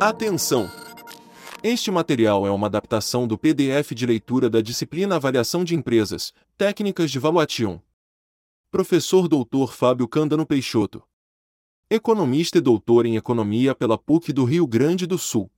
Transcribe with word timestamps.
Atenção! 0.00 0.70
Este 1.60 1.90
material 1.90 2.46
é 2.46 2.50
uma 2.52 2.68
adaptação 2.68 3.26
do 3.26 3.36
PDF 3.36 3.90
de 3.96 4.06
leitura 4.06 4.48
da 4.48 4.60
disciplina 4.60 5.16
Avaliação 5.16 5.64
de 5.64 5.74
Empresas, 5.74 6.32
Técnicas 6.56 7.10
de 7.10 7.18
Valuation. 7.18 7.80
Professor 8.70 9.26
Dr. 9.26 9.72
Fábio 9.72 10.06
Candano 10.06 10.46
Peixoto. 10.46 11.02
Economista 11.90 12.58
e 12.58 12.60
doutor 12.60 13.06
em 13.06 13.16
Economia 13.16 13.74
pela 13.74 13.98
PUC 13.98 14.32
do 14.32 14.44
Rio 14.44 14.68
Grande 14.68 15.04
do 15.04 15.18
Sul. 15.18 15.50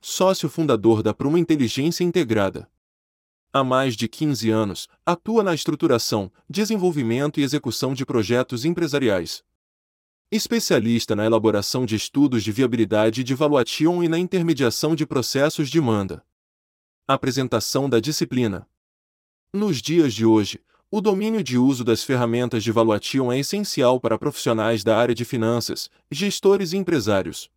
Sócio 0.00 0.48
fundador 0.48 1.00
da 1.00 1.14
Pruma 1.14 1.38
Inteligência 1.38 2.02
Integrada. 2.02 2.68
Há 3.52 3.62
mais 3.62 3.94
de 3.94 4.08
15 4.08 4.50
anos, 4.50 4.88
atua 5.06 5.44
na 5.44 5.54
estruturação, 5.54 6.32
desenvolvimento 6.50 7.38
e 7.38 7.44
execução 7.44 7.94
de 7.94 8.04
projetos 8.04 8.64
empresariais. 8.64 9.44
Especialista 10.34 11.14
na 11.14 11.26
elaboração 11.26 11.84
de 11.84 11.94
estudos 11.94 12.42
de 12.42 12.50
viabilidade 12.50 13.22
de 13.22 13.34
valuation 13.34 14.02
e 14.02 14.08
na 14.08 14.18
intermediação 14.18 14.94
de 14.94 15.04
processos 15.04 15.68
de 15.68 15.78
manda. 15.78 16.24
Apresentação 17.06 17.86
da 17.86 18.00
disciplina. 18.00 18.66
Nos 19.52 19.82
dias 19.82 20.14
de 20.14 20.24
hoje, 20.24 20.58
o 20.90 21.02
domínio 21.02 21.42
de 21.42 21.58
uso 21.58 21.84
das 21.84 22.02
ferramentas 22.02 22.64
de 22.64 22.72
valuation 22.72 23.30
é 23.30 23.40
essencial 23.40 24.00
para 24.00 24.18
profissionais 24.18 24.82
da 24.82 24.96
área 24.96 25.14
de 25.14 25.22
finanças, 25.22 25.90
gestores 26.10 26.72
e 26.72 26.78
empresários. 26.78 27.50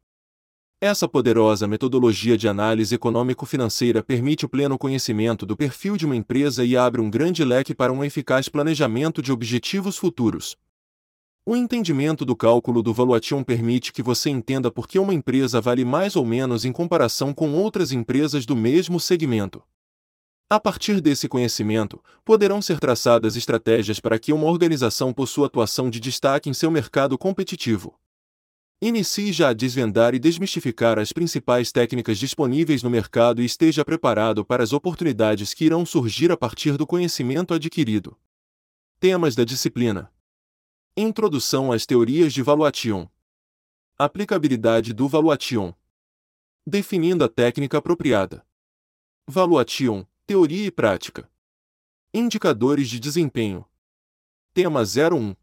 Essa 0.81 1.07
poderosa 1.07 1.70
metodologia 1.70 2.37
de 2.37 2.49
análise 2.49 2.93
econômico-financeira 2.93 4.03
permite 4.03 4.45
o 4.45 4.49
pleno 4.49 4.77
conhecimento 4.77 5.45
do 5.45 5.55
perfil 5.55 5.95
de 5.95 6.05
uma 6.05 6.17
empresa 6.17 6.65
e 6.65 6.76
abre 6.76 6.99
um 6.99 7.09
grande 7.09 7.41
leque 7.45 7.73
para 7.73 7.93
um 7.93 8.03
eficaz 8.03 8.49
planejamento 8.49 9.21
de 9.21 9.31
objetivos 9.31 9.95
futuros. 9.95 10.57
O 11.48 11.55
entendimento 11.55 12.26
do 12.26 12.35
cálculo 12.35 12.82
do 12.82 12.91
valuation 12.91 13.43
permite 13.43 13.93
que 13.93 14.01
você 14.01 14.32
entenda 14.32 14.71
por 14.71 14.88
que 14.88 14.98
uma 14.98 15.13
empresa 15.13 15.62
vale 15.62 15.85
mais 15.85 16.15
ou 16.15 16.26
menos 16.26 16.65
em 16.65 16.71
comparação 16.71 17.35
com 17.35 17.54
outras 17.54 17.91
empresas 17.91 18.48
do 18.48 18.55
mesmo 18.55 18.99
segmento. 18.99 19.62
A 20.49 20.60
partir 20.60 20.99
desse 20.99 21.29
conhecimento, 21.29 22.04
poderão 22.23 22.63
ser 22.63 22.79
traçadas 22.79 23.35
estratégias 23.35 23.99
para 23.99 24.18
que 24.18 24.34
uma 24.34 24.48
organização 24.48 25.13
possua 25.13 25.46
atuação 25.46 25.88
de 25.88 25.99
destaque 25.99 26.49
em 26.49 26.54
seu 26.54 26.71
mercado 26.71 27.16
competitivo. 27.16 27.93
Inicie 28.82 29.32
já 29.32 29.49
a 29.49 29.54
desvendar 29.54 30.16
e 30.16 30.20
desmistificar 30.20 30.98
as 30.98 31.13
principais 31.13 31.71
técnicas 31.71 32.18
disponíveis 32.18 32.82
no 32.82 32.90
mercado 32.90 33.40
e 33.40 33.46
esteja 33.46 33.85
preparado 33.85 34.43
para 34.43 34.63
as 34.63 34.73
oportunidades 34.73 35.54
que 35.54 35.66
irão 35.66 35.85
surgir 35.85 36.32
a 36.32 36.38
partir 36.38 36.76
do 36.76 36.88
conhecimento 36.88 37.54
adquirido. 37.54 38.18
Temas 38.99 39.35
da 39.35 39.43
disciplina: 39.43 40.12
Introdução 40.98 41.74
às 41.74 41.85
teorias 41.85 42.32
de 42.32 42.41
valuation. 42.41 43.05
Aplicabilidade 43.98 44.93
do 44.93 45.10
valuation. 45.10 45.74
Definindo 46.65 47.26
a 47.26 47.27
técnica 47.27 47.79
apropriada. 47.79 48.48
Valuation, 49.27 50.05
teoria 50.26 50.68
e 50.68 50.71
prática. 50.71 51.29
Indicadores 52.13 52.88
de 52.88 52.98
desempenho. 52.98 53.66
Tema 54.54 54.84
01. 54.84 55.35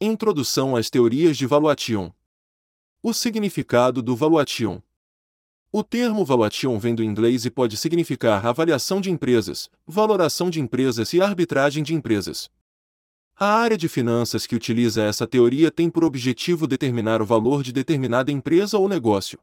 Introdução 0.00 0.76
às 0.76 0.88
teorias 0.88 1.36
de 1.36 1.46
valuation. 1.46 2.12
O 3.02 3.12
significado 3.12 4.00
do 4.00 4.14
valuation. 4.14 4.80
O 5.72 5.82
termo 5.82 6.24
valuation 6.24 6.78
vem 6.78 6.94
do 6.94 7.02
inglês 7.02 7.44
e 7.44 7.50
pode 7.50 7.76
significar 7.76 8.46
avaliação 8.46 9.00
de 9.00 9.10
empresas, 9.10 9.68
valoração 9.84 10.48
de 10.48 10.60
empresas 10.60 11.12
e 11.12 11.20
arbitragem 11.20 11.82
de 11.82 11.92
empresas. 11.92 12.48
A 13.42 13.54
área 13.54 13.78
de 13.78 13.88
finanças 13.88 14.46
que 14.46 14.54
utiliza 14.54 15.02
essa 15.02 15.26
teoria 15.26 15.70
tem 15.70 15.88
por 15.88 16.04
objetivo 16.04 16.66
determinar 16.66 17.22
o 17.22 17.24
valor 17.24 17.62
de 17.62 17.72
determinada 17.72 18.30
empresa 18.30 18.76
ou 18.76 18.86
negócio. 18.86 19.38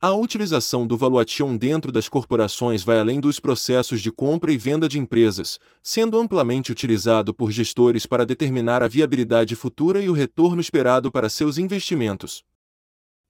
A 0.00 0.12
utilização 0.12 0.84
do 0.84 0.96
valuation 0.96 1.56
dentro 1.56 1.92
das 1.92 2.08
corporações 2.08 2.82
vai 2.82 2.98
além 2.98 3.20
dos 3.20 3.38
processos 3.38 4.00
de 4.02 4.10
compra 4.10 4.52
e 4.52 4.58
venda 4.58 4.88
de 4.88 4.98
empresas, 4.98 5.60
sendo 5.80 6.18
amplamente 6.18 6.72
utilizado 6.72 7.32
por 7.32 7.52
gestores 7.52 8.04
para 8.04 8.26
determinar 8.26 8.82
a 8.82 8.88
viabilidade 8.88 9.54
futura 9.54 10.02
e 10.02 10.10
o 10.10 10.12
retorno 10.12 10.60
esperado 10.60 11.12
para 11.12 11.28
seus 11.28 11.56
investimentos. 11.56 12.42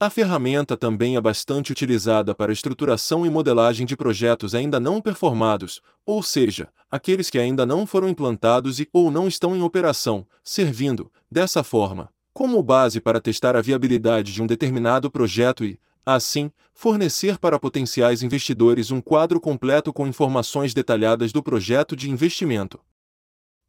A 0.00 0.10
ferramenta 0.10 0.76
também 0.76 1.16
é 1.16 1.20
bastante 1.20 1.70
utilizada 1.70 2.34
para 2.34 2.52
estruturação 2.52 3.24
e 3.24 3.30
modelagem 3.30 3.86
de 3.86 3.96
projetos 3.96 4.52
ainda 4.52 4.80
não 4.80 5.00
performados, 5.00 5.80
ou 6.04 6.20
seja, 6.20 6.68
aqueles 6.90 7.30
que 7.30 7.38
ainda 7.38 7.64
não 7.64 7.86
foram 7.86 8.08
implantados 8.08 8.80
e 8.80 8.88
ou 8.92 9.08
não 9.08 9.28
estão 9.28 9.54
em 9.54 9.62
operação, 9.62 10.26
servindo, 10.42 11.10
dessa 11.30 11.62
forma, 11.62 12.10
como 12.32 12.60
base 12.60 13.00
para 13.00 13.20
testar 13.20 13.54
a 13.54 13.62
viabilidade 13.62 14.32
de 14.32 14.42
um 14.42 14.46
determinado 14.48 15.08
projeto 15.08 15.64
e, 15.64 15.78
assim, 16.04 16.50
fornecer 16.74 17.38
para 17.38 17.58
potenciais 17.58 18.20
investidores 18.20 18.90
um 18.90 19.00
quadro 19.00 19.40
completo 19.40 19.92
com 19.92 20.08
informações 20.08 20.74
detalhadas 20.74 21.32
do 21.32 21.40
projeto 21.40 21.94
de 21.94 22.10
investimento. 22.10 22.80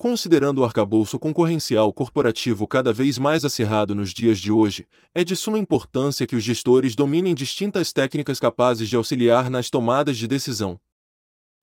Considerando 0.06 0.60
o 0.60 0.64
arcabouço 0.64 1.18
concorrencial 1.18 1.92
corporativo 1.92 2.68
cada 2.68 2.94
vez 2.94 3.18
mais 3.18 3.44
acirrado 3.44 3.96
nos 3.96 4.12
dias 4.12 4.38
de 4.38 4.52
hoje, 4.52 4.88
é 5.16 5.24
de 5.24 5.36
suma 5.36 5.58
importância 5.58 6.28
que 6.28 6.36
os 6.36 6.44
gestores 6.44 6.96
dominem 6.96 7.34
distintas 7.34 7.92
técnicas 7.92 8.40
capazes 8.40 8.88
de 8.88 8.96
auxiliar 8.96 9.50
nas 9.50 9.72
tomadas 9.72 10.16
de 10.16 10.28
decisão. 10.28 10.80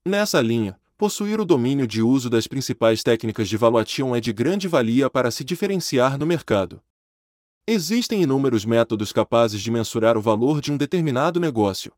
Nessa 0.04 0.40
linha, 0.40 0.76
possuir 0.98 1.38
o 1.38 1.44
domínio 1.44 1.86
de 1.86 2.02
uso 2.02 2.28
das 2.28 2.48
principais 2.48 3.00
técnicas 3.04 3.48
de 3.48 3.56
valuation 3.56 4.12
é 4.12 4.20
de 4.20 4.32
grande 4.32 4.66
valia 4.66 5.08
para 5.08 5.30
se 5.30 5.44
diferenciar 5.44 6.18
no 6.18 6.26
mercado. 6.26 6.82
Existem 7.64 8.24
inúmeros 8.24 8.64
métodos 8.64 9.12
capazes 9.12 9.62
de 9.62 9.70
mensurar 9.70 10.18
o 10.18 10.20
valor 10.20 10.60
de 10.60 10.72
um 10.72 10.76
determinado 10.76 11.38
negócio. 11.38 11.92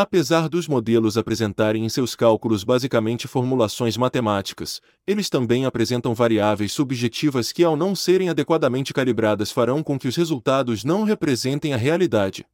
Apesar 0.00 0.48
dos 0.48 0.68
modelos 0.68 1.18
apresentarem 1.18 1.84
em 1.84 1.88
seus 1.88 2.14
cálculos 2.14 2.62
basicamente 2.62 3.26
formulações 3.26 3.96
matemáticas, 3.96 4.80
eles 5.04 5.28
também 5.28 5.66
apresentam 5.66 6.14
variáveis 6.14 6.70
subjetivas 6.70 7.50
que, 7.50 7.64
ao 7.64 7.76
não 7.76 7.96
serem 7.96 8.28
adequadamente 8.28 8.94
calibradas, 8.94 9.50
farão 9.50 9.82
com 9.82 9.98
que 9.98 10.06
os 10.06 10.14
resultados 10.14 10.84
não 10.84 11.02
representem 11.02 11.74
a 11.74 11.76
realidade. 11.76 12.46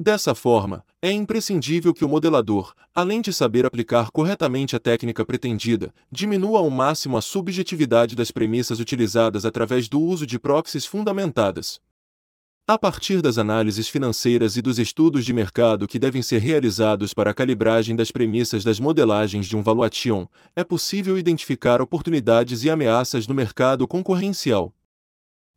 Dessa 0.00 0.34
forma, 0.34 0.82
é 1.02 1.12
imprescindível 1.12 1.92
que 1.92 2.02
o 2.02 2.08
modelador, 2.08 2.72
além 2.94 3.20
de 3.20 3.30
saber 3.30 3.66
aplicar 3.66 4.10
corretamente 4.10 4.74
a 4.74 4.80
técnica 4.80 5.22
pretendida, 5.22 5.92
diminua 6.10 6.60
ao 6.60 6.70
máximo 6.70 7.18
a 7.18 7.20
subjetividade 7.20 8.16
das 8.16 8.30
premissas 8.30 8.80
utilizadas 8.80 9.44
através 9.44 9.86
do 9.86 10.00
uso 10.00 10.26
de 10.26 10.38
proxies 10.38 10.86
fundamentadas, 10.86 11.78
a 12.66 12.78
partir 12.78 13.20
das 13.20 13.36
análises 13.36 13.90
financeiras 13.90 14.56
e 14.56 14.62
dos 14.62 14.78
estudos 14.78 15.26
de 15.26 15.34
mercado 15.34 15.86
que 15.86 15.98
devem 15.98 16.22
ser 16.22 16.38
realizados 16.38 17.12
para 17.12 17.30
a 17.30 17.34
calibragem 17.34 17.94
das 17.94 18.10
premissas 18.10 18.64
das 18.64 18.80
modelagens 18.80 19.46
de 19.46 19.54
um 19.54 19.62
valuation, 19.62 20.26
é 20.56 20.64
possível 20.64 21.18
identificar 21.18 21.82
oportunidades 21.82 22.64
e 22.64 22.70
ameaças 22.70 23.26
no 23.26 23.34
mercado 23.34 23.86
concorrencial. 23.86 24.72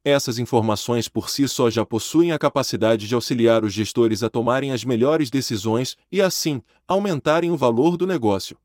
Essas 0.04 0.38
informações 0.38 1.08
por 1.08 1.30
si 1.30 1.48
só 1.48 1.70
já 1.70 1.86
possuem 1.86 2.34
a 2.34 2.40
capacidade 2.40 3.08
de 3.08 3.16
auxiliar 3.16 3.64
os 3.64 3.72
gestores 3.72 4.22
a 4.22 4.30
tomarem 4.30 4.74
as 4.74 4.84
melhores 4.84 5.30
decisões 5.30 5.96
e, 6.12 6.22
assim, 6.22 6.62
aumentarem 6.86 7.52
o 7.52 7.58
valor 7.58 7.96
do 7.96 8.06
negócio. 8.06 8.58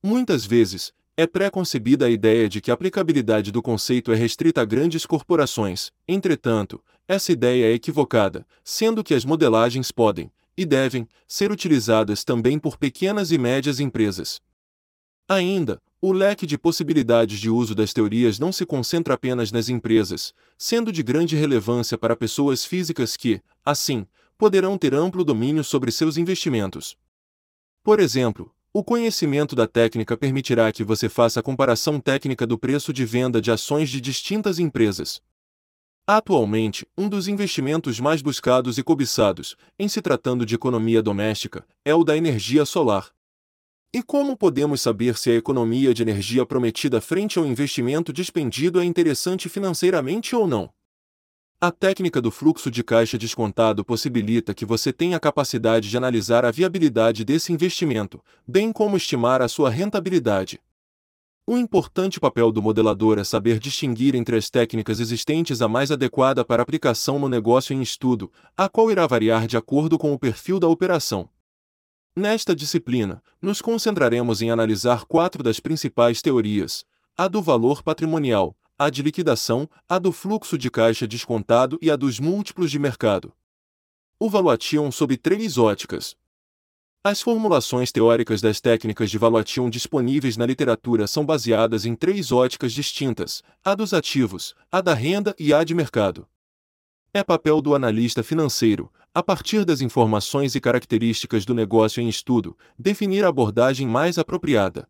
Muitas 0.00 0.46
vezes, 0.46 0.92
é 1.16 1.26
pré-concebida 1.26 2.06
a 2.06 2.10
ideia 2.10 2.48
de 2.48 2.60
que 2.60 2.70
a 2.70 2.74
aplicabilidade 2.74 3.50
do 3.50 3.62
conceito 3.62 4.12
é 4.12 4.14
restrita 4.14 4.60
a 4.60 4.64
grandes 4.64 5.06
corporações, 5.06 5.90
entretanto, 6.06 6.80
essa 7.08 7.32
ideia 7.32 7.66
é 7.66 7.72
equivocada, 7.72 8.46
sendo 8.64 9.04
que 9.04 9.14
as 9.14 9.24
modelagens 9.24 9.92
podem, 9.92 10.30
e 10.56 10.64
devem, 10.64 11.08
ser 11.28 11.52
utilizadas 11.52 12.24
também 12.24 12.58
por 12.58 12.76
pequenas 12.76 13.30
e 13.30 13.38
médias 13.38 13.78
empresas. 13.78 14.40
Ainda, 15.28 15.80
o 16.00 16.12
leque 16.12 16.46
de 16.46 16.56
possibilidades 16.56 17.40
de 17.40 17.50
uso 17.50 17.74
das 17.74 17.92
teorias 17.92 18.38
não 18.38 18.52
se 18.52 18.64
concentra 18.64 19.14
apenas 19.14 19.50
nas 19.50 19.68
empresas, 19.68 20.32
sendo 20.56 20.92
de 20.92 21.02
grande 21.02 21.36
relevância 21.36 21.98
para 21.98 22.16
pessoas 22.16 22.64
físicas 22.64 23.16
que, 23.16 23.40
assim, 23.64 24.06
poderão 24.38 24.78
ter 24.78 24.94
amplo 24.94 25.24
domínio 25.24 25.64
sobre 25.64 25.90
seus 25.90 26.16
investimentos. 26.16 26.96
Por 27.82 27.98
exemplo, 27.98 28.54
o 28.72 28.84
conhecimento 28.84 29.56
da 29.56 29.66
técnica 29.66 30.16
permitirá 30.16 30.70
que 30.70 30.84
você 30.84 31.08
faça 31.08 31.40
a 31.40 31.42
comparação 31.42 31.98
técnica 31.98 32.46
do 32.46 32.58
preço 32.58 32.92
de 32.92 33.04
venda 33.04 33.40
de 33.40 33.50
ações 33.50 33.88
de 33.88 34.00
distintas 34.00 34.58
empresas. 34.58 35.22
Atualmente, 36.08 36.86
um 36.96 37.08
dos 37.08 37.26
investimentos 37.26 37.98
mais 37.98 38.22
buscados 38.22 38.78
e 38.78 38.82
cobiçados, 38.84 39.56
em 39.76 39.88
se 39.88 40.00
tratando 40.00 40.46
de 40.46 40.54
economia 40.54 41.02
doméstica, 41.02 41.66
é 41.84 41.92
o 41.96 42.04
da 42.04 42.16
energia 42.16 42.64
solar. 42.64 43.10
E 43.92 44.04
como 44.04 44.36
podemos 44.36 44.80
saber 44.80 45.16
se 45.16 45.30
a 45.30 45.34
economia 45.34 45.92
de 45.92 46.02
energia 46.02 46.46
prometida 46.46 47.00
frente 47.00 47.40
ao 47.40 47.44
investimento 47.44 48.12
dispendido 48.12 48.80
é 48.80 48.84
interessante 48.84 49.48
financeiramente 49.48 50.36
ou 50.36 50.46
não? 50.46 50.70
A 51.60 51.72
técnica 51.72 52.22
do 52.22 52.30
fluxo 52.30 52.70
de 52.70 52.84
caixa 52.84 53.18
descontado 53.18 53.84
possibilita 53.84 54.54
que 54.54 54.64
você 54.64 54.92
tenha 54.92 55.16
a 55.16 55.20
capacidade 55.20 55.90
de 55.90 55.96
analisar 55.96 56.44
a 56.44 56.52
viabilidade 56.52 57.24
desse 57.24 57.52
investimento, 57.52 58.22
bem 58.46 58.72
como 58.72 58.96
estimar 58.96 59.42
a 59.42 59.48
sua 59.48 59.70
rentabilidade. 59.70 60.60
O 61.48 61.56
importante 61.56 62.18
papel 62.18 62.50
do 62.50 62.60
modelador 62.60 63.20
é 63.20 63.22
saber 63.22 63.60
distinguir 63.60 64.16
entre 64.16 64.36
as 64.36 64.50
técnicas 64.50 64.98
existentes 64.98 65.62
a 65.62 65.68
mais 65.68 65.92
adequada 65.92 66.44
para 66.44 66.60
aplicação 66.60 67.20
no 67.20 67.28
negócio 67.28 67.72
em 67.72 67.80
estudo, 67.80 68.32
a 68.56 68.68
qual 68.68 68.90
irá 68.90 69.06
variar 69.06 69.46
de 69.46 69.56
acordo 69.56 69.96
com 69.96 70.12
o 70.12 70.18
perfil 70.18 70.58
da 70.58 70.66
operação. 70.66 71.30
Nesta 72.16 72.52
disciplina, 72.52 73.22
nos 73.40 73.62
concentraremos 73.62 74.42
em 74.42 74.50
analisar 74.50 75.04
quatro 75.04 75.40
das 75.40 75.60
principais 75.60 76.20
teorias: 76.20 76.84
a 77.16 77.28
do 77.28 77.40
valor 77.40 77.80
patrimonial, 77.80 78.56
a 78.76 78.90
de 78.90 79.00
liquidação, 79.02 79.68
a 79.88 80.00
do 80.00 80.10
fluxo 80.10 80.58
de 80.58 80.68
caixa 80.68 81.06
descontado 81.06 81.78
e 81.80 81.92
a 81.92 81.94
dos 81.94 82.18
múltiplos 82.18 82.72
de 82.72 82.78
mercado. 82.80 83.32
O 84.18 84.28
valuation 84.28 84.90
sob 84.90 85.16
três 85.16 85.58
óticas. 85.58 86.16
As 87.08 87.22
formulações 87.22 87.92
teóricas 87.92 88.40
das 88.40 88.60
técnicas 88.60 89.08
de 89.12 89.16
valuation 89.16 89.70
disponíveis 89.70 90.36
na 90.36 90.44
literatura 90.44 91.06
são 91.06 91.24
baseadas 91.24 91.86
em 91.86 91.94
três 91.94 92.32
óticas 92.32 92.72
distintas: 92.72 93.44
a 93.64 93.76
dos 93.76 93.94
ativos, 93.94 94.56
a 94.72 94.80
da 94.80 94.92
renda 94.92 95.32
e 95.38 95.54
a 95.54 95.62
de 95.62 95.72
mercado. 95.72 96.26
É 97.14 97.22
papel 97.22 97.62
do 97.62 97.76
analista 97.76 98.24
financeiro, 98.24 98.92
a 99.14 99.22
partir 99.22 99.64
das 99.64 99.80
informações 99.80 100.56
e 100.56 100.60
características 100.60 101.44
do 101.44 101.54
negócio 101.54 102.02
em 102.02 102.08
estudo, 102.08 102.58
definir 102.76 103.24
a 103.24 103.28
abordagem 103.28 103.86
mais 103.86 104.18
apropriada. 104.18 104.88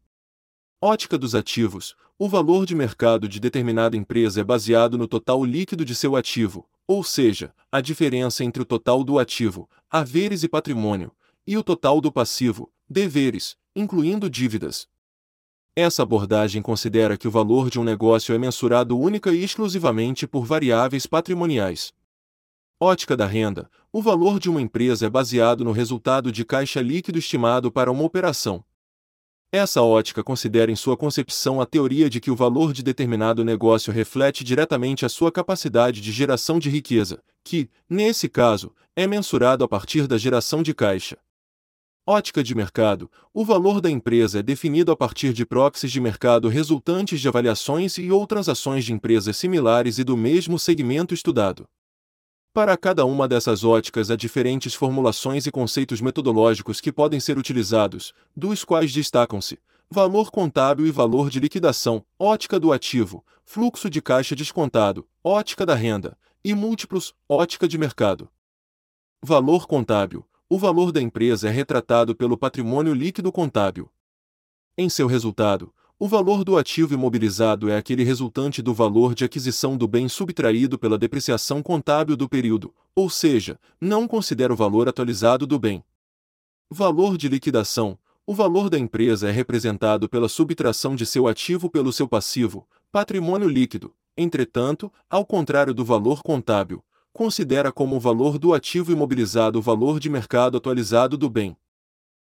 Ótica 0.81 1.19
dos 1.19 1.35
ativos: 1.35 1.95
o 2.19 2.31
valor 2.31 2.65
de 2.65 2.75
mercado 2.75 3.29
de 3.29 3.39
determinada 3.39 3.95
empresa 3.95 4.41
é 4.41 4.43
baseado 4.43 4.97
no 4.97 5.07
total 5.07 5.45
líquido 5.45 5.85
de 5.85 5.95
seu 5.95 6.17
ativo, 6.17 6.67
ou 6.87 7.05
seja, 7.05 7.53
a 7.71 7.83
diferença 7.83 8.43
entre 8.43 8.63
o 8.63 8.65
total 8.65 9.05
do 9.05 9.19
ativo, 9.19 9.69
haveres 9.91 10.43
e 10.43 10.49
patrimônio, 10.49 11.13
e 11.47 11.57
o 11.57 11.63
total 11.63 12.01
do 12.01 12.11
passivo, 12.11 12.73
deveres, 12.89 13.57
incluindo 13.75 14.29
dívidas. 14.29 14.89
Essa 15.75 16.03
abordagem 16.03 16.63
considera 16.63 17.19
que 17.19 17.29
o 17.29 17.31
valor 17.31 17.69
de 17.69 17.79
um 17.79 17.85
negócio 17.85 18.35
é 18.35 18.39
mensurado 18.39 18.99
única 18.99 19.31
e 19.31 19.45
exclusivamente 19.45 20.27
por 20.27 20.47
variáveis 20.47 21.07
patrimoniais. 21.07 21.93
Ótica 22.81 23.17
da 23.17 23.27
renda: 23.27 23.71
o 23.93 24.03
valor 24.03 24.39
de 24.39 24.49
uma 24.49 24.61
empresa 24.61 25.07
é 25.07 25.11
baseado 25.11 25.65
no 25.65 25.73
resultado 25.73 26.33
de 26.33 26.45
caixa 26.45 26.81
líquido 26.81 27.19
estimado 27.19 27.71
para 27.71 27.93
uma 27.93 28.05
operação. 28.05 28.65
Essa 29.53 29.81
ótica 29.81 30.25
considera 30.25 30.73
em 30.73 30.77
sua 30.77 30.97
concepção 30.97 31.61
a 31.61 31.67
teoria 31.67 32.11
de 32.11 32.21
que 32.21 32.31
o 32.31 32.37
valor 32.37 32.73
de 32.73 32.83
determinado 32.83 33.45
negócio 33.45 33.93
reflete 33.93 34.43
diretamente 34.43 35.07
a 35.07 35.09
sua 35.09 35.31
capacidade 35.31 36.01
de 36.01 36.11
geração 36.11 36.59
de 36.59 36.69
riqueza, 36.69 37.23
que, 37.45 37.71
nesse 37.89 38.29
caso, 38.29 38.75
é 38.95 39.07
mensurado 39.07 39.63
a 39.63 39.69
partir 39.69 40.07
da 40.07 40.19
geração 40.19 40.63
de 40.63 40.75
caixa. 40.75 41.17
Ótica 42.09 42.41
de 42.41 42.55
mercado: 42.55 43.11
o 43.35 43.45
valor 43.45 43.81
da 43.81 43.91
empresa 43.91 44.39
é 44.39 44.43
definido 44.43 44.93
a 44.93 44.97
partir 44.97 45.33
de 45.33 45.45
proxies 45.45 45.91
de 45.91 46.01
mercado 46.01 46.49
resultantes 46.49 47.21
de 47.21 47.27
avaliações 47.27 47.99
e 47.99 48.13
outras 48.13 48.49
ações 48.49 48.85
de 48.85 48.93
empresas 48.93 49.37
similares 49.37 49.99
e 49.99 50.05
do 50.05 50.17
mesmo 50.17 50.57
segmento 50.57 51.13
estudado. 51.13 51.69
Para 52.55 52.77
cada 52.77 53.05
uma 53.05 53.27
dessas 53.27 53.65
óticas 53.65 54.09
há 54.09 54.15
diferentes 54.15 54.73
formulações 54.73 55.49
e 55.49 55.51
conceitos 55.51 56.01
metodológicos 56.01 56.81
que 56.81 56.93
podem 56.93 57.19
ser 57.19 57.37
utilizados, 57.39 58.15
dos 58.37 58.65
quais 58.65 58.93
destacam-se 58.93 59.59
valor 59.91 60.31
contábil 60.31 60.87
e 60.87 60.93
valor 60.93 61.29
de 61.29 61.41
liquidação, 61.41 62.05
ótica 62.17 62.61
do 62.61 62.73
ativo, 62.73 63.25
fluxo 63.45 63.91
de 63.91 64.01
caixa 64.01 64.37
descontado, 64.37 65.09
ótica 65.25 65.67
da 65.67 65.75
renda, 65.75 66.17
e 66.45 66.55
múltiplos, 66.55 67.13
ótica 67.29 67.67
de 67.67 67.77
mercado. 67.77 68.29
Valor 69.21 69.67
contábil 69.67 70.25
o 70.49 70.59
valor 70.59 70.93
da 70.93 71.03
empresa 71.03 71.49
é 71.49 71.51
retratado 71.51 72.15
pelo 72.15 72.39
patrimônio 72.39 72.95
líquido 72.95 73.33
contábil. 73.33 73.91
Em 74.79 74.89
seu 74.89 75.09
resultado, 75.09 75.75
o 75.99 76.07
valor 76.07 76.45
do 76.45 76.57
ativo 76.57 76.95
imobilizado 76.95 77.69
é 77.69 77.77
aquele 77.77 78.05
resultante 78.05 78.63
do 78.63 78.73
valor 78.73 79.15
de 79.15 79.25
aquisição 79.25 79.77
do 79.77 79.89
bem 79.89 80.09
subtraído 80.09 80.79
pela 80.79 80.99
depreciação 80.99 81.63
contábil 81.63 82.17
do 82.17 82.29
período, 82.29 82.73
ou 82.95 83.11
seja, 83.11 83.59
não 83.81 84.07
considera 84.07 84.53
o 84.53 84.57
valor 84.57 84.89
atualizado 84.89 85.47
do 85.47 85.59
bem. 85.59 85.83
Valor 86.71 87.17
de 87.17 87.29
liquidação: 87.29 87.99
o 88.25 88.35
valor 88.35 88.71
da 88.71 88.79
empresa 88.79 89.29
é 89.29 89.33
representado 89.33 90.09
pela 90.09 90.29
subtração 90.29 90.95
de 90.95 91.07
seu 91.07 91.27
ativo 91.27 91.69
pelo 91.69 91.93
seu 91.93 92.07
passivo, 92.07 92.69
patrimônio 92.93 93.49
líquido. 93.49 93.93
Entretanto, 94.17 94.93
ao 95.11 95.27
contrário 95.27 95.75
do 95.75 95.85
valor 95.85 96.23
contábil, 96.23 96.85
considera 97.17 97.73
como 97.73 97.97
o 97.97 98.01
valor 98.01 98.39
do 98.39 98.53
ativo 98.53 98.93
imobilizado 98.93 99.59
o 99.59 99.63
valor 99.63 99.99
de 99.99 100.11
mercado 100.11 100.59
atualizado 100.59 101.17
do 101.17 101.31
bem. 101.31 101.57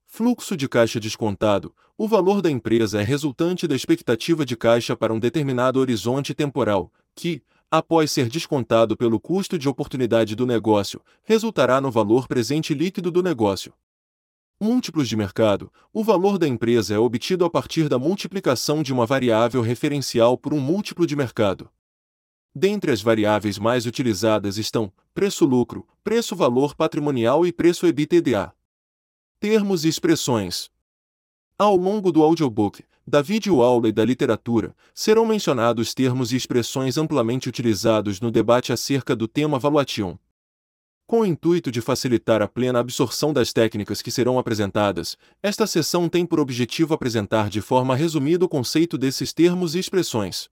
Fluxo 0.06 0.56
de 0.56 0.69
caixa 0.69 1.00
descontado: 1.00 1.75
o 1.98 2.06
valor 2.06 2.40
da 2.40 2.48
empresa 2.48 3.00
é 3.00 3.04
resultante 3.04 3.66
da 3.66 3.75
expectativa 3.75 4.46
de 4.46 4.56
caixa 4.56 4.96
para 4.96 5.12
um 5.12 5.19
determinado 5.19 5.80
horizonte 5.80 6.32
temporal, 6.32 6.92
que, 7.12 7.42
após 7.69 8.12
ser 8.12 8.28
descontado 8.28 8.96
pelo 8.96 9.19
custo 9.19 9.58
de 9.58 9.69
oportunidade 9.69 10.36
do 10.36 10.46
negócio, 10.46 11.02
resultará 11.25 11.80
no 11.80 11.90
valor 11.90 12.28
presente 12.28 12.72
líquido 12.72 13.10
do 13.10 13.20
negócio. 13.20 13.75
Múltiplos 14.60 15.08
de 15.08 15.16
mercado: 15.16 15.72
o 15.92 16.04
valor 16.04 16.38
da 16.38 16.46
empresa 16.46 16.94
é 16.94 16.98
obtido 16.98 17.44
a 17.44 17.50
partir 17.50 17.88
da 17.88 17.98
multiplicação 17.98 18.80
de 18.80 18.92
uma 18.92 19.04
variável 19.04 19.60
referencial 19.60 20.38
por 20.38 20.54
um 20.54 20.60
múltiplo 20.60 21.04
de 21.04 21.16
mercado. 21.16 21.69
Dentre 22.55 22.91
as 22.91 23.03
variáveis 23.03 23.59
mais 23.59 23.87
utilizadas 23.87 24.59
estão 24.59 24.93
preço-lucro, 25.15 25.87
preço-valor 26.03 26.75
patrimonial 26.75 27.47
e 27.47 27.53
preço-EBITDA. 27.53 28.53
Termos 29.39 29.85
e 29.85 29.89
expressões. 29.89 30.71
Ao 31.59 31.77
longo 31.77 32.11
do 32.11 32.23
audiobook, 32.23 32.85
da 33.06 33.23
videoaula 33.23 33.89
e 33.89 33.93
da 33.93 34.05
literatura, 34.05 34.77
serão 34.95 35.25
mencionados 35.25 35.95
termos 35.95 36.33
e 36.33 36.37
expressões 36.37 36.99
amplamente 36.99 37.49
utilizados 37.49 38.21
no 38.21 38.31
debate 38.31 38.73
acerca 38.73 39.17
do 39.17 39.27
tema 39.27 39.59
valuation. 39.59 40.19
Com 41.06 41.21
o 41.21 41.27
intuito 41.27 41.71
de 41.71 41.81
facilitar 41.81 42.43
a 42.43 42.47
plena 42.47 42.81
absorção 42.81 43.33
das 43.33 43.50
técnicas 43.50 44.03
que 44.03 44.11
serão 44.11 44.39
apresentadas, 44.39 45.17
esta 45.43 45.67
sessão 45.67 46.06
tem 46.06 46.27
por 46.27 46.39
objetivo 46.39 46.93
apresentar 46.93 47.49
de 47.49 47.62
forma 47.62 47.97
resumida 47.97 48.45
o 48.45 48.49
conceito 48.49 48.99
desses 48.99 49.33
termos 49.33 49.75
e 49.75 49.79
expressões. 49.79 50.50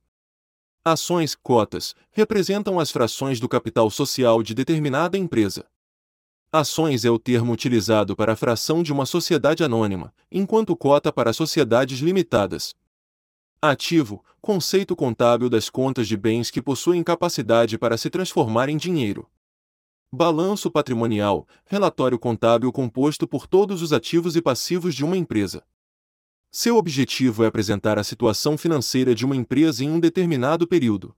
Ações, 0.89 1.35
cotas, 1.35 1.97
representam 2.13 2.79
as 2.79 2.93
frações 2.93 3.41
do 3.41 3.49
capital 3.49 3.91
social 3.91 4.41
de 4.41 4.55
determinada 4.55 5.19
empresa. 5.19 5.65
Ações 6.53 7.05
é 7.05 7.11
o 7.11 7.19
termo 7.19 7.53
utilizado 7.53 8.15
para 8.15 8.35
a 8.35 8.37
fração 8.37 8.85
de 8.85 8.93
uma 8.93 9.05
sociedade 9.05 9.65
anônima, 9.65 10.15
enquanto 10.31 10.77
cota 10.77 11.13
para 11.13 11.33
sociedades 11.33 11.99
limitadas. 11.99 12.73
Ativo, 13.61 14.25
conceito 14.41 14.95
contábil 14.95 15.51
das 15.51 15.69
contas 15.69 16.07
de 16.07 16.17
bens 16.17 16.53
que 16.53 16.63
possuem 16.63 17.03
capacidade 17.03 17.77
para 17.77 17.99
se 17.99 18.09
transformar 18.09 18.69
em 18.69 18.77
dinheiro. 18.77 19.29
Balanço 20.13 20.71
patrimonial, 20.71 21.49
relatório 21.65 22.17
contábil 22.17 22.71
composto 22.71 23.27
por 23.27 23.49
todos 23.49 23.83
os 23.83 23.93
ativos 23.93 24.37
e 24.37 24.41
passivos 24.41 24.95
de 24.95 25.05
uma 25.05 25.17
empresa. 25.17 25.65
Seu 26.59 26.79
objetivo 26.79 27.45
é 27.45 27.49
apresentar 27.49 27.99
a 27.99 28.03
situação 28.03 28.57
financeira 28.57 29.15
de 29.15 29.27
uma 29.27 29.37
empresa 29.37 29.85
em 29.85 29.91
um 29.91 30.01
determinado 30.01 30.67
período. 30.67 31.15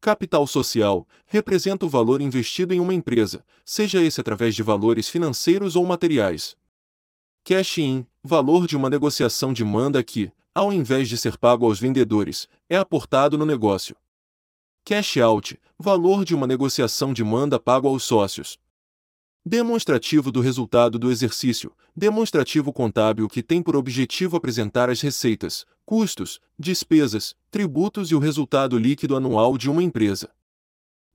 Capital 0.00 0.46
social 0.46 1.06
representa 1.26 1.84
o 1.84 1.90
valor 1.90 2.22
investido 2.22 2.72
em 2.72 2.80
uma 2.80 2.94
empresa, 2.94 3.44
seja 3.66 4.02
esse 4.02 4.18
através 4.18 4.54
de 4.54 4.62
valores 4.62 5.10
financeiros 5.10 5.76
ou 5.76 5.84
materiais. 5.84 6.56
Cash-in 7.44 8.06
valor 8.24 8.66
de 8.66 8.78
uma 8.78 8.88
negociação 8.88 9.52
de 9.52 9.62
manda 9.62 10.02
que, 10.02 10.32
ao 10.54 10.72
invés 10.72 11.06
de 11.06 11.18
ser 11.18 11.36
pago 11.36 11.66
aos 11.66 11.78
vendedores, 11.78 12.48
é 12.66 12.78
aportado 12.78 13.36
no 13.36 13.44
negócio. 13.44 13.94
Cash 14.86 15.18
out 15.18 15.60
valor 15.78 16.24
de 16.24 16.34
uma 16.34 16.46
negociação 16.46 17.12
de 17.12 17.22
manda 17.22 17.60
pago 17.60 17.88
aos 17.88 18.04
sócios. 18.04 18.58
Demonstrativo 19.48 20.32
do 20.32 20.40
resultado 20.40 20.98
do 20.98 21.08
exercício. 21.08 21.70
Demonstrativo 21.94 22.72
contábil 22.72 23.28
que 23.28 23.44
tem 23.44 23.62
por 23.62 23.76
objetivo 23.76 24.36
apresentar 24.36 24.90
as 24.90 25.00
receitas, 25.00 25.64
custos, 25.84 26.40
despesas, 26.58 27.32
tributos 27.48 28.10
e 28.10 28.16
o 28.16 28.18
resultado 28.18 28.76
líquido 28.76 29.14
anual 29.14 29.56
de 29.56 29.70
uma 29.70 29.84
empresa. 29.84 30.30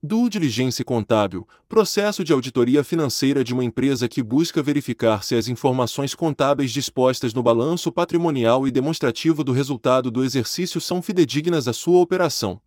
Due 0.02 0.30
diligência 0.30 0.82
contábil, 0.82 1.46
processo 1.68 2.24
de 2.24 2.32
auditoria 2.32 2.82
financeira 2.82 3.44
de 3.44 3.52
uma 3.52 3.64
empresa 3.64 4.08
que 4.08 4.22
busca 4.22 4.62
verificar 4.62 5.22
se 5.22 5.34
as 5.34 5.46
informações 5.46 6.14
contábeis 6.14 6.72
dispostas 6.72 7.34
no 7.34 7.42
balanço 7.42 7.92
patrimonial 7.92 8.66
e 8.66 8.70
demonstrativo 8.70 9.44
do 9.44 9.52
resultado 9.52 10.10
do 10.10 10.24
exercício 10.24 10.80
são 10.80 11.02
fidedignas 11.02 11.68
à 11.68 11.74
sua 11.74 12.00
operação. 12.00 12.58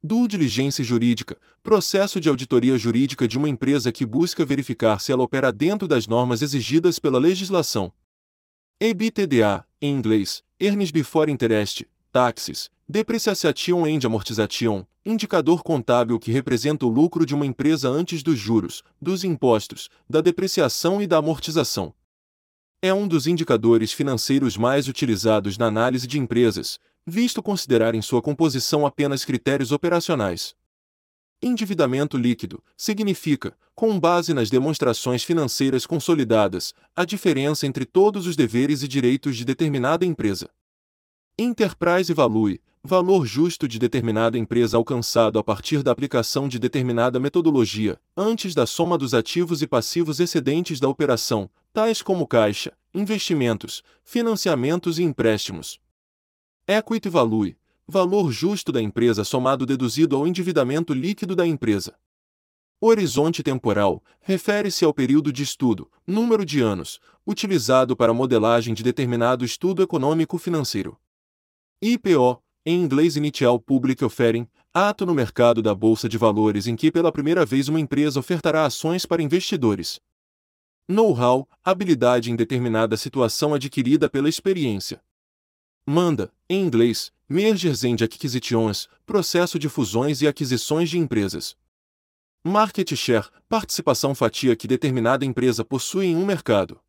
Due 0.00 0.28
diligência 0.28 0.84
jurídica, 0.84 1.36
processo 1.60 2.20
de 2.20 2.28
auditoria 2.28 2.78
jurídica 2.78 3.26
de 3.26 3.36
uma 3.36 3.48
empresa 3.48 3.90
que 3.90 4.06
busca 4.06 4.44
verificar 4.44 5.00
se 5.00 5.10
ela 5.10 5.24
opera 5.24 5.50
dentro 5.50 5.88
das 5.88 6.06
normas 6.06 6.40
exigidas 6.40 7.00
pela 7.00 7.18
legislação. 7.18 7.92
EBITDA, 8.80 9.66
em 9.82 9.92
inglês, 9.92 10.44
Earnings 10.60 10.92
Before 10.92 11.28
Interest, 11.28 11.84
Taxes, 12.12 12.70
Depreciation 12.88 13.86
and 13.86 13.98
Amortization, 14.06 14.86
indicador 15.04 15.64
contábil 15.64 16.16
que 16.20 16.30
representa 16.30 16.86
o 16.86 16.88
lucro 16.88 17.26
de 17.26 17.34
uma 17.34 17.44
empresa 17.44 17.88
antes 17.88 18.22
dos 18.22 18.38
juros, 18.38 18.84
dos 19.02 19.24
impostos, 19.24 19.88
da 20.08 20.20
depreciação 20.20 21.02
e 21.02 21.08
da 21.08 21.16
amortização. 21.16 21.92
É 22.80 22.94
um 22.94 23.08
dos 23.08 23.26
indicadores 23.26 23.92
financeiros 23.92 24.56
mais 24.56 24.86
utilizados 24.86 25.58
na 25.58 25.66
análise 25.66 26.06
de 26.06 26.20
empresas, 26.20 26.78
visto 27.08 27.42
considerar 27.42 27.94
em 27.94 28.02
sua 28.02 28.20
composição 28.20 28.86
apenas 28.86 29.24
critérios 29.24 29.72
operacionais. 29.72 30.54
Endividamento 31.42 32.16
líquido 32.16 32.62
significa, 32.76 33.56
com 33.74 33.98
base 33.98 34.34
nas 34.34 34.50
demonstrações 34.50 35.22
financeiras 35.22 35.86
consolidadas, 35.86 36.74
a 36.94 37.04
diferença 37.04 37.66
entre 37.66 37.84
todos 37.84 38.26
os 38.26 38.34
deveres 38.34 38.82
e 38.82 38.88
direitos 38.88 39.36
de 39.36 39.44
determinada 39.44 40.04
empresa. 40.04 40.50
Enterprise 41.38 42.12
Value 42.12 42.58
valor 42.82 43.26
justo 43.26 43.68
de 43.68 43.78
determinada 43.78 44.38
empresa 44.38 44.76
alcançado 44.76 45.38
a 45.38 45.44
partir 45.44 45.82
da 45.82 45.90
aplicação 45.90 46.48
de 46.48 46.58
determinada 46.58 47.18
metodologia, 47.20 48.00
antes 48.16 48.54
da 48.54 48.66
soma 48.66 48.96
dos 48.96 49.14
ativos 49.14 49.62
e 49.62 49.66
passivos 49.66 50.20
excedentes 50.20 50.80
da 50.80 50.88
operação, 50.88 51.50
tais 51.72 52.02
como 52.02 52.26
caixa, 52.26 52.72
investimentos, 52.94 53.82
financiamentos 54.02 54.98
e 54.98 55.02
empréstimos. 55.02 55.78
Equity 56.70 57.08
Value 57.08 57.56
valor 57.90 58.30
justo 58.30 58.70
da 58.70 58.82
empresa 58.82 59.24
somado 59.24 59.64
deduzido 59.64 60.14
ao 60.14 60.26
endividamento 60.26 60.92
líquido 60.92 61.34
da 61.34 61.46
empresa. 61.46 61.98
Horizonte 62.78 63.42
temporal 63.42 64.04
refere-se 64.20 64.84
ao 64.84 64.92
período 64.92 65.32
de 65.32 65.42
estudo, 65.42 65.90
número 66.06 66.44
de 66.44 66.60
anos, 66.60 67.00
utilizado 67.26 67.96
para 67.96 68.12
modelagem 68.12 68.74
de 68.74 68.82
determinado 68.82 69.46
estudo 69.46 69.82
econômico-financeiro. 69.82 71.00
IPO, 71.80 72.42
em 72.66 72.78
inglês 72.82 73.16
Initial 73.16 73.58
Public 73.58 74.04
Offering, 74.04 74.46
ato 74.74 75.06
no 75.06 75.14
mercado 75.14 75.62
da 75.62 75.74
bolsa 75.74 76.06
de 76.06 76.18
valores 76.18 76.66
em 76.66 76.76
que 76.76 76.92
pela 76.92 77.10
primeira 77.10 77.46
vez 77.46 77.68
uma 77.68 77.80
empresa 77.80 78.20
ofertará 78.20 78.66
ações 78.66 79.06
para 79.06 79.22
investidores. 79.22 79.98
Know-how, 80.86 81.48
habilidade 81.64 82.30
em 82.30 82.36
determinada 82.36 82.98
situação 82.98 83.54
adquirida 83.54 84.10
pela 84.10 84.28
experiência. 84.28 85.02
Manda, 85.86 86.30
em 86.48 86.64
inglês, 86.64 87.12
Mergers 87.28 87.84
and 87.84 87.96
Acquisitions, 88.02 88.88
processo 89.04 89.58
de 89.58 89.68
fusões 89.68 90.22
e 90.22 90.26
aquisições 90.26 90.88
de 90.88 90.98
empresas. 90.98 91.54
Market 92.42 92.94
share, 92.96 93.28
participação 93.48 94.14
fatia 94.14 94.56
que 94.56 94.66
determinada 94.66 95.24
empresa 95.24 95.62
possui 95.64 96.06
em 96.06 96.16
um 96.16 96.24
mercado. 96.24 96.80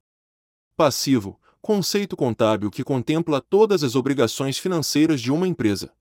Passivo, 0.78 1.38
conceito 1.62 2.16
contábil 2.16 2.72
que 2.72 2.86
contempla 2.86 3.42
todas 3.42 3.84
as 3.84 3.96
obrigações 3.96 4.58
financeiras 4.58 5.20
de 5.20 5.32
uma 5.32 5.48
empresa. 5.48 5.92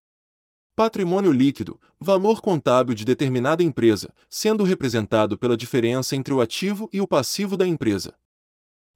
Patrimônio 0.76 1.32
líquido, 1.32 1.80
valor 1.98 2.40
contábil 2.40 2.94
de 2.94 3.04
determinada 3.04 3.64
empresa, 3.64 4.14
sendo 4.30 4.62
representado 4.62 5.36
pela 5.36 5.56
diferença 5.56 6.14
entre 6.14 6.32
o 6.32 6.40
ativo 6.40 6.88
e 6.92 7.00
o 7.00 7.08
passivo 7.08 7.56
da 7.56 7.66
empresa. 7.66 8.14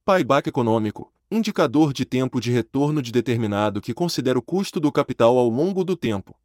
Payback 0.05 0.47
econômico, 0.47 1.12
indicador 1.35 1.91
de 1.91 2.05
tempo 2.05 2.39
de 2.39 2.51
retorno 2.51 3.01
de 3.01 3.11
determinado 3.11 3.81
que 3.81 3.91
considera 3.91 4.37
o 4.37 4.41
custo 4.41 4.79
do 4.79 4.91
capital 4.91 5.35
ao 5.39 5.49
longo 5.49 5.83
do 5.83 5.97
tempo. 5.97 6.37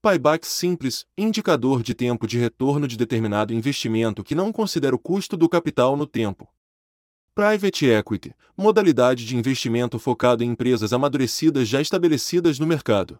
Payback 0.00 0.46
simples, 0.46 1.04
indicador 1.18 1.82
de 1.82 1.94
tempo 1.94 2.24
de 2.24 2.38
retorno 2.38 2.86
de 2.86 2.96
determinado 2.96 3.52
investimento 3.52 4.22
que 4.22 4.34
não 4.34 4.52
considera 4.52 4.94
o 4.94 4.98
custo 4.98 5.36
do 5.36 5.48
capital 5.48 5.96
no 5.96 6.06
tempo. 6.06 6.48
Private 7.34 7.86
Equity, 7.86 8.32
modalidade 8.56 9.26
de 9.26 9.36
investimento 9.36 9.98
focado 9.98 10.44
em 10.44 10.50
empresas 10.50 10.92
amadurecidas 10.92 11.66
já 11.66 11.80
estabelecidas 11.80 12.60
no 12.60 12.66
mercado. 12.68 13.18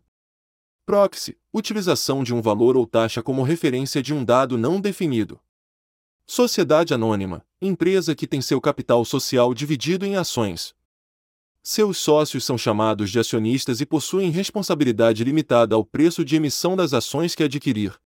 Proxy, 0.87 1.37
utilização 1.53 2.23
de 2.23 2.33
um 2.33 2.41
valor 2.41 2.77
ou 2.77 2.87
taxa 2.87 3.21
como 3.21 3.43
referência 3.43 4.01
de 4.01 4.15
um 4.15 4.25
dado 4.25 4.57
não 4.57 4.81
definido. 4.81 5.41
Sociedade 6.25 6.95
Anônima, 6.95 7.45
empresa 7.61 8.15
que 8.15 8.29
tem 8.29 8.41
seu 8.41 8.61
capital 8.61 9.05
social 9.05 9.53
dividido 9.53 10.07
em 10.07 10.15
ações. 10.15 10.73
Seus 11.67 11.97
sócios 11.97 12.45
são 12.45 12.59
chamados 12.59 13.11
de 13.11 13.19
acionistas 13.19 13.81
e 13.81 13.87
possuem 13.87 14.29
responsabilidade 14.29 15.25
limitada 15.25 15.75
ao 15.75 15.83
preço 15.83 16.23
de 16.23 16.37
emissão 16.37 16.77
das 16.77 16.93
ações 16.93 17.35
que 17.35 17.43
adquirir. 17.43 17.99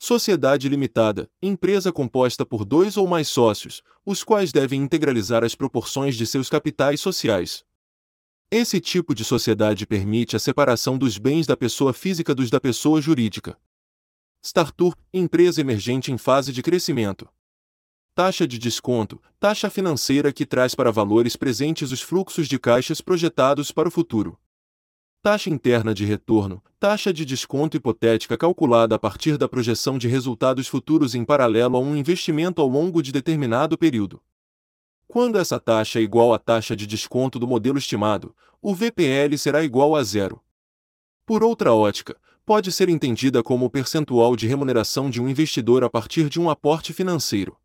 Sociedade 0.00 0.68
limitada, 0.68 1.30
empresa 1.40 1.92
composta 1.92 2.44
por 2.44 2.64
dois 2.64 2.96
ou 2.96 3.06
mais 3.06 3.28
sócios, 3.28 3.84
os 4.04 4.24
quais 4.24 4.50
devem 4.50 4.82
integralizar 4.82 5.44
as 5.44 5.54
proporções 5.54 6.16
de 6.16 6.26
seus 6.26 6.50
capitais 6.50 7.00
sociais. 7.00 7.64
Esse 8.50 8.80
tipo 8.80 9.14
de 9.14 9.24
sociedade 9.24 9.86
permite 9.86 10.34
a 10.34 10.40
separação 10.40 10.98
dos 10.98 11.18
bens 11.18 11.46
da 11.46 11.56
pessoa 11.56 11.92
física 11.92 12.34
dos 12.34 12.50
da 12.50 12.60
pessoa 12.60 13.00
jurídica. 13.00 13.56
Startup, 14.42 14.96
empresa 15.14 15.60
emergente 15.60 16.10
em 16.10 16.18
fase 16.18 16.52
de 16.52 16.60
crescimento. 16.64 17.28
Taxa 18.14 18.46
de 18.46 18.58
desconto, 18.58 19.18
taxa 19.40 19.70
financeira 19.70 20.34
que 20.34 20.44
traz 20.44 20.74
para 20.74 20.92
valores 20.92 21.34
presentes 21.34 21.92
os 21.92 22.02
fluxos 22.02 22.46
de 22.46 22.58
caixas 22.58 23.00
projetados 23.00 23.72
para 23.72 23.88
o 23.88 23.90
futuro. 23.90 24.38
Taxa 25.22 25.48
interna 25.48 25.94
de 25.94 26.04
retorno, 26.04 26.62
taxa 26.78 27.10
de 27.10 27.24
desconto 27.24 27.78
hipotética 27.78 28.36
calculada 28.36 28.96
a 28.96 28.98
partir 28.98 29.38
da 29.38 29.48
projeção 29.48 29.96
de 29.96 30.08
resultados 30.08 30.68
futuros 30.68 31.14
em 31.14 31.24
paralelo 31.24 31.78
a 31.78 31.80
um 31.80 31.96
investimento 31.96 32.60
ao 32.60 32.68
longo 32.68 33.02
de 33.02 33.12
determinado 33.12 33.78
período. 33.78 34.20
Quando 35.08 35.38
essa 35.38 35.58
taxa 35.58 35.98
é 35.98 36.02
igual 36.02 36.34
à 36.34 36.38
taxa 36.38 36.76
de 36.76 36.86
desconto 36.86 37.38
do 37.38 37.48
modelo 37.48 37.78
estimado, 37.78 38.36
o 38.60 38.74
VPL 38.74 39.38
será 39.38 39.64
igual 39.64 39.96
a 39.96 40.02
zero. 40.02 40.38
Por 41.24 41.42
outra 41.42 41.72
ótica, 41.72 42.14
pode 42.44 42.72
ser 42.72 42.90
entendida 42.90 43.42
como 43.42 43.64
o 43.64 43.70
percentual 43.70 44.36
de 44.36 44.46
remuneração 44.46 45.08
de 45.08 45.18
um 45.18 45.30
investidor 45.30 45.82
a 45.82 45.88
partir 45.88 46.28
de 46.28 46.38
um 46.38 46.50
aporte 46.50 46.92
financeiro. 46.92 47.56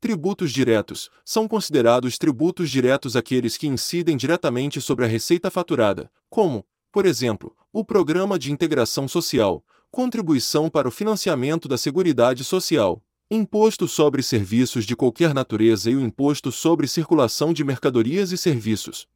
Tributos 0.00 0.50
diretos 0.50 1.10
são 1.26 1.46
considerados 1.46 2.16
tributos 2.16 2.70
diretos 2.70 3.16
aqueles 3.16 3.58
que 3.58 3.66
incidem 3.66 4.16
diretamente 4.16 4.80
sobre 4.80 5.04
a 5.04 5.08
receita 5.08 5.50
faturada, 5.50 6.10
como, 6.30 6.64
por 6.90 7.04
exemplo, 7.04 7.54
o 7.70 7.84
Programa 7.84 8.38
de 8.38 8.50
Integração 8.50 9.06
Social, 9.06 9.62
contribuição 9.90 10.70
para 10.70 10.88
o 10.88 10.90
financiamento 10.90 11.68
da 11.68 11.76
Seguridade 11.76 12.44
Social, 12.44 13.04
imposto 13.30 13.86
sobre 13.86 14.22
serviços 14.22 14.86
de 14.86 14.96
qualquer 14.96 15.34
natureza 15.34 15.90
e 15.90 15.94
o 15.94 16.00
imposto 16.00 16.50
sobre 16.50 16.88
circulação 16.88 17.52
de 17.52 17.62
mercadorias 17.62 18.32
e 18.32 18.38
serviços. 18.38 19.06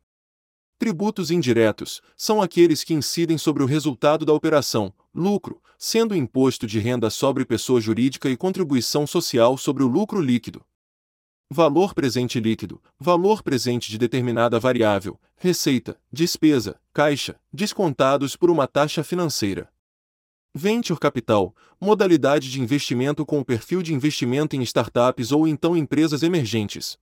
Tributos 0.78 1.30
indiretos 1.30 2.02
são 2.14 2.42
aqueles 2.42 2.84
que 2.84 2.92
incidem 2.92 3.38
sobre 3.38 3.62
o 3.62 3.66
resultado 3.66 4.26
da 4.26 4.34
operação, 4.34 4.92
lucro, 5.14 5.62
sendo 5.78 6.14
imposto 6.14 6.66
de 6.66 6.78
renda 6.78 7.08
sobre 7.08 7.46
pessoa 7.46 7.80
jurídica 7.80 8.28
e 8.28 8.36
contribuição 8.36 9.06
social 9.06 9.56
sobre 9.56 9.82
o 9.82 9.88
lucro 9.88 10.20
líquido 10.20 10.62
valor 11.54 11.94
presente 11.94 12.40
líquido, 12.40 12.82
valor 12.98 13.40
presente 13.40 13.88
de 13.88 13.96
determinada 13.96 14.58
variável, 14.58 15.20
receita, 15.36 15.96
despesa, 16.12 16.80
caixa, 16.92 17.36
descontados 17.52 18.34
por 18.34 18.50
uma 18.50 18.66
taxa 18.66 19.04
financeira. 19.04 19.70
Venture 20.52 20.98
Capital, 20.98 21.54
modalidade 21.80 22.50
de 22.50 22.60
investimento 22.60 23.24
com 23.24 23.38
o 23.38 23.44
perfil 23.44 23.84
de 23.84 23.94
investimento 23.94 24.56
em 24.56 24.62
startups 24.62 25.30
ou 25.30 25.46
então 25.46 25.76
empresas 25.76 26.24
emergentes. 26.24 26.98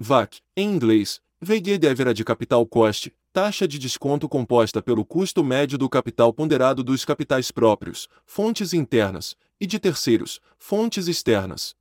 VAC, 0.00 0.40
em 0.56 0.70
inglês, 0.70 1.20
Weighted 1.46 1.86
Average 1.86 2.24
Capital 2.24 2.64
Cost, 2.66 3.12
taxa 3.34 3.68
de 3.68 3.78
desconto 3.78 4.30
composta 4.30 4.80
pelo 4.80 5.04
custo 5.04 5.44
médio 5.44 5.76
do 5.76 5.90
capital 5.90 6.32
ponderado 6.32 6.82
dos 6.82 7.04
capitais 7.04 7.50
próprios, 7.50 8.08
fontes 8.24 8.72
internas, 8.72 9.36
e 9.60 9.66
de 9.66 9.78
terceiros, 9.78 10.40
fontes 10.56 11.06
externas. 11.06 11.76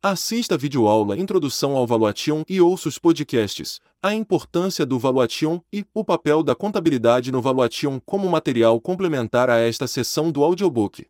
Assista 0.00 0.54
a 0.54 0.58
videoaula 0.58 1.18
Introdução 1.18 1.76
ao 1.76 1.84
Valuation 1.84 2.44
e 2.48 2.60
ouça 2.60 2.88
os 2.88 3.00
podcasts 3.00 3.80
A 4.00 4.14
importância 4.14 4.86
do 4.86 4.96
Valuation 4.96 5.60
e 5.72 5.84
o 5.92 6.04
papel 6.04 6.44
da 6.44 6.54
contabilidade 6.54 7.32
no 7.32 7.42
Valuation 7.42 7.98
como 8.06 8.30
material 8.30 8.80
complementar 8.80 9.50
a 9.50 9.58
esta 9.58 9.88
sessão 9.88 10.30
do 10.30 10.44
audiobook. 10.44 11.04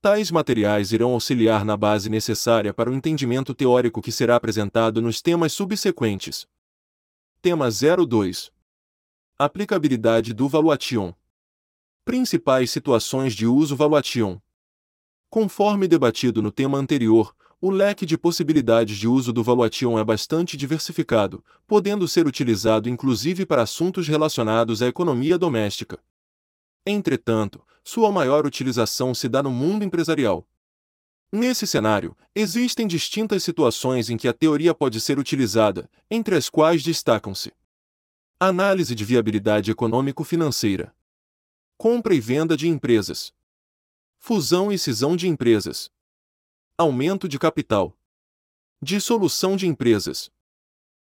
Tais 0.00 0.30
materiais 0.30 0.92
irão 0.92 1.14
auxiliar 1.14 1.64
na 1.64 1.76
base 1.76 2.08
necessária 2.08 2.72
para 2.72 2.88
o 2.88 2.94
entendimento 2.94 3.52
teórico 3.52 4.00
que 4.00 4.12
será 4.12 4.36
apresentado 4.36 5.02
nos 5.02 5.20
temas 5.20 5.52
subsequentes. 5.52 6.46
Tema 7.42 7.68
02 7.70 8.52
Aplicabilidade 9.36 10.32
do 10.32 10.48
Valuation 10.48 11.12
Principais 12.04 12.70
situações 12.70 13.34
de 13.34 13.48
uso 13.48 13.74
Valuation 13.74 14.40
Conforme 15.28 15.88
debatido 15.88 16.40
no 16.40 16.52
tema 16.52 16.78
anterior, 16.78 17.34
o 17.60 17.70
leque 17.70 18.04
de 18.04 18.18
possibilidades 18.18 18.96
de 18.98 19.08
uso 19.08 19.32
do 19.32 19.42
Valuation 19.42 19.98
é 19.98 20.04
bastante 20.04 20.56
diversificado, 20.56 21.42
podendo 21.66 22.06
ser 22.06 22.26
utilizado 22.26 22.88
inclusive 22.88 23.46
para 23.46 23.62
assuntos 23.62 24.06
relacionados 24.06 24.82
à 24.82 24.86
economia 24.86 25.38
doméstica. 25.38 25.98
Entretanto, 26.84 27.64
sua 27.82 28.12
maior 28.12 28.46
utilização 28.46 29.14
se 29.14 29.28
dá 29.28 29.42
no 29.42 29.50
mundo 29.50 29.84
empresarial. 29.84 30.46
Nesse 31.32 31.66
cenário, 31.66 32.16
existem 32.34 32.86
distintas 32.86 33.42
situações 33.42 34.10
em 34.10 34.16
que 34.16 34.28
a 34.28 34.32
teoria 34.32 34.74
pode 34.74 35.00
ser 35.00 35.18
utilizada, 35.18 35.90
entre 36.10 36.36
as 36.36 36.48
quais 36.48 36.82
destacam-se: 36.82 37.52
análise 38.38 38.94
de 38.94 39.04
viabilidade 39.04 39.70
econômico-financeira, 39.70 40.94
compra 41.76 42.14
e 42.14 42.20
venda 42.20 42.56
de 42.56 42.68
empresas, 42.68 43.32
fusão 44.18 44.70
e 44.70 44.78
cisão 44.78 45.16
de 45.16 45.26
empresas, 45.26 45.90
Aumento 46.78 47.26
de 47.26 47.38
capital. 47.38 47.98
Dissolução 48.82 49.56
de 49.56 49.66
empresas. 49.66 50.30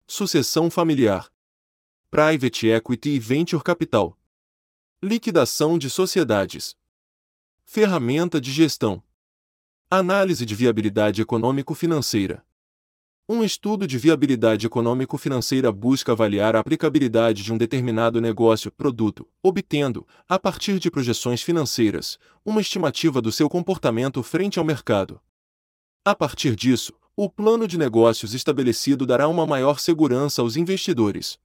Sucessão 0.06 0.70
familiar. 0.70 1.28
Private 2.08 2.68
Equity 2.68 3.08
e 3.08 3.18
Venture 3.18 3.64
Capital. 3.64 4.16
Liquidação 5.02 5.76
de 5.76 5.90
sociedades. 5.90 6.76
Ferramenta 7.64 8.40
de 8.40 8.52
gestão. 8.52 9.02
Análise 9.90 10.46
de 10.46 10.54
viabilidade 10.54 11.20
econômico-financeira. 11.20 12.46
Um 13.28 13.42
estudo 13.42 13.88
de 13.88 13.98
viabilidade 13.98 14.66
econômico-financeira 14.66 15.72
busca 15.72 16.12
avaliar 16.12 16.54
a 16.54 16.60
aplicabilidade 16.60 17.42
de 17.42 17.52
um 17.52 17.58
determinado 17.58 18.20
negócio, 18.20 18.70
produto, 18.70 19.28
obtendo, 19.42 20.06
a 20.28 20.38
partir 20.38 20.78
de 20.78 20.92
projeções 20.92 21.42
financeiras, 21.42 22.20
uma 22.44 22.60
estimativa 22.60 23.20
do 23.20 23.32
seu 23.32 23.48
comportamento 23.48 24.22
frente 24.22 24.60
ao 24.60 24.64
mercado. 24.64 25.20
A 26.06 26.14
partir 26.14 26.54
disso, 26.54 26.92
o 27.16 27.28
plano 27.28 27.66
de 27.66 27.76
negócios 27.76 28.32
estabelecido 28.32 29.04
dará 29.04 29.26
uma 29.26 29.44
maior 29.44 29.80
segurança 29.80 30.40
aos 30.40 30.54
investidores. 30.54 31.36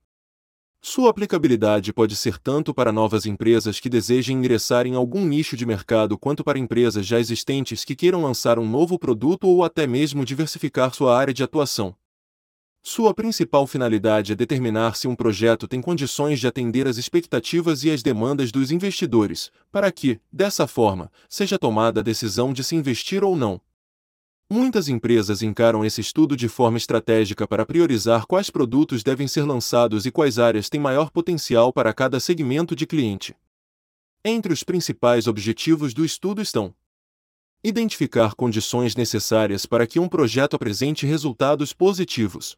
Sua 0.80 1.10
aplicabilidade 1.10 1.92
pode 1.92 2.16
ser 2.16 2.38
tanto 2.38 2.72
para 2.72 2.92
novas 2.92 3.26
empresas 3.26 3.80
que 3.80 3.90
desejem 3.90 4.38
ingressar 4.38 4.86
em 4.86 4.94
algum 4.94 5.26
nicho 5.26 5.58
de 5.58 5.66
mercado 5.66 6.16
quanto 6.16 6.44
para 6.44 6.60
empresas 6.60 7.08
já 7.08 7.20
existentes 7.20 7.84
que 7.84 7.96
queiram 7.96 8.22
lançar 8.22 8.60
um 8.60 8.70
novo 8.70 9.00
produto 9.00 9.48
ou 9.48 9.64
até 9.64 9.88
mesmo 9.88 10.24
diversificar 10.24 10.94
sua 10.94 11.18
área 11.18 11.34
de 11.34 11.42
atuação. 11.42 11.96
Sua 12.84 13.16
principal 13.16 13.66
finalidade 13.66 14.34
é 14.34 14.36
determinar 14.36 14.96
se 14.96 15.08
um 15.08 15.16
projeto 15.16 15.68
tem 15.68 15.82
condições 15.82 16.40
de 16.40 16.46
atender 16.46 16.88
às 16.88 16.98
expectativas 16.98 17.84
e 17.84 17.90
às 17.90 18.04
demandas 18.04 18.52
dos 18.52 18.70
investidores, 18.70 19.52
para 19.72 19.92
que, 19.92 20.22
dessa 20.32 20.68
forma, 20.68 21.12
seja 21.28 21.58
tomada 21.58 22.02
a 22.02 22.04
decisão 22.04 22.54
de 22.54 22.64
se 22.64 22.76
investir 22.76 23.24
ou 23.24 23.36
não. 23.36 23.60
Muitas 24.54 24.90
empresas 24.90 25.42
encaram 25.42 25.86
esse 25.86 26.02
estudo 26.02 26.36
de 26.36 26.50
forma 26.50 26.78
estratégica 26.78 27.48
para 27.48 27.66
priorizar 27.66 28.26
quais 28.26 28.50
produtos 28.50 29.02
devem 29.02 29.26
ser 29.26 29.44
lançados 29.44 30.06
e 30.06 30.12
quais 30.12 30.38
áreas 30.38 30.68
têm 30.68 30.78
maior 30.78 31.10
potencial 31.10 31.72
para 31.72 31.94
cada 31.94 32.20
segmento 32.20 32.76
de 32.76 32.86
cliente. 32.86 33.34
Entre 34.26 34.52
os 34.52 34.62
principais 34.62 35.26
objetivos 35.26 35.94
do 35.94 36.04
estudo 36.04 36.42
estão: 36.42 36.76
identificar 37.64 38.36
condições 38.36 38.94
necessárias 38.94 39.66
para 39.66 39.88
que 39.88 40.02
um 40.02 40.10
projeto 40.10 40.58
apresente 40.58 41.06
resultados 41.06 41.72
positivos, 41.72 42.58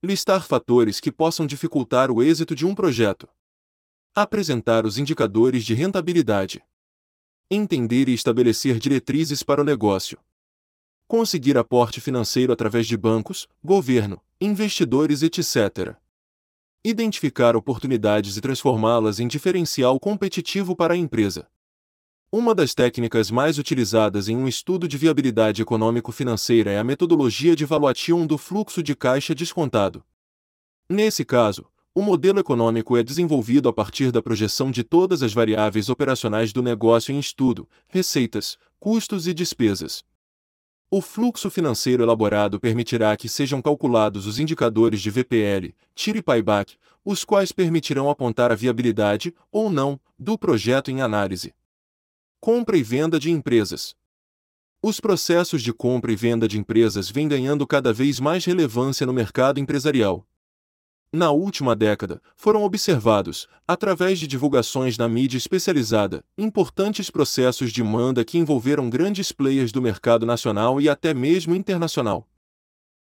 listar 0.00 0.46
fatores 0.46 1.00
que 1.00 1.10
possam 1.10 1.44
dificultar 1.44 2.08
o 2.12 2.22
êxito 2.22 2.54
de 2.54 2.64
um 2.64 2.72
projeto, 2.72 3.28
apresentar 4.14 4.86
os 4.86 4.96
indicadores 4.96 5.64
de 5.64 5.74
rentabilidade, 5.74 6.62
entender 7.50 8.08
e 8.08 8.14
estabelecer 8.14 8.78
diretrizes 8.78 9.42
para 9.42 9.60
o 9.60 9.64
negócio 9.64 10.16
conseguir 11.10 11.58
aporte 11.58 12.00
financeiro 12.00 12.52
através 12.52 12.86
de 12.86 12.96
bancos, 12.96 13.48
governo, 13.64 14.22
investidores, 14.40 15.24
etc. 15.24 15.96
Identificar 16.84 17.56
oportunidades 17.56 18.36
e 18.36 18.40
transformá-las 18.40 19.18
em 19.18 19.26
diferencial 19.26 19.98
competitivo 19.98 20.76
para 20.76 20.94
a 20.94 20.96
empresa. 20.96 21.48
Uma 22.30 22.54
das 22.54 22.76
técnicas 22.76 23.28
mais 23.28 23.58
utilizadas 23.58 24.28
em 24.28 24.36
um 24.36 24.46
estudo 24.46 24.86
de 24.86 24.96
viabilidade 24.96 25.60
econômico-financeira 25.60 26.70
é 26.70 26.78
a 26.78 26.84
metodologia 26.84 27.56
de 27.56 27.64
valuation 27.64 28.24
do 28.24 28.38
fluxo 28.38 28.80
de 28.80 28.94
caixa 28.94 29.34
descontado. 29.34 30.04
Nesse 30.88 31.24
caso, 31.24 31.66
o 31.92 32.02
modelo 32.02 32.38
econômico 32.38 32.96
é 32.96 33.02
desenvolvido 33.02 33.68
a 33.68 33.72
partir 33.72 34.12
da 34.12 34.22
projeção 34.22 34.70
de 34.70 34.84
todas 34.84 35.24
as 35.24 35.32
variáveis 35.32 35.88
operacionais 35.88 36.52
do 36.52 36.62
negócio 36.62 37.12
em 37.12 37.18
estudo, 37.18 37.68
receitas, 37.88 38.56
custos 38.78 39.26
e 39.26 39.34
despesas. 39.34 40.08
O 40.92 41.00
fluxo 41.00 41.48
financeiro 41.48 42.02
elaborado 42.02 42.58
permitirá 42.58 43.16
que 43.16 43.28
sejam 43.28 43.62
calculados 43.62 44.26
os 44.26 44.40
indicadores 44.40 45.00
de 45.00 45.08
VPL, 45.08 45.72
tire 45.94 46.18
e 46.18 46.22
payback, 46.22 46.76
os 47.04 47.24
quais 47.24 47.52
permitirão 47.52 48.10
apontar 48.10 48.50
a 48.50 48.56
viabilidade, 48.56 49.32
ou 49.52 49.70
não, 49.70 50.00
do 50.18 50.36
projeto 50.36 50.90
em 50.90 51.00
análise. 51.00 51.54
Compra 52.40 52.76
e 52.76 52.82
venda 52.82 53.20
de 53.20 53.30
empresas. 53.30 53.94
Os 54.82 54.98
processos 54.98 55.62
de 55.62 55.72
compra 55.72 56.10
e 56.10 56.16
venda 56.16 56.48
de 56.48 56.58
empresas 56.58 57.08
vêm 57.08 57.28
ganhando 57.28 57.64
cada 57.68 57.92
vez 57.92 58.18
mais 58.18 58.44
relevância 58.44 59.06
no 59.06 59.12
mercado 59.12 59.60
empresarial, 59.60 60.26
na 61.12 61.32
última 61.32 61.74
década, 61.74 62.22
foram 62.36 62.62
observados, 62.62 63.48
através 63.66 64.18
de 64.18 64.26
divulgações 64.26 64.96
na 64.96 65.08
mídia 65.08 65.36
especializada, 65.36 66.24
importantes 66.38 67.10
processos 67.10 67.72
de 67.72 67.82
manda 67.82 68.24
que 68.24 68.38
envolveram 68.38 68.88
grandes 68.88 69.32
players 69.32 69.72
do 69.72 69.82
mercado 69.82 70.24
nacional 70.24 70.80
e 70.80 70.88
até 70.88 71.12
mesmo 71.12 71.54
internacional. 71.54 72.28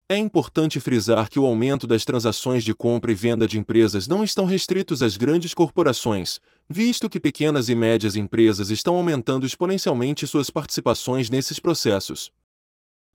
É 0.08 0.16
importante 0.16 0.80
frisar 0.80 1.28
que 1.32 1.40
o 1.40 1.46
aumento 1.48 1.88
das 1.88 2.06
transações 2.06 2.64
de 2.64 2.76
compra 2.76 3.12
e 3.12 3.16
venda 3.16 3.48
de 3.48 3.58
empresas 3.58 4.08
não 4.08 4.24
estão 4.24 4.46
restritos 4.46 5.02
às 5.02 5.18
grandes 5.18 5.52
corporações, 5.52 6.40
visto 6.70 7.10
que 7.10 7.20
pequenas 7.20 7.70
e 7.70 7.76
médias 7.76 8.16
empresas 8.16 8.70
estão 8.70 8.98
aumentando 8.98 9.48
exponencialmente 9.48 10.28
suas 10.28 10.52
participações 10.52 11.32
nesses 11.32 11.60
processos. 11.60 12.32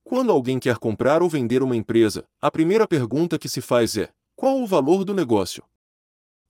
Quando 0.03 0.33
alguém 0.33 0.59
quer 0.59 0.79
comprar 0.79 1.23
ou 1.23 1.29
vender 1.29 1.63
uma 1.63 1.77
empresa, 1.77 2.25
a 2.43 2.51
primeira 2.51 2.89
pergunta 2.89 3.39
que 3.39 3.49
se 3.49 3.61
faz 3.61 3.97
é: 3.97 4.11
qual 4.41 4.59
o 4.59 4.67
valor 4.67 5.05
do 5.05 5.13
negócio? 5.13 5.63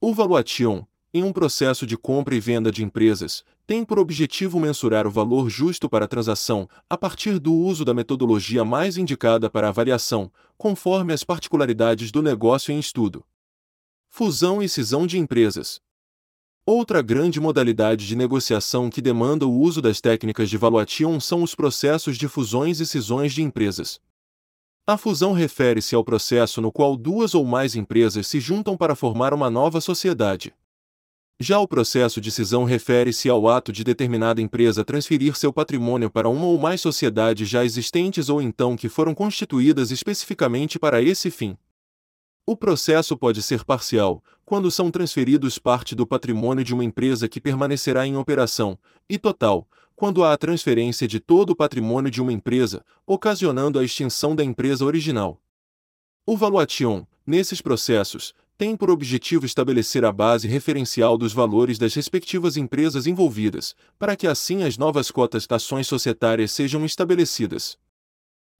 O 0.00 0.14
valuation, 0.14 0.86
em 1.12 1.24
um 1.24 1.32
processo 1.32 1.84
de 1.84 1.96
compra 1.96 2.36
e 2.36 2.38
venda 2.38 2.70
de 2.70 2.84
empresas, 2.84 3.42
tem 3.66 3.84
por 3.84 3.98
objetivo 3.98 4.60
mensurar 4.60 5.08
o 5.08 5.10
valor 5.10 5.50
justo 5.50 5.88
para 5.88 6.04
a 6.04 6.08
transação, 6.08 6.68
a 6.88 6.96
partir 6.96 7.40
do 7.40 7.52
uso 7.52 7.84
da 7.84 7.92
metodologia 7.92 8.64
mais 8.64 8.96
indicada 8.96 9.50
para 9.50 9.70
avaliação, 9.70 10.30
conforme 10.56 11.12
as 11.12 11.24
particularidades 11.24 12.12
do 12.12 12.22
negócio 12.22 12.70
em 12.70 12.78
estudo. 12.78 13.24
Fusão 14.08 14.62
e 14.62 14.68
cisão 14.68 15.04
de 15.04 15.18
empresas. 15.18 15.80
Outra 16.64 17.02
grande 17.02 17.40
modalidade 17.40 18.06
de 18.06 18.14
negociação 18.14 18.88
que 18.88 19.02
demanda 19.02 19.48
o 19.48 19.52
uso 19.52 19.82
das 19.82 20.00
técnicas 20.00 20.48
de 20.48 20.56
valuation 20.56 21.18
são 21.18 21.42
os 21.42 21.56
processos 21.56 22.16
de 22.16 22.28
fusões 22.28 22.78
e 22.78 22.86
cisões 22.86 23.32
de 23.32 23.42
empresas. 23.42 24.00
A 24.86 24.96
fusão 24.96 25.32
refere-se 25.32 25.94
ao 25.94 26.04
processo 26.04 26.60
no 26.60 26.72
qual 26.72 26.96
duas 26.96 27.34
ou 27.34 27.44
mais 27.44 27.76
empresas 27.76 28.26
se 28.26 28.40
juntam 28.40 28.76
para 28.76 28.94
formar 28.94 29.32
uma 29.32 29.48
nova 29.48 29.80
sociedade. 29.80 30.52
Já 31.42 31.58
o 31.58 31.66
processo 31.66 32.20
de 32.20 32.30
cisão 32.30 32.64
refere-se 32.64 33.28
ao 33.28 33.48
ato 33.48 33.72
de 33.72 33.82
determinada 33.82 34.42
empresa 34.42 34.84
transferir 34.84 35.34
seu 35.36 35.50
patrimônio 35.52 36.10
para 36.10 36.28
uma 36.28 36.44
ou 36.44 36.58
mais 36.58 36.82
sociedades 36.82 37.48
já 37.48 37.64
existentes 37.64 38.28
ou 38.28 38.42
então 38.42 38.76
que 38.76 38.90
foram 38.90 39.14
constituídas 39.14 39.90
especificamente 39.90 40.78
para 40.78 41.00
esse 41.00 41.30
fim. 41.30 41.56
O 42.44 42.56
processo 42.56 43.16
pode 43.16 43.42
ser 43.42 43.64
parcial, 43.64 44.22
quando 44.44 44.70
são 44.70 44.90
transferidos 44.90 45.56
parte 45.56 45.94
do 45.94 46.06
patrimônio 46.06 46.64
de 46.64 46.74
uma 46.74 46.84
empresa 46.84 47.28
que 47.28 47.40
permanecerá 47.40 48.06
em 48.06 48.16
operação, 48.16 48.78
e 49.08 49.16
total, 49.16 49.66
quando 50.00 50.24
há 50.24 50.32
a 50.32 50.38
transferência 50.38 51.06
de 51.06 51.20
todo 51.20 51.50
o 51.50 51.54
patrimônio 51.54 52.10
de 52.10 52.22
uma 52.22 52.32
empresa, 52.32 52.82
ocasionando 53.06 53.78
a 53.78 53.84
extinção 53.84 54.34
da 54.34 54.42
empresa 54.42 54.82
original. 54.82 55.38
O 56.24 56.38
valuation, 56.38 57.04
nesses 57.26 57.60
processos, 57.60 58.32
tem 58.56 58.74
por 58.74 58.88
objetivo 58.88 59.44
estabelecer 59.44 60.02
a 60.06 60.10
base 60.10 60.48
referencial 60.48 61.18
dos 61.18 61.34
valores 61.34 61.78
das 61.78 61.92
respectivas 61.92 62.56
empresas 62.56 63.06
envolvidas, 63.06 63.76
para 63.98 64.16
que 64.16 64.26
assim 64.26 64.62
as 64.62 64.78
novas 64.78 65.10
cotas 65.10 65.46
de 65.46 65.54
ações 65.54 65.86
societárias 65.86 66.50
sejam 66.50 66.82
estabelecidas. 66.86 67.76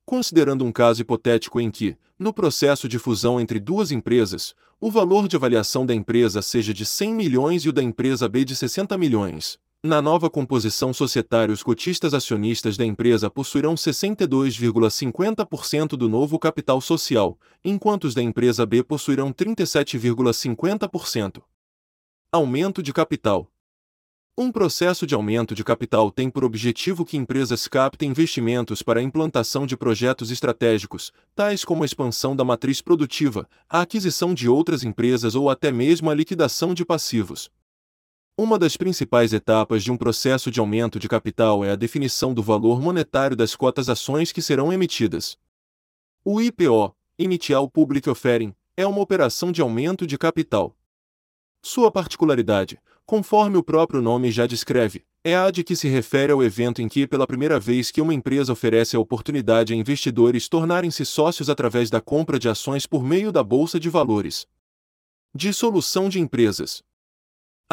Considerando 0.05 0.63
um 0.63 0.71
caso 0.71 1.01
hipotético 1.01 1.59
em 1.59 1.71
que, 1.71 1.97
no 2.19 2.31
processo 2.31 2.87
de 2.87 2.99
fusão 2.99 3.41
entre 3.41 3.59
duas 3.59 3.91
empresas, 3.91 4.53
o 4.79 4.91
valor 4.91 5.27
de 5.27 5.37
avaliação 5.37 5.87
da 5.87 5.95
empresa 5.95 6.39
seja 6.39 6.71
de 6.71 6.85
100 6.85 7.15
milhões 7.15 7.65
e 7.65 7.69
o 7.69 7.73
da 7.73 7.81
empresa 7.81 8.29
B 8.29 8.45
de 8.45 8.55
60 8.55 8.95
milhões, 8.95 9.57
na 9.83 9.99
nova 9.99 10.29
composição 10.29 10.93
societária, 10.93 11.51
os 11.51 11.63
cotistas 11.63 12.13
acionistas 12.13 12.77
da 12.77 12.85
empresa 12.85 13.31
possuirão 13.31 13.73
62,50% 13.73 15.97
do 15.97 16.07
novo 16.07 16.37
capital 16.37 16.79
social, 16.79 17.35
enquanto 17.65 18.03
os 18.03 18.13
da 18.13 18.21
empresa 18.21 18.63
B 18.63 18.83
possuirão 18.83 19.33
37,50%. 19.33 21.41
Aumento 22.31 22.83
de 22.83 22.93
capital. 22.93 23.47
Um 24.37 24.51
processo 24.51 25.07
de 25.07 25.15
aumento 25.15 25.55
de 25.55 25.63
capital 25.63 26.11
tem 26.11 26.29
por 26.29 26.45
objetivo 26.45 27.03
que 27.03 27.17
empresas 27.17 27.67
captem 27.67 28.11
investimentos 28.11 28.83
para 28.83 28.99
a 28.99 29.03
implantação 29.03 29.65
de 29.65 29.75
projetos 29.75 30.29
estratégicos, 30.29 31.11
tais 31.35 31.65
como 31.65 31.81
a 31.81 31.87
expansão 31.87 32.35
da 32.35 32.43
matriz 32.43 32.81
produtiva, 32.81 33.49
a 33.67 33.81
aquisição 33.81 34.31
de 34.33 34.47
outras 34.47 34.83
empresas 34.83 35.33
ou 35.33 35.49
até 35.49 35.71
mesmo 35.71 36.11
a 36.11 36.13
liquidação 36.13 36.71
de 36.71 36.85
passivos. 36.85 37.49
Uma 38.43 38.57
das 38.57 38.75
principais 38.75 39.33
etapas 39.33 39.83
de 39.83 39.91
um 39.91 39.95
processo 39.95 40.49
de 40.49 40.59
aumento 40.59 40.97
de 40.97 41.07
capital 41.07 41.63
é 41.63 41.69
a 41.69 41.75
definição 41.75 42.33
do 42.33 42.41
valor 42.41 42.81
monetário 42.81 43.37
das 43.37 43.55
cotas 43.55 43.87
ações 43.87 44.31
que 44.31 44.41
serão 44.41 44.73
emitidas. 44.73 45.37
O 46.25 46.41
IPO, 46.41 46.91
Initial 47.19 47.69
Public 47.69 48.09
Offering, 48.09 48.51
é 48.75 48.83
uma 48.87 48.99
operação 48.99 49.51
de 49.51 49.61
aumento 49.61 50.07
de 50.07 50.17
capital. 50.17 50.75
Sua 51.61 51.91
particularidade, 51.91 52.79
conforme 53.05 53.57
o 53.57 53.63
próprio 53.63 54.01
nome 54.01 54.31
já 54.31 54.47
descreve, 54.47 55.05
é 55.23 55.35
a 55.35 55.51
de 55.51 55.63
que 55.63 55.75
se 55.75 55.87
refere 55.87 56.31
ao 56.31 56.41
evento 56.41 56.81
em 56.81 56.89
que, 56.89 57.05
pela 57.05 57.27
primeira 57.27 57.59
vez 57.59 57.91
que 57.91 58.01
uma 58.01 58.11
empresa 58.11 58.51
oferece 58.51 58.95
a 58.95 58.99
oportunidade 58.99 59.71
a 59.71 59.75
investidores 59.77 60.49
tornarem-se 60.49 61.05
sócios 61.05 61.47
através 61.47 61.91
da 61.91 62.01
compra 62.01 62.39
de 62.39 62.49
ações 62.49 62.87
por 62.87 63.03
meio 63.03 63.31
da 63.31 63.43
bolsa 63.43 63.79
de 63.79 63.87
valores. 63.87 64.47
Dissolução 65.31 66.09
de 66.09 66.19
empresas. 66.19 66.81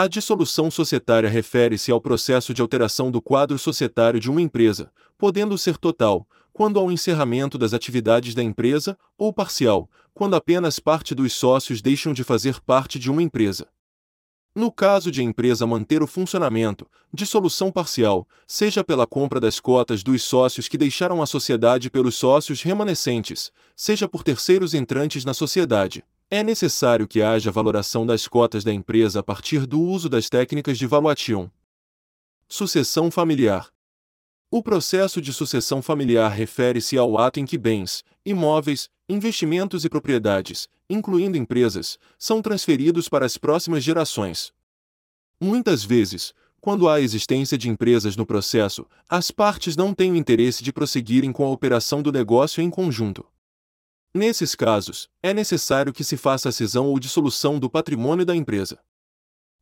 A 0.01 0.07
dissolução 0.07 0.71
societária 0.71 1.29
refere-se 1.29 1.91
ao 1.91 2.01
processo 2.01 2.55
de 2.55 2.63
alteração 2.63 3.11
do 3.11 3.21
quadro 3.21 3.59
societário 3.59 4.21
de 4.21 4.31
uma 4.31 4.41
empresa, 4.41 4.93
podendo 5.19 5.59
ser 5.59 5.77
total, 5.77 6.25
quando 6.53 6.81
um 6.81 6.93
encerramento 6.93 7.59
das 7.59 7.75
atividades 7.75 8.33
da 8.33 8.41
empresa, 8.41 8.97
ou 9.19 9.33
parcial, 9.33 9.91
quando 10.15 10.37
apenas 10.37 10.79
parte 10.79 11.17
dos 11.17 11.33
sócios 11.33 11.83
deixam 11.83 12.13
de 12.13 12.23
fazer 12.23 12.61
parte 12.61 12.97
de 12.97 13.11
uma 13.11 13.21
empresa. 13.21 13.67
No 14.55 14.71
caso 14.71 15.11
de 15.11 15.21
a 15.21 15.25
empresa 15.25 15.67
manter 15.67 16.01
o 16.01 16.07
funcionamento, 16.07 16.87
dissolução 17.13 17.73
parcial, 17.73 18.25
seja 18.47 18.85
pela 18.85 19.05
compra 19.05 19.41
das 19.41 19.59
cotas 19.59 20.05
dos 20.05 20.23
sócios 20.23 20.69
que 20.69 20.79
deixaram 20.79 21.21
a 21.21 21.27
sociedade 21.27 21.91
pelos 21.91 22.15
sócios 22.15 22.63
remanescentes, 22.63 23.51
seja 23.75 24.07
por 24.07 24.23
terceiros 24.23 24.75
entrantes 24.75 25.25
na 25.25 25.35
sociedade, 25.35 26.05
é 26.31 26.43
necessário 26.43 27.09
que 27.09 27.23
haja 27.23 27.51
valoração 27.51 28.05
das 28.05 28.29
cotas 28.29 28.63
da 28.63 28.73
empresa 28.73 29.21
a 29.21 29.23
partir 29.23 29.67
do 29.67 29.81
uso 29.81 30.09
das 30.09 30.29
técnicas 30.29 30.77
de 30.77 30.87
valuation. 30.87 31.49
Sucessão 32.47 33.11
familiar. 33.11 33.71
O 34.51 34.63
processo 34.63 35.21
de 35.21 35.33
sucessão 35.33 35.81
familiar 35.81 36.31
refere-se 36.31 36.99
ao 36.99 37.19
ato 37.19 37.41
em 37.41 37.47
que 37.47 37.57
bens, 37.57 38.05
imóveis, 38.25 38.89
investimentos 39.09 39.85
e 39.85 39.89
propriedades, 39.89 40.69
incluindo 40.89 41.37
empresas, 41.37 41.99
são 42.19 42.43
transferidos 42.43 43.09
para 43.09 43.25
as 43.25 43.39
próximas 43.39 43.83
gerações. 43.83 44.53
Muitas 45.41 45.85
vezes, 45.85 46.35
quando 46.61 46.89
há 46.89 47.01
existência 47.01 47.57
de 47.57 47.71
empresas 47.71 48.17
no 48.17 48.27
processo, 48.27 48.87
as 49.09 49.31
partes 49.31 49.77
não 49.77 49.95
têm 49.95 50.13
o 50.13 50.17
interesse 50.17 50.63
de 50.63 50.73
prosseguirem 50.73 51.33
com 51.33 51.45
a 51.45 51.51
operação 51.51 52.03
do 52.03 52.13
negócio 52.13 52.63
em 52.63 52.69
conjunto. 52.69 53.25
Nesses 54.15 54.55
casos, 54.55 55.09
é 55.23 55.35
necessário 55.35 55.93
que 55.93 56.03
se 56.03 56.17
faça 56.17 56.49
a 56.49 56.53
cisão 56.53 56.87
ou 56.87 56.99
dissolução 56.99 57.59
do 57.59 57.69
patrimônio 57.69 58.25
da 58.25 58.35
empresa. 58.35 58.79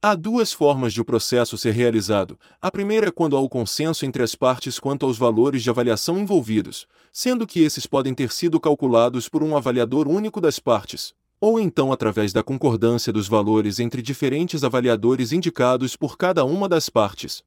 Há 0.01 0.15
duas 0.15 0.53
formas 0.53 0.93
de 0.93 1.01
o 1.01 1.05
processo 1.05 1.59
ser 1.59 1.73
realizado. 1.73 2.39
A 2.63 2.71
primeira 2.71 3.09
é 3.09 3.11
quando 3.11 3.37
há 3.37 3.41
o 3.41 3.49
consenso 3.49 4.07
entre 4.07 4.23
as 4.23 4.37
partes 4.37 4.79
quanto 4.79 5.05
aos 5.05 5.19
valores 5.19 5.65
de 5.65 5.71
avaliação 5.71 6.17
envolvidos, 6.17 6.87
sendo 7.13 7.47
que 7.47 7.61
esses 7.61 7.87
podem 7.87 8.15
ter 8.15 8.31
sido 8.31 8.61
calculados 8.61 9.29
por 9.29 9.43
um 9.43 9.57
avaliador 9.57 10.07
único 10.07 10.41
das 10.41 10.61
partes, 10.61 11.13
ou 11.41 11.59
então 11.59 11.93
através 11.93 12.33
da 12.33 12.43
concordância 12.43 13.13
dos 13.13 13.27
valores 13.27 13.81
entre 13.81 14.01
diferentes 14.01 14.63
avaliadores 14.63 15.33
indicados 15.33 15.97
por 15.97 16.17
cada 16.17 16.45
uma 16.45 16.69
das 16.69 16.89
partes. 16.89 17.43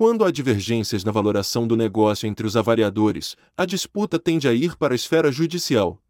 Quando 0.00 0.24
há 0.24 0.30
divergências 0.30 1.04
na 1.04 1.12
valoração 1.12 1.68
do 1.68 1.76
negócio 1.76 2.26
entre 2.26 2.46
os 2.46 2.56
avaliadores, 2.56 3.36
a 3.54 3.66
disputa 3.66 4.18
tende 4.18 4.48
a 4.48 4.54
ir 4.54 4.74
para 4.78 4.94
a 4.94 4.96
esfera 4.96 5.30
judicial. 5.30 6.02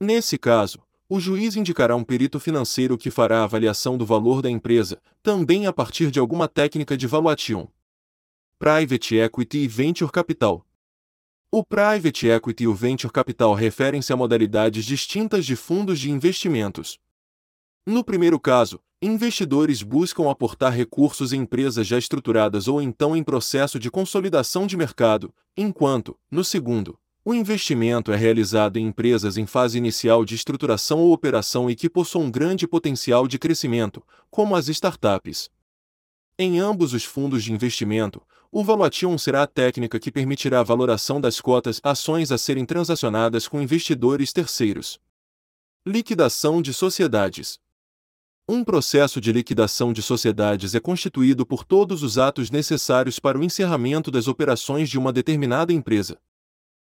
Nesse 0.00 0.38
caso, 0.38 0.82
o 1.10 1.20
juiz 1.20 1.54
indicará 1.54 1.94
um 1.94 2.04
perito 2.04 2.40
financeiro 2.40 2.96
que 2.96 3.10
fará 3.10 3.40
a 3.40 3.44
avaliação 3.44 3.98
do 3.98 4.06
valor 4.06 4.40
da 4.40 4.48
empresa, 4.48 4.98
também 5.22 5.66
a 5.66 5.74
partir 5.74 6.10
de 6.10 6.18
alguma 6.18 6.48
técnica 6.48 6.96
de 6.96 7.06
valuation. 7.06 7.68
Private 8.58 9.16
Equity 9.16 9.58
e 9.58 9.68
Venture 9.68 10.10
Capital. 10.10 10.66
O 11.50 11.62
Private 11.62 12.28
Equity 12.28 12.64
e 12.64 12.66
o 12.66 12.74
Venture 12.74 13.12
Capital 13.12 13.52
referem-se 13.52 14.10
a 14.10 14.16
modalidades 14.16 14.86
distintas 14.86 15.44
de 15.44 15.54
fundos 15.54 16.00
de 16.00 16.10
investimentos. 16.10 16.98
No 17.86 18.02
primeiro 18.02 18.40
caso, 18.40 18.80
investidores 19.04 19.82
buscam 19.82 20.30
aportar 20.30 20.72
recursos 20.72 21.32
em 21.32 21.40
empresas 21.40 21.88
já 21.88 21.98
estruturadas 21.98 22.68
ou 22.68 22.80
então 22.80 23.16
em 23.16 23.22
processo 23.22 23.76
de 23.76 23.90
consolidação 23.90 24.64
de 24.64 24.76
mercado, 24.76 25.34
enquanto, 25.56 26.16
no 26.30 26.44
segundo, 26.44 26.96
o 27.24 27.34
investimento 27.34 28.12
é 28.12 28.16
realizado 28.16 28.76
em 28.76 28.86
empresas 28.86 29.36
em 29.36 29.44
fase 29.44 29.76
inicial 29.76 30.24
de 30.24 30.36
estruturação 30.36 31.00
ou 31.00 31.12
operação 31.12 31.68
e 31.68 31.74
que 31.74 31.90
possuem 31.90 32.30
grande 32.30 32.66
potencial 32.66 33.26
de 33.26 33.40
crescimento, 33.40 34.04
como 34.30 34.54
as 34.54 34.68
startups. 34.68 35.50
Em 36.38 36.60
ambos 36.60 36.94
os 36.94 37.04
fundos 37.04 37.42
de 37.42 37.52
investimento, 37.52 38.22
o 38.52 38.62
valuation 38.62 39.16
será 39.18 39.42
a 39.42 39.46
técnica 39.48 39.98
que 39.98 40.12
permitirá 40.12 40.60
a 40.60 40.64
valoração 40.64 41.20
das 41.20 41.40
cotas 41.40 41.80
ações 41.82 42.30
a 42.30 42.38
serem 42.38 42.64
transacionadas 42.64 43.48
com 43.48 43.60
investidores 43.60 44.32
terceiros. 44.32 45.00
Liquidação 45.84 46.62
de 46.62 46.72
sociedades. 46.72 47.61
Um 48.48 48.64
processo 48.64 49.20
de 49.20 49.30
liquidação 49.30 49.92
de 49.92 50.02
sociedades 50.02 50.74
é 50.74 50.80
constituído 50.80 51.46
por 51.46 51.64
todos 51.64 52.02
os 52.02 52.18
atos 52.18 52.50
necessários 52.50 53.20
para 53.20 53.38
o 53.38 53.44
encerramento 53.44 54.10
das 54.10 54.26
operações 54.26 54.90
de 54.90 54.98
uma 54.98 55.12
determinada 55.12 55.72
empresa. 55.72 56.18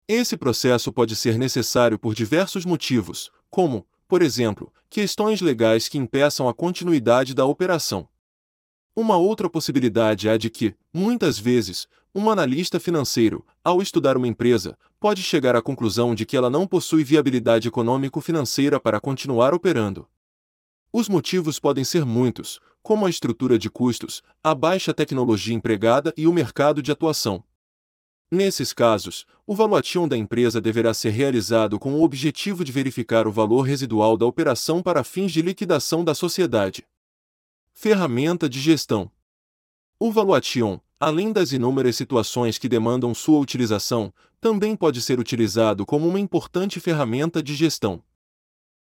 Esse 0.09 0.37
processo 0.37 0.93
pode 0.93 1.15
ser 1.15 1.39
necessário 1.39 2.01
por 2.01 2.17
diversos 2.17 2.65
motivos, 2.65 3.31
como, 3.49 3.87
por 4.09 4.23
exemplo, 4.23 4.73
questões 4.91 5.41
legais 5.41 5.89
que 5.89 5.99
impeçam 5.99 6.49
a 6.49 6.55
continuidade 6.55 7.33
da 7.33 7.45
operação. 7.45 8.09
Uma 8.95 9.17
outra 9.17 9.49
possibilidade 9.49 10.29
é 10.29 10.37
de 10.37 10.51
que, 10.51 10.75
muitas 10.93 11.39
vezes, 11.39 11.87
um 12.13 12.29
analista 12.29 12.81
financeiro, 12.81 13.47
ao 13.63 13.81
estudar 13.81 14.17
uma 14.17 14.27
empresa, 14.27 14.77
pode 14.99 15.23
chegar 15.23 15.55
à 15.55 15.63
conclusão 15.63 16.13
de 16.13 16.27
que 16.27 16.37
ela 16.37 16.51
não 16.51 16.67
possui 16.67 17.05
viabilidade 17.05 17.69
econômico-financeira 17.69 18.81
para 18.81 18.99
continuar 18.99 19.55
operando. 19.55 20.09
Os 20.99 21.11
motivos 21.11 21.59
podem 21.59 21.85
ser 21.85 22.07
muitos, 22.07 22.59
como 22.83 23.05
a 23.05 23.11
estrutura 23.11 23.59
de 23.59 23.69
custos, 23.69 24.23
a 24.43 24.55
baixa 24.55 24.95
tecnologia 24.95 25.55
empregada 25.55 26.11
e 26.17 26.27
o 26.27 26.33
mercado 26.33 26.83
de 26.83 26.91
atuação. 26.91 27.45
Nesses 28.31 28.73
casos, 28.73 29.27
o 29.47 29.55
valuation 29.55 30.09
da 30.09 30.17
empresa 30.17 30.59
deverá 30.59 30.95
ser 30.95 31.11
realizado 31.11 31.79
com 31.79 31.93
o 31.93 32.03
objetivo 32.03 32.65
de 32.65 32.73
verificar 32.73 33.27
o 33.29 33.31
valor 33.31 33.61
residual 33.61 34.17
da 34.17 34.25
operação 34.25 34.83
para 34.83 35.05
fins 35.05 35.33
de 35.33 35.43
liquidação 35.43 36.03
da 36.03 36.15
sociedade. 36.15 36.83
Ferramenta 37.75 38.49
de 38.49 38.59
gestão. 38.59 39.11
O 40.01 40.11
valuation, 40.11 40.81
além 40.99 41.31
das 41.31 41.53
inúmeras 41.53 41.95
situações 41.95 42.57
que 42.57 42.71
demandam 42.71 43.15
sua 43.15 43.39
utilização, 43.39 44.11
também 44.41 44.75
pode 44.75 45.03
ser 45.03 45.21
utilizado 45.21 45.85
como 45.85 46.09
uma 46.09 46.19
importante 46.19 46.81
ferramenta 46.81 47.43
de 47.43 47.55
gestão. 47.55 48.03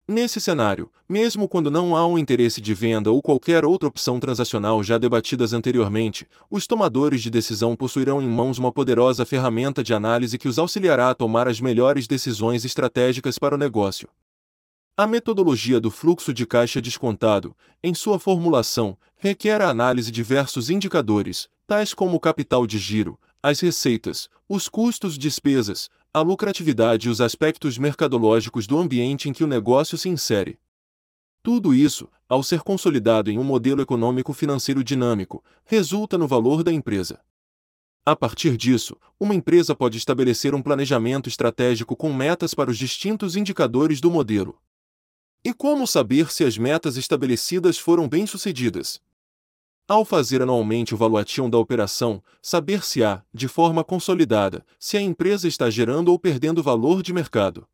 Nesse 0.06 0.42
cenário, 0.42 0.92
mesmo 1.08 1.48
quando 1.48 1.72
não 1.72 1.96
há 1.96 2.06
um 2.06 2.18
interesse 2.18 2.60
de 2.60 2.74
venda 2.74 3.10
ou 3.10 3.22
qualquer 3.22 3.64
outra 3.64 3.88
opção 3.88 4.20
transacional 4.20 4.84
já 4.84 4.98
debatidas 4.98 5.54
anteriormente, 5.54 6.28
os 6.52 6.68
tomadores 6.68 7.22
de 7.22 7.30
decisão 7.30 7.74
possuirão 7.74 8.22
em 8.22 8.28
mãos 8.28 8.58
uma 8.58 8.70
poderosa 8.70 9.26
ferramenta 9.26 9.82
de 9.82 9.94
análise 9.94 10.38
que 10.38 10.50
os 10.50 10.60
auxiliará 10.60 11.10
a 11.10 11.16
tomar 11.16 11.48
as 11.48 11.62
melhores 11.62 12.06
decisões 12.06 12.66
estratégicas 12.66 13.40
para 13.40 13.56
o 13.56 13.58
negócio. 13.58 14.10
A 14.98 15.08
metodologia 15.08 15.80
do 15.80 15.90
fluxo 15.90 16.34
de 16.34 16.46
caixa 16.46 16.82
descontado, 16.82 17.56
em 17.82 17.94
sua 17.94 18.20
formulação, 18.20 18.98
requer 19.16 19.62
a 19.62 19.70
análise 19.70 20.12
de 20.12 20.16
diversos 20.16 20.70
indicadores, 20.70 21.48
tais 21.66 21.94
como 21.94 22.18
o 22.18 22.20
capital 22.20 22.68
de 22.68 22.78
giro, 22.78 23.18
as 23.42 23.62
receitas, 23.62 24.30
os 24.50 24.68
custos 24.68 25.18
despesas, 25.18 25.90
a 26.16 26.22
lucratividade 26.22 27.08
e 27.08 27.10
os 27.10 27.20
aspectos 27.20 27.80
mercadológicos 27.80 28.68
do 28.68 28.78
ambiente 28.78 29.28
em 29.28 29.34
que 29.34 29.44
o 29.44 29.48
negócio 29.48 29.98
se 29.98 30.10
insere. 30.10 30.60
Tudo 31.42 31.74
isso, 31.74 32.08
ao 32.30 32.44
ser 32.44 32.62
consolidado 32.62 33.32
em 33.32 33.40
um 33.40 33.44
modelo 33.44 33.82
econômico-financeiro 33.82 34.84
dinâmico, 34.84 35.44
resulta 35.66 36.16
no 36.16 36.28
valor 36.28 36.64
da 36.64 36.72
empresa. 36.72 37.20
A 38.06 38.16
partir 38.16 38.56
disso, 38.56 38.96
uma 39.20 39.34
empresa 39.34 39.74
pode 39.76 39.98
estabelecer 39.98 40.54
um 40.54 40.62
planejamento 40.62 41.28
estratégico 41.28 41.96
com 41.96 42.14
metas 42.14 42.54
para 42.54 42.70
os 42.70 42.78
distintos 42.78 43.36
indicadores 43.36 44.00
do 44.00 44.12
modelo. 44.12 44.62
E 45.44 45.52
como 45.52 45.88
saber 45.88 46.32
se 46.32 46.44
as 46.44 46.60
metas 46.60 46.96
estabelecidas 46.96 47.80
foram 47.80 48.08
bem-sucedidas? 48.08 49.02
Ao 49.86 50.06
fazer 50.06 50.42
anualmente 50.42 50.94
o 50.94 50.98
valuation 50.98 51.50
da 51.50 51.58
operação, 51.58 52.24
saber 52.42 52.86
se 52.86 53.04
há, 53.04 53.22
de 53.34 53.50
forma 53.50 53.84
consolidada, 53.84 54.66
se 54.80 54.96
a 54.96 55.02
empresa 55.02 55.46
está 55.46 55.70
gerando 55.70 56.08
ou 56.10 56.18
perdendo 56.18 56.64
valor 56.64 57.04
de 57.04 57.12
mercado. 57.12 57.68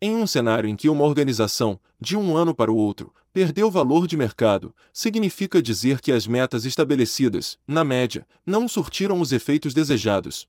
Em 0.00 0.14
um 0.14 0.26
cenário 0.26 0.68
em 0.68 0.76
que 0.76 0.90
uma 0.90 1.04
organização, 1.04 1.80
de 1.98 2.18
um 2.18 2.36
ano 2.36 2.54
para 2.54 2.70
o 2.70 2.76
outro, 2.76 3.14
perdeu 3.32 3.70
valor 3.70 4.06
de 4.06 4.14
mercado, 4.14 4.74
significa 4.92 5.62
dizer 5.62 6.02
que 6.02 6.12
as 6.12 6.26
metas 6.26 6.66
estabelecidas, 6.66 7.58
na 7.66 7.82
média, 7.82 8.26
não 8.44 8.68
surtiram 8.68 9.18
os 9.18 9.32
efeitos 9.32 9.72
desejados. 9.72 10.46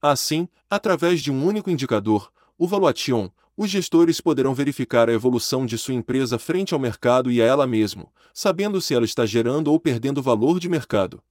Assim, 0.00 0.48
através 0.70 1.20
de 1.20 1.30
um 1.30 1.44
único 1.44 1.68
indicador, 1.68 2.32
o 2.56 2.66
valuation, 2.66 3.30
os 3.62 3.68
gestores 3.68 4.22
poderão 4.22 4.54
verificar 4.54 5.10
a 5.10 5.12
evolução 5.12 5.66
de 5.66 5.76
sua 5.76 5.92
empresa 5.92 6.38
frente 6.38 6.72
ao 6.72 6.80
mercado 6.80 7.30
e 7.30 7.42
a 7.42 7.44
ela 7.44 7.66
mesma, 7.66 8.06
sabendo 8.32 8.80
se 8.80 8.94
ela 8.94 9.04
está 9.04 9.26
gerando 9.26 9.70
ou 9.70 9.78
perdendo 9.78 10.22
valor 10.22 10.58
de 10.58 10.66
mercado. 10.66 11.22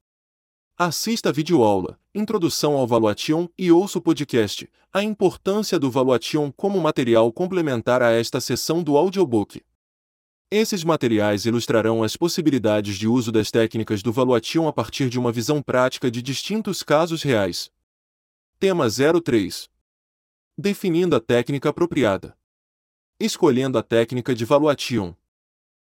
Assista 0.77 1.29
a 1.29 1.31
videoaula, 1.31 1.99
Introdução 2.13 2.73
ao 2.73 2.85
Valuation 2.85 3.49
e 3.57 3.71
ouça 3.71 3.97
o 3.97 4.01
podcast, 4.01 4.69
A 4.93 5.01
Importância 5.01 5.79
do 5.79 5.89
Valuation 5.89 6.51
como 6.51 6.79
material 6.79 7.33
complementar 7.33 8.03
a 8.03 8.11
esta 8.11 8.39
sessão 8.39 8.83
do 8.83 8.95
audiobook. 8.95 9.63
Esses 10.51 10.83
materiais 10.83 11.47
ilustrarão 11.47 12.03
as 12.03 12.15
possibilidades 12.15 12.95
de 12.95 13.07
uso 13.07 13.31
das 13.31 13.49
técnicas 13.49 14.03
do 14.03 14.13
Valuation 14.13 14.67
a 14.67 14.71
partir 14.71 15.09
de 15.09 15.17
uma 15.17 15.31
visão 15.31 15.63
prática 15.63 16.11
de 16.11 16.21
distintos 16.21 16.83
casos 16.83 17.23
reais. 17.23 17.71
Tema 18.59 18.85
03 18.87 19.67
definindo 20.59 21.15
a 21.15 21.21
técnica 21.21 21.69
apropriada. 21.69 22.35
Escolhendo 23.17 23.77
a 23.77 23.81
técnica 23.81 24.35
de 24.35 24.43
valuation. 24.43 25.15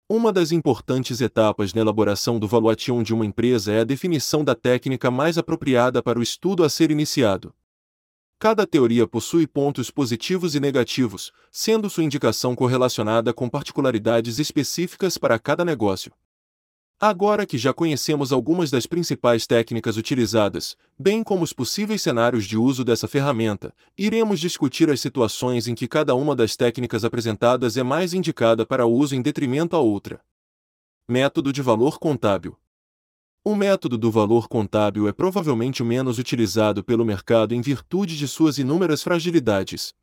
Uma 0.10 0.32
das 0.32 0.54
importantes 0.54 1.20
etapas 1.20 1.74
na 1.74 1.82
elaboração 1.82 2.40
do 2.40 2.48
valuation 2.48 3.04
de 3.04 3.14
uma 3.14 3.26
empresa 3.26 3.74
é 3.74 3.82
a 3.82 3.84
definição 3.84 4.42
da 4.42 4.56
técnica 4.56 5.12
mais 5.12 5.38
apropriada 5.38 6.02
para 6.02 6.18
o 6.18 6.24
estudo 6.24 6.64
a 6.64 6.70
ser 6.70 6.92
iniciado. 6.92 7.54
Cada 8.40 8.66
teoria 8.66 9.06
possui 9.06 9.46
pontos 9.46 9.92
positivos 9.92 10.56
e 10.56 10.62
negativos, 10.62 11.34
sendo 11.52 11.90
sua 11.90 12.06
indicação 12.06 12.56
correlacionada 12.56 13.34
com 13.34 13.50
particularidades 13.50 14.40
específicas 14.40 15.18
para 15.18 15.38
cada 15.38 15.66
negócio. 15.66 16.14
Agora 17.06 17.46
que 17.46 17.58
já 17.58 17.74
conhecemos 17.74 18.32
algumas 18.32 18.72
das 18.72 18.86
principais 18.86 19.46
técnicas 19.46 19.98
utilizadas, 19.98 20.78
bem 20.98 21.22
como 21.22 21.44
os 21.44 21.52
possíveis 21.52 22.02
cenários 22.02 22.46
de 22.46 22.58
uso 22.58 22.82
dessa 22.86 23.10
ferramenta, 23.10 23.76
iremos 23.98 24.40
discutir 24.40 24.90
as 24.90 25.02
situações 25.02 25.68
em 25.68 25.76
que 25.76 25.86
cada 25.86 26.16
uma 26.16 26.34
das 26.34 26.56
técnicas 26.56 27.04
apresentadas 27.04 27.76
é 27.76 27.84
mais 27.84 28.14
indicada 28.14 28.66
para 28.66 28.86
uso 28.86 29.16
em 29.16 29.22
detrimento 29.22 29.76
à 29.76 29.80
outra. 29.80 30.22
Método 31.06 31.52
de 31.52 31.62
valor 31.62 32.00
contábil. 32.00 32.56
O 33.44 33.54
método 33.54 33.98
do 33.98 34.10
valor 34.10 34.48
contábil 34.48 35.06
é 35.06 35.12
provavelmente 35.12 35.84
o 35.84 35.86
menos 35.86 36.18
utilizado 36.18 36.86
pelo 36.86 37.04
mercado 37.04 37.54
em 37.54 37.60
virtude 37.60 38.18
de 38.18 38.30
suas 38.30 38.58
inúmeras 38.58 39.04
fragilidades. 39.04 39.94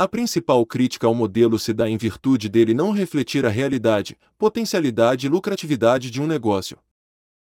A 0.00 0.08
principal 0.08 0.64
crítica 0.64 1.06
ao 1.06 1.14
modelo 1.14 1.58
se 1.58 1.74
dá 1.74 1.86
em 1.86 1.98
virtude 1.98 2.48
dele 2.48 2.72
não 2.72 2.90
refletir 2.90 3.44
a 3.44 3.50
realidade, 3.50 4.16
potencialidade 4.38 5.26
e 5.26 5.28
lucratividade 5.28 6.10
de 6.10 6.22
um 6.22 6.26
negócio. 6.26 6.78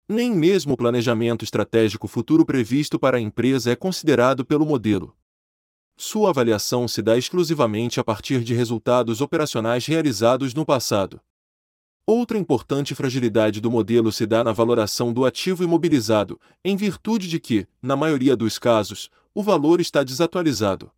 Nem 0.08 0.34
mesmo 0.34 0.74
o 0.74 0.76
planejamento 0.76 1.44
estratégico 1.44 2.08
futuro 2.08 2.44
previsto 2.44 2.98
para 2.98 3.16
a 3.16 3.20
empresa 3.20 3.70
é 3.70 3.76
considerado 3.76 4.44
pelo 4.44 4.66
modelo. 4.66 5.16
Sua 5.96 6.30
avaliação 6.30 6.88
se 6.88 7.00
dá 7.00 7.16
exclusivamente 7.16 8.00
a 8.00 8.02
partir 8.02 8.42
de 8.42 8.54
resultados 8.54 9.20
operacionais 9.20 9.86
realizados 9.86 10.52
no 10.52 10.66
passado. 10.66 11.20
Outra 12.04 12.36
importante 12.36 12.92
fragilidade 12.92 13.60
do 13.60 13.70
modelo 13.70 14.10
se 14.10 14.26
dá 14.26 14.42
na 14.42 14.50
valoração 14.50 15.12
do 15.12 15.24
ativo 15.24 15.62
imobilizado, 15.62 16.40
em 16.64 16.76
virtude 16.76 17.28
de 17.28 17.38
que, 17.38 17.68
na 17.80 17.94
maioria 17.94 18.34
dos 18.34 18.58
casos, 18.58 19.10
o 19.32 19.44
valor 19.44 19.80
está 19.80 20.02
desatualizado. 20.02 20.90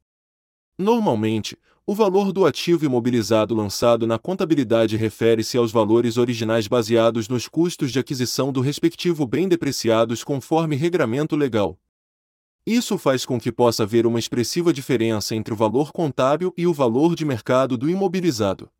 Normalmente, 0.79 1.57
o 1.87 1.95
valor 1.95 2.33
do 2.33 2.47
ativo 2.47 2.85
imobilizado 2.85 3.55
lançado 3.55 4.07
na 4.07 4.19
contabilidade 4.19 4.97
refere-se 4.97 5.57
aos 5.57 5.71
valores 5.71 6.17
originais 6.17 6.67
baseados 6.67 7.29
nos 7.29 7.47
custos 7.47 7.93
de 7.93 7.99
aquisição 7.99 8.51
do 8.51 8.61
respectivo 8.61 9.27
bem 9.27 9.47
depreciados 9.47 10.25
conforme 10.25 10.75
regramento 10.75 11.37
legal. 11.37 11.79
Isso 12.67 12.97
faz 12.97 13.27
com 13.27 13.39
que 13.39 13.53
possa 13.53 13.83
haver 13.83 14.07
uma 14.07 14.19
expressiva 14.19 14.73
diferença 14.73 15.37
entre 15.37 15.53
o 15.53 15.57
valor 15.57 15.93
contábil 15.93 16.53
e 16.57 16.67
o 16.67 16.73
valor 16.73 17.15
de 17.15 17.25
mercado 17.25 17.77
do 17.77 17.89
imobilizado. 17.89 18.71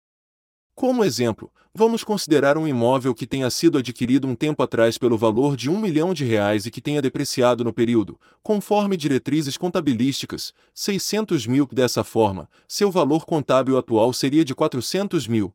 Como 0.75 1.05
exemplo, 1.05 1.53
vamos 1.73 2.03
considerar 2.03 2.59
um 2.59 2.67
imóvel 2.67 3.15
que 3.15 3.29
tenha 3.29 3.49
sido 3.49 3.79
adquirido 3.79 4.27
um 4.27 4.35
tempo 4.35 4.61
atrás 4.61 4.99
pelo 4.99 5.17
valor 5.17 5.57
de 5.57 5.71
um 5.71 5.79
milhão 5.79 6.13
de 6.13 6.25
reais 6.25 6.67
e 6.67 6.71
que 6.71 6.81
tenha 6.81 7.01
depreciado 7.01 7.63
no 7.63 7.73
período, 7.73 8.19
conforme 8.43 8.97
diretrizes 8.97 9.57
contabilísticas, 9.57 10.53
600 10.75 11.47
mil. 11.47 11.69
Dessa 11.71 12.03
forma, 12.03 12.51
seu 12.67 12.91
valor 12.91 13.25
contábil 13.25 13.79
atual 13.79 14.13
seria 14.13 14.45
de 14.45 14.53
400 14.53 15.29
mil. 15.29 15.55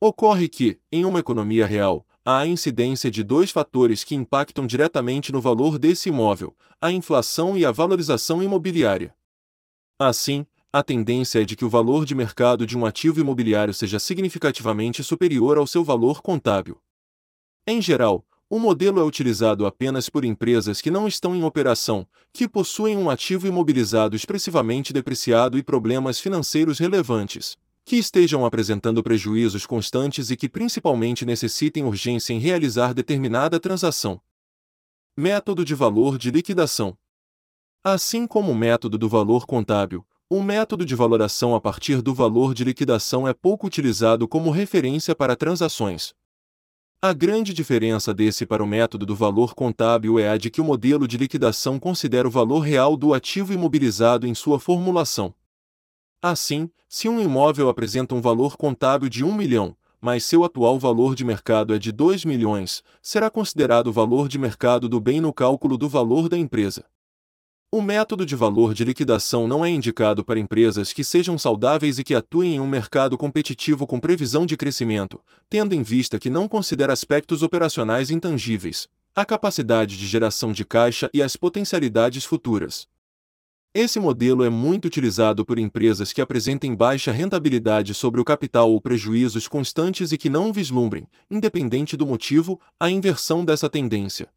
Ocorre 0.00 0.48
que, 0.48 0.80
em 0.90 1.04
uma 1.04 1.20
economia 1.20 1.64
real, 1.64 2.04
há 2.24 2.38
a 2.38 2.46
incidência 2.46 3.10
de 3.10 3.22
dois 3.22 3.52
fatores 3.52 4.02
que 4.02 4.16
impactam 4.16 4.66
diretamente 4.66 5.30
no 5.30 5.40
valor 5.40 5.78
desse 5.78 6.08
imóvel: 6.08 6.56
a 6.80 6.90
inflação 6.90 7.56
e 7.56 7.64
a 7.64 7.70
valorização 7.70 8.42
imobiliária. 8.42 9.14
Assim, 9.96 10.44
a 10.74 10.82
tendência 10.82 11.40
é 11.40 11.44
de 11.44 11.54
que 11.54 11.64
o 11.64 11.68
valor 11.68 12.04
de 12.04 12.16
mercado 12.16 12.66
de 12.66 12.76
um 12.76 12.84
ativo 12.84 13.20
imobiliário 13.20 13.72
seja 13.72 14.00
significativamente 14.00 15.04
superior 15.04 15.56
ao 15.56 15.68
seu 15.68 15.84
valor 15.84 16.20
contábil. 16.20 16.82
Em 17.64 17.80
geral, 17.80 18.26
o 18.50 18.58
modelo 18.58 18.98
é 18.98 19.04
utilizado 19.04 19.66
apenas 19.66 20.08
por 20.08 20.24
empresas 20.24 20.80
que 20.80 20.90
não 20.90 21.06
estão 21.06 21.36
em 21.36 21.44
operação, 21.44 22.04
que 22.32 22.48
possuem 22.48 22.96
um 22.96 23.08
ativo 23.08 23.46
imobilizado 23.46 24.16
expressivamente 24.16 24.92
depreciado 24.92 25.56
e 25.56 25.62
problemas 25.62 26.18
financeiros 26.18 26.80
relevantes, 26.80 27.56
que 27.84 27.94
estejam 27.94 28.44
apresentando 28.44 29.00
prejuízos 29.00 29.66
constantes 29.66 30.28
e 30.32 30.36
que 30.36 30.48
principalmente 30.48 31.24
necessitem 31.24 31.84
urgência 31.84 32.32
em 32.32 32.40
realizar 32.40 32.92
determinada 32.92 33.60
transação. 33.60 34.20
Método 35.16 35.64
de 35.64 35.76
valor 35.76 36.18
de 36.18 36.32
liquidação. 36.32 36.98
Assim 37.84 38.26
como 38.26 38.50
o 38.50 38.56
método 38.56 38.98
do 38.98 39.08
valor 39.08 39.46
contábil, 39.46 40.04
o 40.36 40.42
método 40.42 40.84
de 40.84 40.96
valoração 40.96 41.54
a 41.54 41.60
partir 41.60 42.02
do 42.02 42.12
valor 42.12 42.54
de 42.54 42.64
liquidação 42.64 43.28
é 43.28 43.32
pouco 43.32 43.68
utilizado 43.68 44.26
como 44.26 44.50
referência 44.50 45.14
para 45.14 45.36
transações. 45.36 46.12
A 47.00 47.12
grande 47.12 47.54
diferença 47.54 48.12
desse 48.12 48.44
para 48.44 48.60
o 48.60 48.66
método 48.66 49.06
do 49.06 49.14
valor 49.14 49.54
contábil 49.54 50.18
é 50.18 50.28
a 50.28 50.36
de 50.36 50.50
que 50.50 50.60
o 50.60 50.64
modelo 50.64 51.06
de 51.06 51.16
liquidação 51.16 51.78
considera 51.78 52.26
o 52.26 52.32
valor 52.32 52.58
real 52.58 52.96
do 52.96 53.14
ativo 53.14 53.52
imobilizado 53.52 54.26
em 54.26 54.34
sua 54.34 54.58
formulação. 54.58 55.32
Assim, 56.20 56.68
se 56.88 57.08
um 57.08 57.20
imóvel 57.20 57.68
apresenta 57.68 58.12
um 58.12 58.20
valor 58.20 58.56
contábil 58.56 59.08
de 59.08 59.22
1 59.22 59.32
milhão, 59.32 59.76
mas 60.00 60.24
seu 60.24 60.42
atual 60.42 60.80
valor 60.80 61.14
de 61.14 61.24
mercado 61.24 61.72
é 61.72 61.78
de 61.78 61.92
2 61.92 62.24
milhões, 62.24 62.82
será 63.00 63.30
considerado 63.30 63.86
o 63.86 63.92
valor 63.92 64.26
de 64.26 64.36
mercado 64.36 64.88
do 64.88 64.98
bem 64.98 65.20
no 65.20 65.32
cálculo 65.32 65.78
do 65.78 65.88
valor 65.88 66.28
da 66.28 66.36
empresa. 66.36 66.84
O 67.76 67.82
método 67.82 68.24
de 68.24 68.36
valor 68.36 68.72
de 68.72 68.84
liquidação 68.84 69.48
não 69.48 69.64
é 69.64 69.68
indicado 69.68 70.24
para 70.24 70.38
empresas 70.38 70.92
que 70.92 71.02
sejam 71.02 71.36
saudáveis 71.36 71.98
e 71.98 72.04
que 72.04 72.14
atuem 72.14 72.54
em 72.54 72.60
um 72.60 72.68
mercado 72.68 73.18
competitivo 73.18 73.84
com 73.84 73.98
previsão 73.98 74.46
de 74.46 74.56
crescimento, 74.56 75.20
tendo 75.50 75.74
em 75.74 75.82
vista 75.82 76.16
que 76.16 76.30
não 76.30 76.46
considera 76.46 76.92
aspectos 76.92 77.42
operacionais 77.42 78.12
intangíveis, 78.12 78.86
a 79.12 79.24
capacidade 79.24 79.98
de 79.98 80.06
geração 80.06 80.52
de 80.52 80.64
caixa 80.64 81.10
e 81.12 81.20
as 81.20 81.34
potencialidades 81.34 82.24
futuras. 82.24 82.86
Esse 83.74 83.98
modelo 83.98 84.44
é 84.44 84.48
muito 84.48 84.84
utilizado 84.84 85.44
por 85.44 85.58
empresas 85.58 86.12
que 86.12 86.20
apresentem 86.20 86.76
baixa 86.76 87.10
rentabilidade 87.10 87.92
sobre 87.92 88.20
o 88.20 88.24
capital 88.24 88.70
ou 88.70 88.80
prejuízos 88.80 89.48
constantes 89.48 90.12
e 90.12 90.16
que 90.16 90.30
não 90.30 90.52
vislumbrem, 90.52 91.08
independente 91.28 91.96
do 91.96 92.06
motivo, 92.06 92.60
a 92.78 92.88
inversão 92.88 93.44
dessa 93.44 93.68
tendência. 93.68 94.28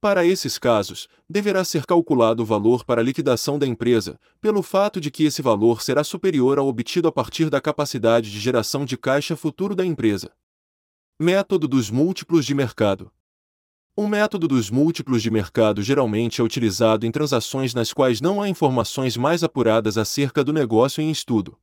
Para 0.00 0.24
esses 0.24 0.56
casos, 0.56 1.08
deverá 1.28 1.62
ser 1.62 1.84
calculado 1.84 2.42
o 2.42 2.46
valor 2.46 2.86
para 2.86 3.02
a 3.02 3.04
liquidação 3.04 3.58
da 3.58 3.66
empresa, 3.66 4.18
pelo 4.40 4.62
fato 4.62 4.98
de 4.98 5.10
que 5.10 5.24
esse 5.24 5.42
valor 5.42 5.82
será 5.82 6.02
superior 6.02 6.58
ao 6.58 6.66
obtido 6.66 7.06
a 7.06 7.12
partir 7.12 7.50
da 7.50 7.60
capacidade 7.60 8.30
de 8.30 8.40
geração 8.40 8.86
de 8.86 8.96
caixa 8.96 9.36
futuro 9.36 9.74
da 9.74 9.84
empresa. 9.84 10.32
Método 11.20 11.68
dos 11.68 11.90
múltiplos 11.90 12.46
de 12.46 12.54
mercado. 12.54 13.12
O 13.94 14.06
método 14.06 14.48
dos 14.48 14.70
múltiplos 14.70 15.20
de 15.20 15.30
mercado 15.30 15.82
geralmente 15.82 16.40
é 16.40 16.44
utilizado 16.44 17.04
em 17.04 17.10
transações 17.10 17.74
nas 17.74 17.92
quais 17.92 18.22
não 18.22 18.40
há 18.40 18.48
informações 18.48 19.18
mais 19.18 19.44
apuradas 19.44 19.98
acerca 19.98 20.42
do 20.42 20.50
negócio 20.50 21.02
em 21.02 21.10
estudo. 21.10 21.58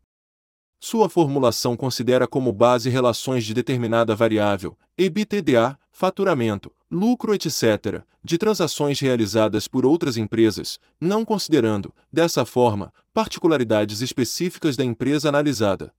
Sua 0.79 1.09
formulação 1.09 1.75
considera 1.75 2.27
como 2.27 2.53
base 2.53 2.87
relações 2.87 3.43
de 3.43 3.55
determinada 3.55 4.15
variável, 4.15 4.77
EBITDA, 4.95 5.75
faturamento, 5.97 6.71
lucro, 6.91 7.33
etc., 7.33 8.03
de 8.23 8.37
transações 8.37 8.99
realizadas 8.99 9.67
por 9.67 9.83
outras 9.83 10.15
empresas, 10.15 10.77
não 11.01 11.25
considerando, 11.25 11.91
dessa 12.13 12.45
forma, 12.45 12.93
particularidades 13.11 14.01
específicas 14.01 14.77
da 14.77 14.85
empresa 14.85 15.27
analisada. 15.27 15.91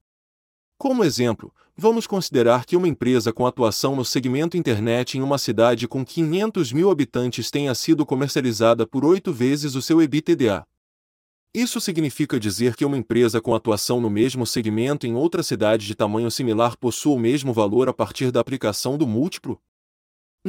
Como 0.78 1.02
exemplo, 1.02 1.52
vamos 1.76 2.06
considerar 2.06 2.64
que 2.64 2.76
uma 2.76 2.86
empresa 2.86 3.32
com 3.32 3.44
atuação 3.44 3.96
no 3.96 4.04
segmento 4.04 4.56
internet 4.56 5.18
em 5.18 5.20
uma 5.20 5.36
cidade 5.36 5.88
com 5.88 6.04
500 6.04 6.72
mil 6.72 6.92
habitantes 6.92 7.50
tenha 7.50 7.74
sido 7.74 8.06
comercializada 8.06 8.86
por 8.86 9.04
oito 9.04 9.32
vezes 9.32 9.74
o 9.74 9.82
seu 9.82 10.00
EBITDA. 10.00 10.64
Isso 11.52 11.80
significa 11.80 12.38
dizer 12.38 12.76
que 12.76 12.84
uma 12.84 12.96
empresa 12.96 13.40
com 13.40 13.52
atuação 13.52 14.00
no 14.00 14.08
mesmo 14.08 14.46
segmento 14.46 15.08
em 15.08 15.16
outra 15.16 15.42
cidade 15.42 15.88
de 15.88 15.96
tamanho 15.96 16.30
similar 16.30 16.76
possua 16.76 17.16
o 17.16 17.18
mesmo 17.18 17.52
valor 17.52 17.88
a 17.88 17.92
partir 17.92 18.30
da 18.30 18.38
aplicação 18.38 18.96
do 18.96 19.04
múltiplo? 19.04 19.60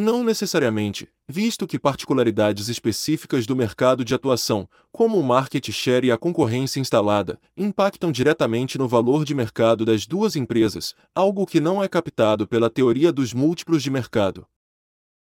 Não 0.02 0.24
necessariamente, 0.24 1.10
visto 1.28 1.68
que 1.68 1.78
particularidades 1.78 2.70
específicas 2.70 3.46
do 3.46 3.54
mercado 3.54 4.06
de 4.06 4.16
atuação, 4.16 4.66
como 4.94 5.20
o 5.20 5.24
market 5.24 5.70
share 5.74 6.08
e 6.08 6.12
a 6.12 6.18
concorrência 6.18 6.80
instalada, 6.80 7.38
impactam 7.58 8.10
diretamente 8.10 8.78
no 8.78 8.88
valor 8.88 9.26
de 9.26 9.36
mercado 9.36 9.84
das 9.84 10.08
duas 10.08 10.38
empresas, 10.38 10.96
algo 11.14 11.46
que 11.46 11.60
não 11.60 11.84
é 11.84 11.90
captado 11.90 12.48
pela 12.48 12.70
teoria 12.70 13.12
dos 13.12 13.34
múltiplos 13.34 13.84
de 13.84 13.92
mercado. 13.92 14.48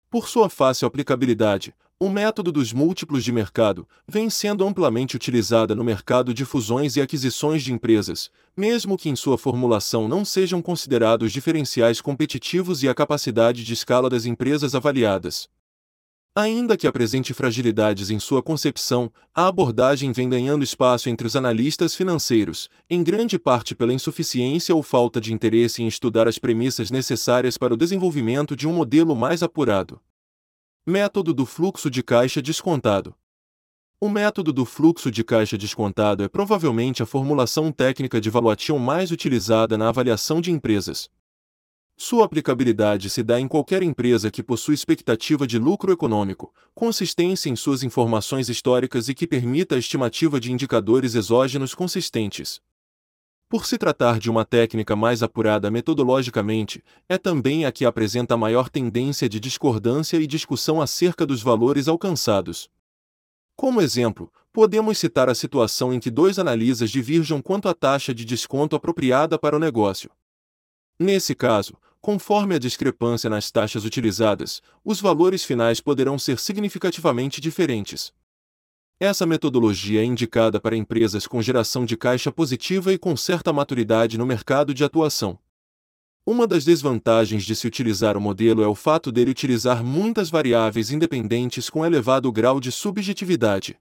Por 0.09 0.29
sua 0.29 0.49
fácil 0.49 0.87
aplicabilidade, 0.87 1.75
o 1.99 2.09
método 2.09 2.53
dos 2.53 2.73
múltiplos 2.73 3.25
de 3.25 3.33
mercado 3.33 3.89
vem 4.07 4.31
sendo 4.31 4.65
amplamente 4.65 5.17
utilizada 5.17 5.75
no 5.75 5.83
mercado 5.83 6.33
de 6.33 6.45
fusões 6.45 6.95
e 6.95 7.01
aquisições 7.01 7.65
de 7.65 7.73
empresas, 7.73 8.31
mesmo 8.57 8.97
que 8.97 9.09
em 9.09 9.17
sua 9.17 9.37
formulação 9.37 10.07
não 10.07 10.25
sejam 10.25 10.63
considerados 10.63 11.33
diferenciais 11.33 12.01
competitivos 12.01 12.85
e 12.85 12.89
a 12.89 12.95
capacidade 12.95 13.65
de 13.65 13.73
escala 13.73 14.09
das 14.09 14.27
empresas 14.27 14.77
avaliadas. 14.77 15.49
Ainda 16.39 16.77
que 16.77 16.87
apresente 16.87 17.33
fragilidades 17.33 18.11
em 18.11 18.19
sua 18.19 18.43
concepção, 18.43 19.11
a 19.35 19.47
abordagem 19.47 20.13
vem 20.13 20.29
ganhando 20.29 20.63
espaço 20.63 21.09
entre 21.09 21.27
os 21.27 21.35
analistas 21.35 21.95
financeiros, 21.95 22.69
em 22.91 23.03
grande 23.03 23.39
parte 23.39 23.75
pela 23.75 23.91
insuficiência 23.91 24.75
ou 24.75 24.83
falta 24.83 25.19
de 25.19 25.33
interesse 25.33 25.83
em 25.83 25.87
estudar 25.87 26.29
as 26.29 26.39
premissas 26.39 26.91
necessárias 26.91 27.57
para 27.57 27.73
o 27.73 27.77
desenvolvimento 27.77 28.55
de 28.55 28.69
um 28.69 28.75
modelo 28.75 29.17
mais 29.17 29.43
apurado. 29.43 29.99
Método 30.87 31.33
do 31.33 31.47
fluxo 31.47 31.89
de 31.89 32.03
caixa 32.03 32.43
descontado. 32.43 33.15
O 33.99 34.11
método 34.11 34.53
do 34.53 34.67
fluxo 34.67 35.11
de 35.11 35.25
caixa 35.25 35.57
descontado 35.57 36.23
é 36.23 36.29
provavelmente 36.29 37.03
a 37.03 37.07
formulação 37.07 37.73
técnica 37.73 38.21
de 38.21 38.29
valuation 38.29 38.79
mais 38.79 39.11
utilizada 39.11 39.79
na 39.79 39.89
avaliação 39.89 40.43
de 40.43 40.53
empresas. 40.53 41.09
Sua 41.99 42.27
aplicabilidade 42.27 43.09
se 43.09 43.23
dá 43.23 43.41
em 43.41 43.49
qualquer 43.49 43.83
empresa 43.83 44.31
que 44.31 44.43
possui 44.43 44.75
expectativa 44.75 45.47
de 45.47 45.59
lucro 45.59 45.91
econômico, 45.91 46.53
consistência 46.75 47.49
em 47.49 47.57
suas 47.57 47.83
informações 47.83 48.51
históricas 48.51 49.09
e 49.09 49.15
que 49.15 49.27
permita 49.27 49.77
a 49.77 49.79
estimativa 49.79 50.39
de 50.39 50.53
indicadores 50.53 51.15
exógenos 51.15 51.75
consistentes. 51.75 52.61
Por 53.49 53.65
se 53.65 53.79
tratar 53.79 54.19
de 54.19 54.29
uma 54.29 54.45
técnica 54.45 54.95
mais 54.95 55.23
apurada 55.23 55.71
metodologicamente, 55.71 56.85
é 57.09 57.17
também 57.17 57.65
a 57.65 57.73
que 57.73 57.87
apresenta 57.87 58.37
maior 58.37 58.69
tendência 58.69 59.27
de 59.27 59.41
discordância 59.41 60.19
e 60.19 60.27
discussão 60.27 60.83
acerca 60.83 61.25
dos 61.25 61.43
valores 61.43 61.89
alcançados. 61.89 62.69
Como 63.57 63.81
exemplo, 63.81 64.31
podemos 64.53 64.99
citar 64.99 65.31
a 65.31 65.35
situação 65.35 65.95
em 65.95 65.99
que 65.99 66.11
dois 66.11 66.39
analistas 66.39 66.91
diverjam 66.91 67.41
quanto 67.41 67.71
à 67.71 67.75
taxa 67.75 68.13
de 68.13 68.25
desconto 68.25 68.77
apropriada 68.77 69.39
para 69.39 69.57
o 69.57 69.59
negócio. 69.59 70.11
Nesse 70.99 71.35
caso, 71.35 71.79
conforme 72.01 72.55
a 72.55 72.59
discrepância 72.59 73.29
nas 73.29 73.51
taxas 73.51 73.85
utilizadas, 73.85 74.63
os 74.85 75.01
valores 75.01 75.45
finais 75.45 75.81
poderão 75.81 76.19
ser 76.19 76.39
significativamente 76.39 77.41
diferentes. 77.41 78.13
Essa 78.99 79.27
metodologia 79.27 80.01
é 80.01 80.05
indicada 80.05 80.59
para 80.59 80.77
empresas 80.77 81.27
com 81.27 81.43
geração 81.43 81.85
de 81.85 81.97
caixa 81.97 82.33
positiva 82.33 82.93
e 82.93 82.99
com 82.99 83.15
certa 83.17 83.53
maturidade 83.53 84.17
no 84.17 84.25
mercado 84.25 84.73
de 84.73 84.85
atuação. 84.85 85.39
Uma 86.25 86.47
das 86.47 86.65
desvantagens 86.65 87.45
de 87.45 87.55
se 87.55 87.67
utilizar 87.67 88.17
o 88.17 88.21
modelo 88.21 88.63
é 88.63 88.67
o 88.67 88.75
fato 88.75 89.13
dele 89.13 89.31
utilizar 89.31 89.85
muitas 89.85 90.29
variáveis 90.29 90.91
independentes 90.91 91.71
com 91.71 91.85
elevado 91.85 92.33
grau 92.33 92.59
de 92.59 92.73
subjetividade. 92.73 93.79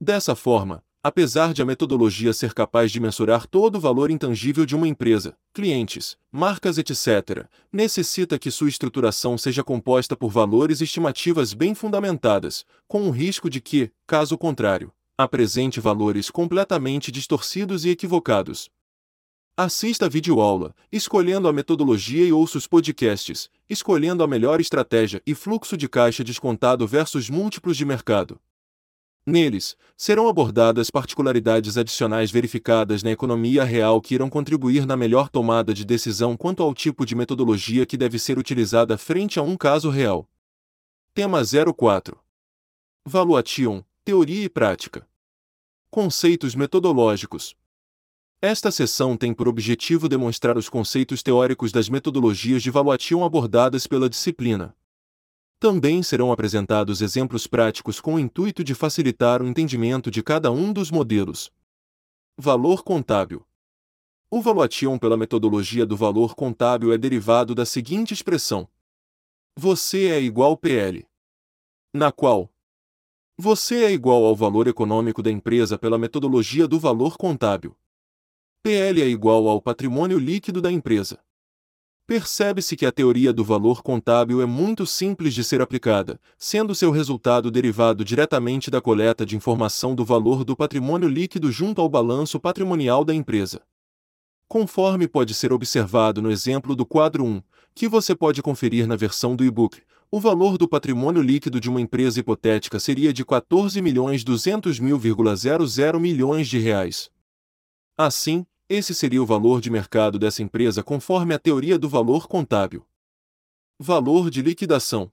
Dessa 0.00 0.34
forma, 0.34 0.82
Apesar 1.04 1.52
de 1.52 1.60
a 1.60 1.64
metodologia 1.64 2.32
ser 2.32 2.54
capaz 2.54 2.92
de 2.92 3.00
mensurar 3.00 3.44
todo 3.48 3.74
o 3.74 3.80
valor 3.80 4.08
intangível 4.08 4.64
de 4.64 4.76
uma 4.76 4.86
empresa, 4.86 5.36
clientes, 5.52 6.16
marcas, 6.30 6.78
etc., 6.78 7.48
necessita 7.72 8.38
que 8.38 8.52
sua 8.52 8.68
estruturação 8.68 9.36
seja 9.36 9.64
composta 9.64 10.16
por 10.16 10.30
valores 10.30 10.80
e 10.80 10.84
estimativas 10.84 11.54
bem 11.54 11.74
fundamentadas, 11.74 12.64
com 12.86 13.08
o 13.08 13.10
risco 13.10 13.50
de 13.50 13.60
que, 13.60 13.90
caso 14.06 14.38
contrário, 14.38 14.92
apresente 15.18 15.80
valores 15.80 16.30
completamente 16.30 17.10
distorcidos 17.10 17.84
e 17.84 17.90
equivocados. 17.90 18.70
Assista 19.56 20.06
a 20.06 20.08
videoaula, 20.08 20.72
escolhendo 20.92 21.48
a 21.48 21.52
metodologia 21.52 22.24
e 22.24 22.32
ouça 22.32 22.58
os 22.58 22.68
podcasts, 22.68 23.50
escolhendo 23.68 24.22
a 24.22 24.28
melhor 24.28 24.60
estratégia 24.60 25.20
e 25.26 25.34
fluxo 25.34 25.76
de 25.76 25.88
caixa 25.88 26.22
descontado 26.22 26.86
versus 26.86 27.28
múltiplos 27.28 27.76
de 27.76 27.84
mercado. 27.84 28.38
Neles, 29.24 29.76
serão 29.96 30.28
abordadas 30.28 30.90
particularidades 30.90 31.78
adicionais 31.78 32.30
verificadas 32.30 33.04
na 33.04 33.10
economia 33.12 33.62
real 33.62 34.00
que 34.00 34.14
irão 34.14 34.28
contribuir 34.28 34.84
na 34.84 34.96
melhor 34.96 35.28
tomada 35.28 35.72
de 35.72 35.84
decisão 35.84 36.36
quanto 36.36 36.60
ao 36.60 36.74
tipo 36.74 37.06
de 37.06 37.14
metodologia 37.14 37.86
que 37.86 37.96
deve 37.96 38.18
ser 38.18 38.36
utilizada 38.36 38.98
frente 38.98 39.38
a 39.38 39.42
um 39.42 39.56
caso 39.56 39.90
real. 39.90 40.28
Tema 41.14 41.40
04 41.76 42.18
Valuation, 43.06 43.84
Teoria 44.04 44.44
e 44.44 44.48
Prática. 44.48 45.06
Conceitos 45.88 46.56
metodológicos. 46.56 47.54
Esta 48.40 48.72
sessão 48.72 49.16
tem 49.16 49.32
por 49.32 49.46
objetivo 49.46 50.08
demonstrar 50.08 50.58
os 50.58 50.68
conceitos 50.68 51.22
teóricos 51.22 51.70
das 51.70 51.88
metodologias 51.88 52.60
de 52.60 52.72
valuation 52.72 53.22
abordadas 53.22 53.86
pela 53.86 54.08
disciplina. 54.08 54.74
Também 55.62 56.02
serão 56.02 56.32
apresentados 56.32 57.00
exemplos 57.00 57.46
práticos 57.46 58.00
com 58.00 58.16
o 58.16 58.18
intuito 58.18 58.64
de 58.64 58.74
facilitar 58.74 59.40
o 59.40 59.46
entendimento 59.46 60.10
de 60.10 60.20
cada 60.20 60.50
um 60.50 60.72
dos 60.72 60.90
modelos. 60.90 61.52
Valor 62.36 62.82
contábil. 62.82 63.46
O 64.28 64.42
valuation 64.42 64.98
pela 64.98 65.16
metodologia 65.16 65.86
do 65.86 65.96
valor 65.96 66.34
contábil 66.34 66.92
é 66.92 66.98
derivado 66.98 67.54
da 67.54 67.64
seguinte 67.64 68.12
expressão: 68.12 68.68
Você 69.56 70.08
é 70.08 70.20
igual 70.20 70.56
PL. 70.56 71.06
Na 71.94 72.10
qual 72.10 72.52
você 73.38 73.84
é 73.84 73.92
igual 73.92 74.24
ao 74.24 74.34
valor 74.34 74.66
econômico 74.66 75.22
da 75.22 75.30
empresa 75.30 75.78
pela 75.78 75.96
metodologia 75.96 76.66
do 76.66 76.80
valor 76.80 77.16
contábil. 77.16 77.76
PL 78.64 79.00
é 79.00 79.06
igual 79.06 79.46
ao 79.46 79.62
patrimônio 79.62 80.18
líquido 80.18 80.60
da 80.60 80.72
empresa. 80.72 81.22
Percebe-se 82.12 82.76
que 82.76 82.84
a 82.84 82.92
teoria 82.92 83.32
do 83.32 83.42
valor 83.42 83.82
contábil 83.82 84.42
é 84.42 84.44
muito 84.44 84.84
simples 84.84 85.32
de 85.32 85.42
ser 85.42 85.62
aplicada, 85.62 86.20
sendo 86.36 86.74
seu 86.74 86.90
resultado 86.90 87.50
derivado 87.50 88.04
diretamente 88.04 88.70
da 88.70 88.82
coleta 88.82 89.24
de 89.24 89.34
informação 89.34 89.94
do 89.94 90.04
valor 90.04 90.44
do 90.44 90.54
patrimônio 90.54 91.08
líquido 91.08 91.50
junto 91.50 91.80
ao 91.80 91.88
balanço 91.88 92.38
patrimonial 92.38 93.02
da 93.02 93.14
empresa. 93.14 93.62
Conforme 94.46 95.08
pode 95.08 95.32
ser 95.32 95.54
observado 95.54 96.20
no 96.20 96.30
exemplo 96.30 96.76
do 96.76 96.84
quadro 96.84 97.24
1, 97.24 97.42
que 97.74 97.88
você 97.88 98.14
pode 98.14 98.42
conferir 98.42 98.86
na 98.86 98.94
versão 98.94 99.34
do 99.34 99.42
e-book, 99.42 99.80
o 100.10 100.20
valor 100.20 100.58
do 100.58 100.68
patrimônio 100.68 101.22
líquido 101.22 101.58
de 101.58 101.70
uma 101.70 101.80
empresa 101.80 102.20
hipotética 102.20 102.78
seria 102.78 103.10
de 103.10 103.24
14.200.000,00 103.24 105.98
milhões 105.98 106.46
de 106.46 106.58
reais. 106.58 107.10
Assim, 107.96 108.44
esse 108.72 108.94
seria 108.94 109.22
o 109.22 109.26
valor 109.26 109.60
de 109.60 109.70
mercado 109.70 110.18
dessa 110.18 110.42
empresa 110.42 110.82
conforme 110.82 111.34
a 111.34 111.38
teoria 111.38 111.78
do 111.78 111.90
valor 111.90 112.26
contábil. 112.26 112.86
Valor 113.78 114.30
de 114.30 114.40
liquidação. 114.40 115.12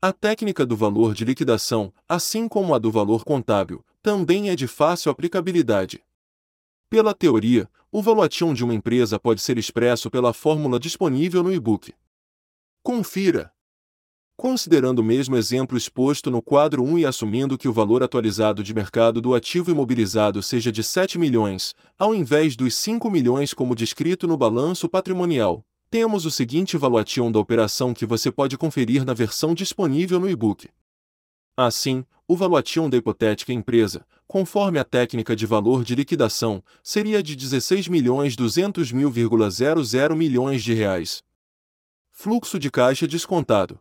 A 0.00 0.12
técnica 0.12 0.66
do 0.66 0.76
valor 0.76 1.14
de 1.14 1.24
liquidação, 1.24 1.90
assim 2.06 2.46
como 2.46 2.74
a 2.74 2.78
do 2.78 2.90
valor 2.90 3.24
contábil, 3.24 3.82
também 4.02 4.50
é 4.50 4.54
de 4.54 4.66
fácil 4.66 5.10
aplicabilidade. 5.10 6.04
Pela 6.90 7.14
teoria, 7.14 7.66
o 7.90 8.02
valuation 8.02 8.52
de 8.52 8.62
uma 8.62 8.74
empresa 8.74 9.18
pode 9.18 9.40
ser 9.40 9.56
expresso 9.56 10.10
pela 10.10 10.34
fórmula 10.34 10.78
disponível 10.78 11.42
no 11.42 11.52
e-book. 11.54 11.94
Confira! 12.82 13.55
Considerando 14.36 14.98
o 14.98 15.04
mesmo 15.04 15.34
exemplo 15.34 15.78
exposto 15.78 16.30
no 16.30 16.42
quadro 16.42 16.84
1 16.84 16.98
e 16.98 17.06
assumindo 17.06 17.56
que 17.56 17.66
o 17.66 17.72
valor 17.72 18.02
atualizado 18.02 18.62
de 18.62 18.74
mercado 18.74 19.18
do 19.18 19.34
ativo 19.34 19.70
imobilizado 19.70 20.42
seja 20.42 20.70
de 20.70 20.82
7 20.82 21.18
milhões, 21.18 21.74
ao 21.98 22.14
invés 22.14 22.54
dos 22.54 22.74
5 22.74 23.10
milhões 23.10 23.54
como 23.54 23.74
descrito 23.74 24.28
no 24.28 24.36
balanço 24.36 24.90
patrimonial, 24.90 25.64
temos 25.90 26.26
o 26.26 26.30
seguinte 26.30 26.76
valuation 26.76 27.32
da 27.32 27.38
operação 27.38 27.94
que 27.94 28.04
você 28.04 28.30
pode 28.30 28.58
conferir 28.58 29.06
na 29.06 29.14
versão 29.14 29.54
disponível 29.54 30.20
no 30.20 30.28
e-book. 30.28 30.68
Assim, 31.56 32.04
o 32.28 32.36
valuation 32.36 32.90
da 32.90 32.98
hipotética 32.98 33.54
empresa, 33.54 34.04
conforme 34.26 34.78
a 34.78 34.84
técnica 34.84 35.34
de 35.34 35.46
valor 35.46 35.82
de 35.82 35.94
liquidação, 35.94 36.62
seria 36.82 37.22
de 37.22 37.34
16 37.34 37.88
milhões 37.88 38.36
200 38.36 38.92
mil,00 38.92 40.14
milhões 40.14 40.62
de 40.62 40.74
reais. 40.74 41.22
Fluxo 42.12 42.58
de 42.58 42.70
caixa 42.70 43.08
descontado. 43.08 43.80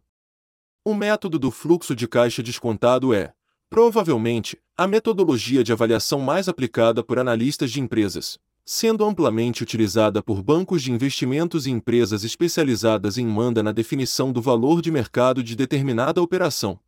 O 0.88 0.94
método 0.94 1.40
do 1.40 1.50
fluxo 1.50 1.96
de 1.96 2.08
caixa 2.08 2.44
descontado 2.44 3.12
é, 3.12 3.34
provavelmente, 3.72 4.56
a 4.78 4.88
metodologia 4.88 5.64
de 5.64 5.72
avaliação 5.72 6.20
mais 6.20 6.48
aplicada 6.48 7.04
por 7.04 7.18
analistas 7.18 7.72
de 7.72 7.82
empresas, 7.82 8.38
sendo 8.64 9.04
amplamente 9.04 9.64
utilizada 9.64 10.22
por 10.22 10.44
bancos 10.44 10.84
de 10.84 10.92
investimentos 10.92 11.66
e 11.66 11.72
empresas 11.72 12.24
especializadas 12.24 13.18
em 13.18 13.26
manda 13.26 13.64
na 13.64 13.72
definição 13.72 14.32
do 14.32 14.40
valor 14.44 14.80
de 14.80 14.92
mercado 14.92 15.42
de 15.42 15.56
determinada 15.56 16.22
operação. 16.22 16.80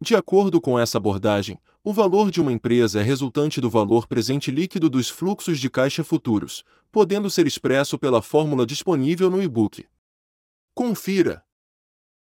De 0.00 0.14
acordo 0.14 0.60
com 0.60 0.78
essa 0.78 0.98
abordagem, 0.98 1.58
o 1.82 1.92
valor 1.92 2.30
de 2.30 2.40
uma 2.40 2.52
empresa 2.52 3.00
é 3.00 3.02
resultante 3.02 3.60
do 3.60 3.68
valor 3.68 4.06
presente 4.06 4.52
líquido 4.52 4.88
dos 4.88 5.10
fluxos 5.10 5.58
de 5.58 5.68
caixa 5.68 6.04
futuros, 6.04 6.62
podendo 6.92 7.28
ser 7.28 7.48
expresso 7.48 7.98
pela 7.98 8.22
fórmula 8.22 8.64
disponível 8.64 9.28
no 9.28 9.42
e-book. 9.42 9.84
Confira! 10.72 11.47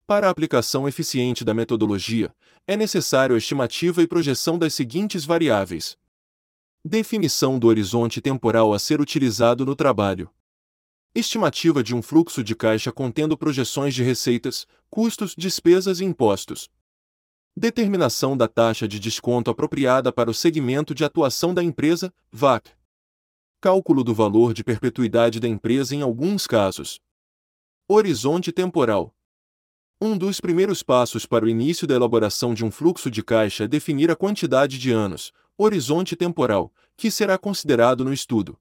Para 0.07 0.29
a 0.29 0.31
aplicação 0.31 0.87
eficiente 0.87 1.45
da 1.45 1.53
metodologia, 1.53 2.33
é 2.65 2.77
necessário 2.77 3.35
a 3.35 3.39
estimativa 3.39 4.01
e 4.01 4.07
projeção 4.07 4.57
das 4.57 4.73
seguintes 4.73 5.25
variáveis: 5.25 5.99
definição 6.85 7.59
do 7.59 7.67
horizonte 7.67 8.21
temporal 8.21 8.73
a 8.73 8.79
ser 8.79 9.01
utilizado 9.01 9.67
no 9.67 9.75
trabalho, 9.75 10.31
estimativa 11.13 11.83
de 11.83 11.93
um 11.93 12.01
fluxo 12.01 12.45
de 12.45 12.55
caixa 12.55 12.93
contendo 12.93 13.37
projeções 13.37 13.97
de 13.97 14.05
receitas, 14.05 14.65
custos, 14.89 15.35
despesas 15.37 15.99
e 15.99 16.05
impostos, 16.05 16.71
determinação 17.57 18.37
da 18.37 18.47
taxa 18.47 18.87
de 18.87 19.01
desconto 19.01 19.51
apropriada 19.51 20.13
para 20.13 20.31
o 20.31 20.35
segmento 20.35 20.95
de 20.95 21.05
atuação 21.05 21.53
da 21.53 21.65
empresa, 21.65 22.15
VAC, 22.31 22.71
cálculo 23.61 24.05
do 24.05 24.15
valor 24.15 24.55
de 24.55 24.63
perpetuidade 24.63 25.41
da 25.41 25.49
empresa 25.49 25.97
em 25.97 26.03
alguns 26.03 26.47
casos, 26.47 27.01
horizonte 27.89 28.53
temporal 28.53 29.16
Um 29.99 30.19
dos 30.19 30.43
primeiros 30.43 30.83
passos 30.83 31.25
para 31.25 31.47
o 31.47 31.49
início 31.49 31.87
da 31.87 31.95
elaboração 31.95 32.53
de 32.53 32.63
um 32.63 32.71
fluxo 32.71 33.11
de 33.11 33.23
caixa 33.23 33.65
é 33.65 33.69
definir 33.69 34.11
a 34.11 34.17
quantidade 34.17 34.79
de 34.79 34.93
anos, 34.93 35.33
horizonte 35.57 36.15
temporal, 36.15 36.71
que 36.99 37.11
será 37.11 37.39
considerado 37.39 38.05
no 38.05 38.13
estudo. 38.13 38.59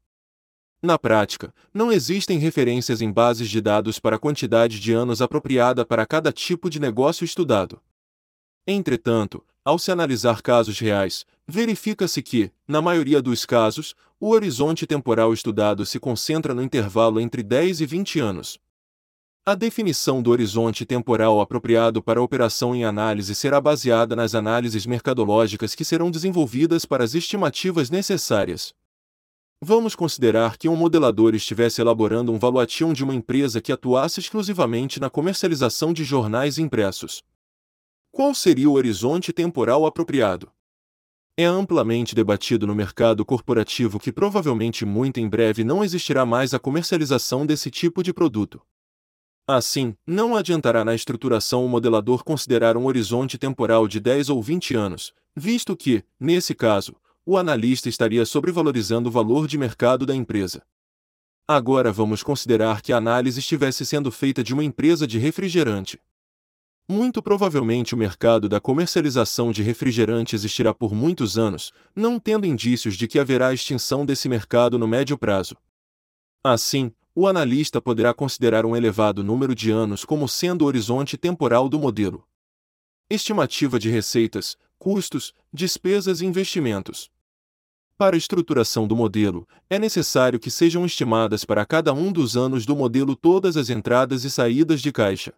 Na 0.82 0.98
prática, 0.98 1.54
não 1.74 1.92
existem 1.92 2.40
referências 2.40 3.02
em 3.02 3.12
bases 3.12 3.50
de 3.50 3.60
dados 3.60 4.00
para 4.00 4.16
a 4.16 4.20
quantidade 4.20 4.80
de 4.80 4.94
anos 4.94 5.22
apropriada 5.22 5.86
para 5.86 6.06
cada 6.06 6.32
tipo 6.32 6.70
de 6.70 6.80
negócio 6.80 7.26
estudado. 7.26 7.82
Entretanto, 8.66 9.44
ao 9.66 9.78
se 9.78 9.92
analisar 9.92 10.42
casos 10.42 10.80
reais, 10.80 11.26
verifica-se 11.46 12.24
que, 12.24 12.50
na 12.66 12.82
maioria 12.82 13.22
dos 13.22 13.46
casos, 13.46 13.94
o 14.18 14.30
horizonte 14.30 14.88
temporal 14.88 15.34
estudado 15.34 15.86
se 15.86 16.00
concentra 16.00 16.54
no 16.54 16.64
intervalo 16.64 17.20
entre 17.20 17.44
10 17.44 17.82
e 17.82 17.86
20 17.86 18.20
anos. 18.22 18.58
A 19.48 19.54
definição 19.54 20.24
do 20.24 20.32
horizonte 20.32 20.88
temporal 20.88 21.40
apropriado 21.40 22.02
para 22.02 22.20
a 22.20 22.24
operação 22.24 22.76
em 22.76 22.84
análise 22.84 23.36
será 23.36 23.62
baseada 23.62 24.16
nas 24.16 24.34
análises 24.34 24.88
mercadológicas 24.88 25.76
que 25.76 25.86
serão 25.86 26.10
desenvolvidas 26.10 26.84
para 26.84 27.04
as 27.04 27.14
estimativas 27.14 27.92
necessárias. 27.92 28.74
Vamos 29.62 29.94
considerar 29.94 30.58
que 30.58 30.68
um 30.68 30.76
modelador 30.76 31.36
estivesse 31.36 31.80
elaborando 31.80 32.32
um 32.32 32.40
valuation 32.40 32.92
de 32.92 33.04
uma 33.04 33.14
empresa 33.14 33.62
que 33.62 33.72
atuasse 33.72 34.20
exclusivamente 34.20 35.00
na 35.00 35.12
comercialização 35.12 35.94
de 35.94 36.04
jornais 36.04 36.58
impressos. 36.58 37.22
Qual 38.12 38.34
seria 38.34 38.68
o 38.68 38.74
horizonte 38.74 39.32
temporal 39.32 39.86
apropriado? 39.86 40.52
É 41.38 41.46
amplamente 41.46 42.16
debatido 42.16 42.66
no 42.66 42.74
mercado 42.74 43.24
corporativo 43.24 44.00
que 44.00 44.12
provavelmente 44.12 44.86
muito 44.86 45.20
em 45.20 45.30
breve 45.30 45.64
não 45.64 45.84
existirá 45.84 46.26
mais 46.26 46.52
a 46.56 46.58
comercialização 46.58 47.46
desse 47.46 47.70
tipo 47.70 48.02
de 48.02 48.12
produto. 48.12 48.60
Assim, 49.48 49.96
não 50.08 50.36
adiantará 50.36 50.84
na 50.84 50.96
estruturação 50.96 51.64
o 51.64 51.70
modelador 51.70 52.24
considerar 52.24 52.76
um 52.76 52.86
horizonte 52.86 53.38
temporal 53.38 53.88
de 53.88 54.00
10 54.00 54.30
ou 54.30 54.42
20 54.42 54.74
anos, 54.74 55.14
visto 55.36 55.78
que, 55.78 56.04
nesse 56.20 56.56
caso, 56.56 56.96
o 57.24 57.38
analista 57.38 57.88
estaria 57.88 58.26
sobrevalorizando 58.26 59.08
o 59.08 59.12
valor 59.12 59.48
de 59.48 59.56
mercado 59.56 60.04
da 60.04 60.16
empresa. 60.16 60.64
Agora 61.48 61.92
vamos 61.92 62.24
considerar 62.24 62.82
que 62.82 62.92
a 62.92 62.98
análise 62.98 63.40
estivesse 63.40 63.86
sendo 63.86 64.12
feita 64.12 64.44
de 64.44 64.52
uma 64.52 64.64
empresa 64.64 65.06
de 65.06 65.20
refrigerante. 65.20 66.00
Muito 66.90 67.22
provavelmente 67.22 67.94
o 67.94 67.98
mercado 67.98 68.50
da 68.50 68.60
comercialização 68.60 69.52
de 69.52 69.62
refrigerante 69.62 70.36
existirá 70.36 70.74
por 70.74 70.94
muitos 70.94 71.38
anos, 71.38 71.72
não 71.96 72.20
tendo 72.20 72.48
indícios 72.48 72.96
de 72.96 73.08
que 73.08 73.20
haverá 73.20 73.54
extinção 73.54 74.06
desse 74.06 74.28
mercado 74.28 74.80
no 74.80 74.88
médio 74.88 75.18
prazo. 75.20 75.56
Assim, 76.44 76.92
o 77.18 77.28
analista 77.28 77.82
poderá 77.82 78.14
considerar 78.14 78.66
um 78.66 78.76
elevado 78.76 79.24
número 79.24 79.56
de 79.56 79.72
anos 79.72 80.04
como 80.04 80.28
sendo 80.28 80.64
o 80.64 80.66
horizonte 80.66 81.18
temporal 81.18 81.70
do 81.70 81.80
modelo. 81.80 82.28
Estimativa 83.10 83.80
de 83.80 83.90
receitas, 83.90 84.58
custos, 84.78 85.34
despesas 85.54 86.20
e 86.20 86.26
investimentos. 86.26 87.10
Para 87.98 88.18
a 88.18 88.18
estruturação 88.18 88.86
do 88.86 88.98
modelo, 88.98 89.48
é 89.70 89.80
necessário 89.80 90.38
que 90.38 90.52
sejam 90.52 90.86
estimadas 90.86 91.46
para 91.46 91.66
cada 91.66 91.94
um 91.94 92.12
dos 92.12 92.36
anos 92.36 92.66
do 92.66 92.76
modelo 92.76 93.16
todas 93.16 93.56
as 93.56 93.70
entradas 93.70 94.26
e 94.26 94.30
saídas 94.30 94.82
de 94.82 94.92
caixa. 94.92 95.34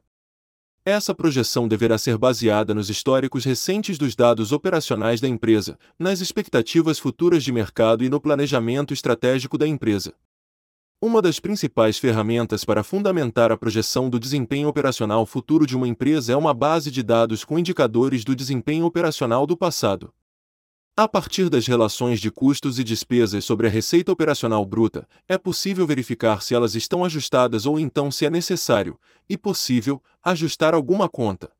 Essa 0.83 1.13
projeção 1.13 1.67
deverá 1.67 1.99
ser 1.99 2.17
baseada 2.17 2.73
nos 2.73 2.89
históricos 2.89 3.45
recentes 3.45 3.99
dos 3.99 4.15
dados 4.15 4.51
operacionais 4.51 5.21
da 5.21 5.27
empresa, 5.27 5.77
nas 5.99 6.21
expectativas 6.21 6.97
futuras 6.97 7.43
de 7.43 7.51
mercado 7.51 8.03
e 8.03 8.09
no 8.09 8.19
planejamento 8.19 8.93
estratégico 8.93 9.59
da 9.59 9.67
empresa. 9.67 10.15
Uma 10.99 11.21
das 11.21 11.39
principais 11.39 11.99
ferramentas 11.99 12.65
para 12.65 12.83
fundamentar 12.83 13.51
a 13.51 13.57
projeção 13.57 14.09
do 14.09 14.19
desempenho 14.19 14.67
operacional 14.67 15.27
futuro 15.27 15.63
de 15.63 15.77
uma 15.77 15.87
empresa 15.87 16.33
é 16.33 16.35
uma 16.35 16.55
base 16.55 16.89
de 16.89 17.03
dados 17.03 17.45
com 17.45 17.59
indicadores 17.59 18.23
do 18.23 18.35
desempenho 18.35 18.83
operacional 18.83 19.45
do 19.45 19.55
passado. 19.55 20.11
A 20.95 21.07
partir 21.07 21.49
das 21.49 21.67
relações 21.67 22.19
de 22.19 22.31
custos 22.31 22.79
e 22.79 22.83
despesas 22.83 23.45
sobre 23.45 23.67
a 23.67 23.69
receita 23.69 24.11
operacional 24.11 24.65
bruta, 24.65 25.07
é 25.27 25.37
possível 25.37 25.85
verificar 25.85 26.41
se 26.41 26.55
elas 26.55 26.73
estão 26.73 27.05
ajustadas 27.05 27.67
ou 27.67 27.79
então 27.79 28.09
se 28.09 28.25
é 28.25 28.29
necessário, 28.31 28.99
e 29.29 29.37
possível, 29.37 30.01
ajustar 30.23 30.73
alguma 30.73 31.07
conta. 31.07 31.51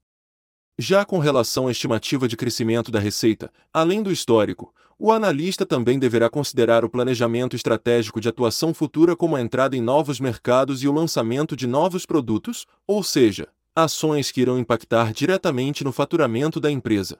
Já 0.80 1.04
com 1.04 1.18
relação 1.18 1.68
à 1.68 1.72
estimativa 1.72 2.28
de 2.28 2.38
crescimento 2.38 2.92
da 2.92 3.00
receita, 3.00 3.52
além 3.74 4.04
do 4.04 4.12
histórico, 4.12 4.72
o 5.00 5.12
analista 5.12 5.66
também 5.66 5.98
deverá 5.98 6.30
considerar 6.30 6.86
o 6.86 6.90
planejamento 6.90 7.56
estratégico 7.56 8.22
de 8.22 8.30
atuação 8.30 8.76
futura 8.76 9.16
como 9.16 9.36
a 9.36 9.42
entrada 9.42 9.76
em 9.76 9.82
novos 9.82 10.20
mercados 10.20 10.84
e 10.84 10.88
o 10.88 10.92
lançamento 10.92 11.56
de 11.56 11.66
novos 11.66 12.06
produtos, 12.06 12.68
ou 12.86 13.02
seja, 13.02 13.48
ações 13.76 14.32
que 14.32 14.42
irão 14.42 14.60
impactar 14.60 15.12
diretamente 15.12 15.84
no 15.84 15.92
faturamento 15.92 16.60
da 16.60 16.70
empresa. 16.70 17.20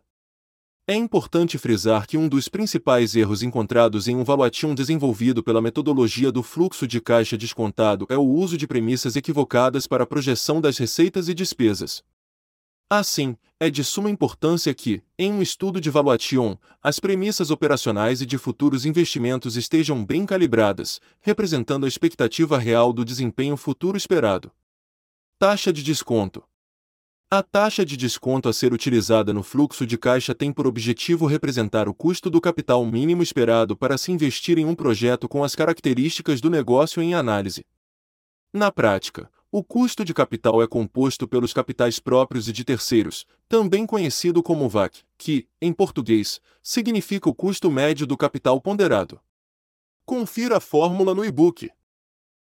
É 0.88 0.94
importante 0.94 1.58
frisar 1.58 2.08
que 2.08 2.16
um 2.16 2.30
dos 2.30 2.48
principais 2.48 3.16
erros 3.16 3.42
encontrados 3.42 4.08
em 4.08 4.16
um 4.16 4.24
valuation 4.24 4.76
desenvolvido 4.76 5.42
pela 5.42 5.64
metodologia 5.64 6.32
do 6.32 6.44
fluxo 6.44 6.88
de 6.88 7.02
caixa 7.02 7.36
descontado 7.36 8.06
é 8.08 8.18
o 8.18 8.24
uso 8.24 8.56
de 8.56 8.68
premissas 8.68 9.16
equivocadas 9.16 9.88
para 9.88 10.04
a 10.04 10.08
projeção 10.08 10.62
das 10.62 10.78
receitas 10.78 11.28
e 11.28 11.34
despesas. 11.34 12.04
Assim, 12.90 13.36
é 13.60 13.70
de 13.70 13.84
suma 13.84 14.10
importância 14.10 14.74
que, 14.74 15.04
em 15.20 15.34
um 15.34 15.42
estudo 15.42 15.82
de 15.82 15.90
valuation, 15.90 16.58
as 16.82 17.02
premissas 17.02 17.52
operacionais 17.52 18.22
e 18.22 18.26
de 18.26 18.38
futuros 18.38 18.86
investimentos 18.86 19.58
estejam 19.58 20.06
bem 20.06 20.26
calibradas, 20.26 21.02
representando 21.20 21.86
a 21.86 21.90
expectativa 21.90 22.58
real 22.58 22.94
do 22.94 23.04
desempenho 23.04 23.58
futuro 23.58 23.98
esperado. 23.98 24.52
Taxa 25.38 25.74
de 25.74 25.84
desconto. 25.84 26.44
A 27.30 27.44
taxa 27.44 27.86
de 27.86 27.98
desconto 27.98 28.48
a 28.48 28.54
ser 28.54 28.72
utilizada 28.72 29.34
no 29.34 29.44
fluxo 29.44 29.86
de 29.86 29.98
caixa 29.98 30.34
tem 30.34 30.54
por 30.54 30.66
objetivo 30.66 31.26
representar 31.26 31.90
o 31.90 31.94
custo 31.94 32.30
do 32.30 32.40
capital 32.40 32.86
mínimo 32.86 33.22
esperado 33.22 33.76
para 33.76 33.98
se 33.98 34.14
investir 34.14 34.58
em 34.58 34.66
um 34.66 34.74
projeto 34.74 35.28
com 35.28 35.44
as 35.44 35.54
características 35.54 36.40
do 36.40 36.50
negócio 36.50 37.02
em 37.02 37.14
análise. 37.14 37.66
Na 38.54 38.72
prática, 38.72 39.30
o 39.52 39.64
custo 39.64 40.04
de 40.04 40.14
capital 40.14 40.62
é 40.62 40.68
composto 40.68 41.28
pelos 41.28 41.54
capitais 41.54 42.00
próprios 42.00 42.50
e 42.50 42.54
de 42.54 42.66
terceiros, 42.66 43.26
também 43.48 43.86
conhecido 43.86 44.44
como 44.44 44.68
VAC, 44.68 45.04
que, 45.18 45.48
em 45.62 45.72
português, 45.72 46.42
significa 46.62 47.30
o 47.30 47.34
custo 47.34 47.72
médio 47.72 48.06
do 48.06 48.18
capital 48.18 48.60
ponderado. 48.60 49.20
Confira 50.06 50.58
a 50.58 50.60
fórmula 50.60 51.16
no 51.16 51.24
e-book. 51.24 51.70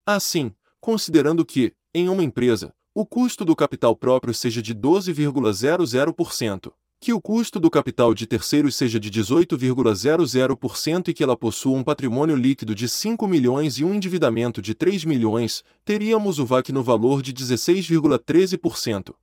Assim, 0.06 0.54
considerando 0.80 1.46
que, 1.46 1.74
em 1.94 2.08
uma 2.08 2.24
empresa, 2.24 2.74
o 2.94 3.06
custo 3.06 3.44
do 3.44 3.56
capital 3.56 3.96
próprio 3.96 4.34
seja 4.34 4.62
de 4.62 4.74
12,00%, 4.74 6.72
que 7.00 7.14
o 7.14 7.22
custo 7.22 7.60
do 7.60 7.70
capital 7.70 8.14
de 8.14 8.26
terceiros 8.26 8.76
seja 8.76 9.00
de 9.00 9.12
18,00% 9.12 11.10
e 11.10 11.14
que 11.14 11.24
ela 11.24 11.38
possua 11.38 11.78
um 11.78 11.84
patrimônio 11.84 12.36
líquido 12.36 12.74
de 12.74 12.90
5 12.90 13.28
milhões 13.28 13.78
e 13.78 13.84
um 13.84 13.94
endividamento 13.94 14.62
de 14.62 14.74
3 14.74 15.06
milhões, 15.06 15.64
teríamos 15.84 16.40
o 16.40 16.46
VAC 16.46 16.72
no 16.72 16.82
valor 16.82 17.22
de 17.22 17.34
16,13%. 17.34 19.14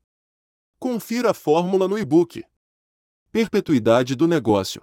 Confira 0.78 1.30
a 1.30 1.34
fórmula 1.34 1.88
no 1.88 1.98
e-book. 1.98 2.44
Perpetuidade 3.32 4.14
do 4.14 4.28
negócio. 4.28 4.82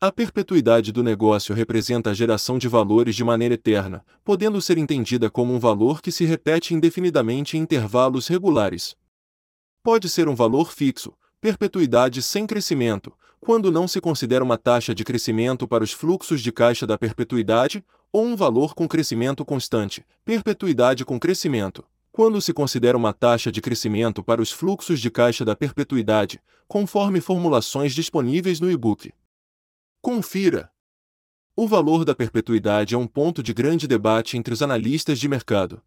A 0.00 0.10
perpetuidade 0.10 0.90
do 0.90 1.00
negócio 1.00 1.54
representa 1.54 2.10
a 2.10 2.14
geração 2.14 2.58
de 2.58 2.66
valores 2.66 3.14
de 3.14 3.22
maneira 3.22 3.54
eterna, 3.54 4.04
podendo 4.24 4.60
ser 4.60 4.76
entendida 4.76 5.30
como 5.30 5.54
um 5.54 5.60
valor 5.60 6.02
que 6.02 6.10
se 6.10 6.24
repete 6.24 6.74
indefinidamente 6.74 7.56
em 7.56 7.60
intervalos 7.60 8.26
regulares. 8.26 8.96
Pode 9.80 10.08
ser 10.08 10.28
um 10.28 10.34
valor 10.34 10.72
fixo, 10.72 11.14
perpetuidade 11.42 12.22
sem 12.22 12.46
crescimento, 12.46 13.12
quando 13.40 13.72
não 13.72 13.88
se 13.88 14.00
considera 14.00 14.44
uma 14.44 14.56
taxa 14.56 14.94
de 14.94 15.02
crescimento 15.02 15.66
para 15.66 15.82
os 15.82 15.90
fluxos 15.90 16.40
de 16.40 16.52
caixa 16.52 16.86
da 16.86 16.96
perpetuidade, 16.96 17.84
ou 18.12 18.24
um 18.24 18.36
valor 18.36 18.76
com 18.76 18.86
crescimento 18.86 19.44
constante, 19.44 20.06
perpetuidade 20.24 21.04
com 21.04 21.18
crescimento, 21.18 21.84
quando 22.12 22.40
se 22.40 22.52
considera 22.52 22.96
uma 22.96 23.12
taxa 23.12 23.50
de 23.50 23.60
crescimento 23.60 24.22
para 24.22 24.40
os 24.40 24.52
fluxos 24.52 25.00
de 25.00 25.10
caixa 25.10 25.44
da 25.44 25.56
perpetuidade, 25.56 26.40
conforme 26.68 27.20
formulações 27.20 27.92
disponíveis 27.92 28.60
no 28.60 28.70
e-book. 28.70 29.12
Confira! 30.00 30.70
O 31.56 31.66
valor 31.66 32.04
da 32.04 32.14
perpetuidade 32.14 32.94
é 32.94 32.98
um 32.98 33.06
ponto 33.08 33.42
de 33.42 33.52
grande 33.52 33.88
debate 33.88 34.36
entre 34.36 34.54
os 34.54 34.62
analistas 34.62 35.18
de 35.18 35.26
mercado. 35.26 35.82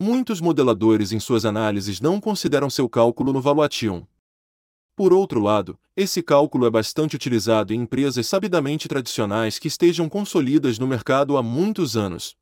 Muitos 0.00 0.40
modeladores 0.40 1.12
em 1.12 1.20
suas 1.20 1.44
análises 1.44 2.00
não 2.00 2.20
consideram 2.20 2.68
seu 2.68 2.88
cálculo 2.88 3.32
no 3.32 3.40
valuation. 3.40 4.04
Por 4.96 5.12
outro 5.12 5.40
lado, 5.40 5.76
esse 5.96 6.22
cálculo 6.22 6.66
é 6.66 6.70
bastante 6.70 7.16
utilizado 7.16 7.74
em 7.74 7.80
empresas 7.80 8.28
sabidamente 8.28 8.86
tradicionais 8.86 9.58
que 9.58 9.66
estejam 9.66 10.08
consolidas 10.08 10.78
no 10.78 10.86
mercado 10.86 11.36
há 11.36 11.42
muitos 11.42 11.96
anos. 11.96 12.36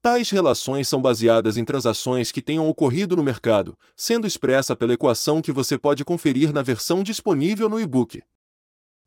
Tais 0.00 0.30
relações 0.30 0.88
são 0.88 1.02
baseadas 1.02 1.58
em 1.58 1.66
transações 1.66 2.32
que 2.32 2.40
tenham 2.40 2.66
ocorrido 2.66 3.14
no 3.14 3.22
mercado, 3.22 3.76
sendo 3.94 4.26
expressa 4.26 4.74
pela 4.74 4.94
equação 4.94 5.42
que 5.42 5.52
você 5.52 5.76
pode 5.76 6.02
conferir 6.02 6.50
na 6.50 6.62
versão 6.62 7.02
disponível 7.02 7.68
no 7.68 7.78
e-book. 7.78 8.22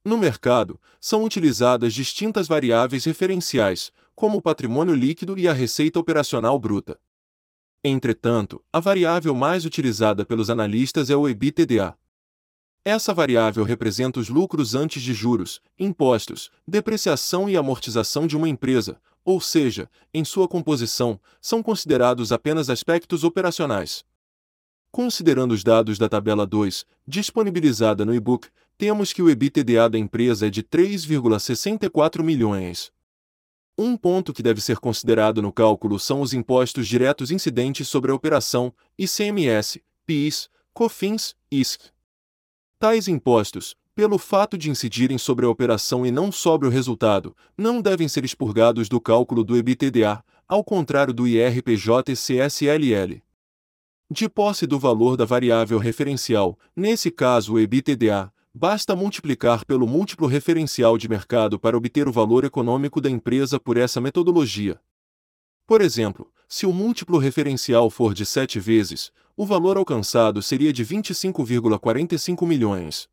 No 0.06 0.16
mercado, 0.16 0.80
são 1.02 1.24
utilizadas 1.24 1.92
distintas 1.92 2.48
variáveis 2.48 3.04
referenciais, 3.04 3.92
como 4.14 4.38
o 4.38 4.42
patrimônio 4.44 4.94
líquido 4.94 5.40
e 5.40 5.48
a 5.48 5.54
receita 5.54 6.00
operacional 6.00 6.60
bruta. 6.60 7.00
Entretanto, 7.84 8.64
a 8.72 8.80
variável 8.80 9.34
mais 9.34 9.66
utilizada 9.66 10.24
pelos 10.24 10.52
analistas 10.52 11.10
é 11.10 11.16
o 11.16 11.28
EBITDA. 11.28 11.98
Essa 12.88 13.16
variável 13.16 13.64
representa 13.64 14.20
os 14.20 14.30
lucros 14.30 14.76
antes 14.76 15.02
de 15.02 15.12
juros, 15.12 15.60
impostos, 15.80 16.52
depreciação 16.68 17.50
e 17.50 17.58
amortização 17.58 18.28
de 18.28 18.38
uma 18.38 18.48
empresa, 18.48 19.02
ou 19.24 19.42
seja, 19.42 19.90
em 20.14 20.24
sua 20.24 20.48
composição, 20.48 21.20
são 21.42 21.64
considerados 21.64 22.32
apenas 22.32 22.70
aspectos 22.70 23.24
operacionais. 23.24 24.06
Considerando 24.92 25.54
os 25.54 25.64
dados 25.64 25.98
da 25.98 26.08
tabela 26.08 26.46
2, 26.46 26.86
disponibilizada 27.08 28.06
no 28.06 28.14
e-book, 28.14 28.50
temos 28.78 29.12
que 29.12 29.24
o 29.24 29.32
EBITDA 29.32 29.90
da 29.90 29.98
empresa 29.98 30.46
é 30.46 30.50
de 30.52 30.62
3,64 30.62 32.22
milhões. 32.22 32.92
Um 33.76 33.98
ponto 33.98 34.32
que 34.32 34.44
deve 34.44 34.62
ser 34.62 34.78
considerado 34.78 35.42
no 35.42 35.52
cálculo 35.52 36.00
são 36.00 36.22
os 36.22 36.34
impostos 36.34 36.88
diretos 36.88 37.32
incidentes 37.32 37.88
sobre 37.88 38.12
a 38.12 38.16
operação, 38.16 38.72
ICMS, 38.96 39.84
PIS, 40.06 40.50
COFINS, 40.72 41.36
ISC. 41.50 41.95
Tais 42.86 43.08
impostos, 43.08 43.76
pelo 43.96 44.20
fato 44.20 44.56
de 44.56 44.70
incidirem 44.70 45.18
sobre 45.18 45.44
a 45.44 45.50
operação 45.50 46.06
e 46.06 46.12
não 46.12 46.32
sobre 46.32 46.68
o 46.68 46.70
resultado, 46.70 47.36
não 47.58 47.82
devem 47.82 48.08
ser 48.08 48.24
expurgados 48.24 48.88
do 48.88 49.02
cálculo 49.02 49.44
do 49.44 49.58
EBITDA, 49.58 50.24
ao 50.48 50.64
contrário 50.64 51.12
do 51.12 51.28
IRPJ 51.28 52.12
e 52.12 52.16
CSLL. 52.16 53.24
De 54.08 54.30
posse 54.30 54.68
do 54.68 54.78
valor 54.78 55.18
da 55.18 55.26
variável 55.26 55.80
referencial, 55.80 56.60
nesse 56.76 57.10
caso 57.10 57.54
o 57.54 57.60
EBITDA, 57.60 58.32
basta 58.54 58.96
multiplicar 58.96 59.66
pelo 59.66 59.88
múltiplo 59.88 60.28
referencial 60.28 60.96
de 60.96 61.10
mercado 61.10 61.60
para 61.60 61.76
obter 61.76 62.08
o 62.08 62.12
valor 62.12 62.46
econômico 62.46 63.02
da 63.02 63.10
empresa 63.10 63.60
por 63.60 63.78
essa 63.78 64.00
metodologia. 64.00 64.80
Por 65.68 65.82
exemplo, 65.82 66.32
se 66.48 66.68
o 66.68 66.72
múltiplo 66.72 67.18
referencial 67.18 67.90
for 67.90 68.14
de 68.14 68.24
7 68.24 68.60
vezes, 68.60 69.12
o 69.36 69.46
valor 69.46 69.78
alcançado 69.78 70.42
seria 70.42 70.72
de 70.72 70.86
25,45 70.86 72.46
milhões. 72.46 73.10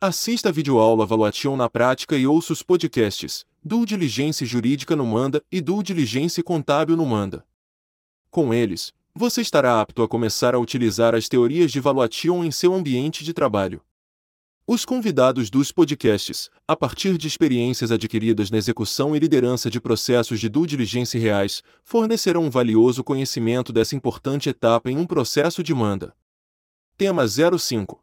Assista 0.00 0.48
a 0.48 0.52
videoaula 0.52 1.06
Valuation 1.06 1.56
na 1.56 1.70
prática 1.70 2.16
e 2.16 2.26
ouça 2.26 2.52
os 2.52 2.62
podcasts 2.62 3.46
do 3.62 3.86
Diligência 3.86 4.44
Jurídica 4.44 4.96
no 4.96 5.06
Manda 5.06 5.44
e 5.52 5.60
do 5.60 5.80
Diligência 5.82 6.42
Contábil 6.42 6.96
no 6.96 7.06
Manda. 7.06 7.46
Com 8.30 8.52
eles, 8.52 8.92
você 9.14 9.40
estará 9.40 9.80
apto 9.80 10.02
a 10.02 10.08
começar 10.08 10.54
a 10.54 10.58
utilizar 10.58 11.14
as 11.14 11.28
teorias 11.28 11.70
de 11.70 11.78
Valuation 11.78 12.42
em 12.42 12.50
seu 12.50 12.74
ambiente 12.74 13.22
de 13.22 13.32
trabalho. 13.32 13.80
Os 14.66 14.84
convidados 14.84 15.50
dos 15.50 15.72
podcasts, 15.72 16.48
a 16.68 16.76
partir 16.76 17.18
de 17.18 17.26
experiências 17.26 17.90
adquiridas 17.90 18.50
na 18.50 18.58
execução 18.58 19.16
e 19.16 19.18
liderança 19.18 19.68
de 19.68 19.80
processos 19.80 20.38
de 20.38 20.48
due 20.48 20.66
diligência 20.66 21.18
reais, 21.18 21.62
fornecerão 21.82 22.44
um 22.44 22.50
valioso 22.50 23.02
conhecimento 23.02 23.72
dessa 23.72 23.96
importante 23.96 24.48
etapa 24.48 24.90
em 24.90 24.96
um 24.96 25.06
processo 25.06 25.62
de 25.62 25.74
manda. 25.74 26.14
Tema 26.96 27.24
05 27.26 28.02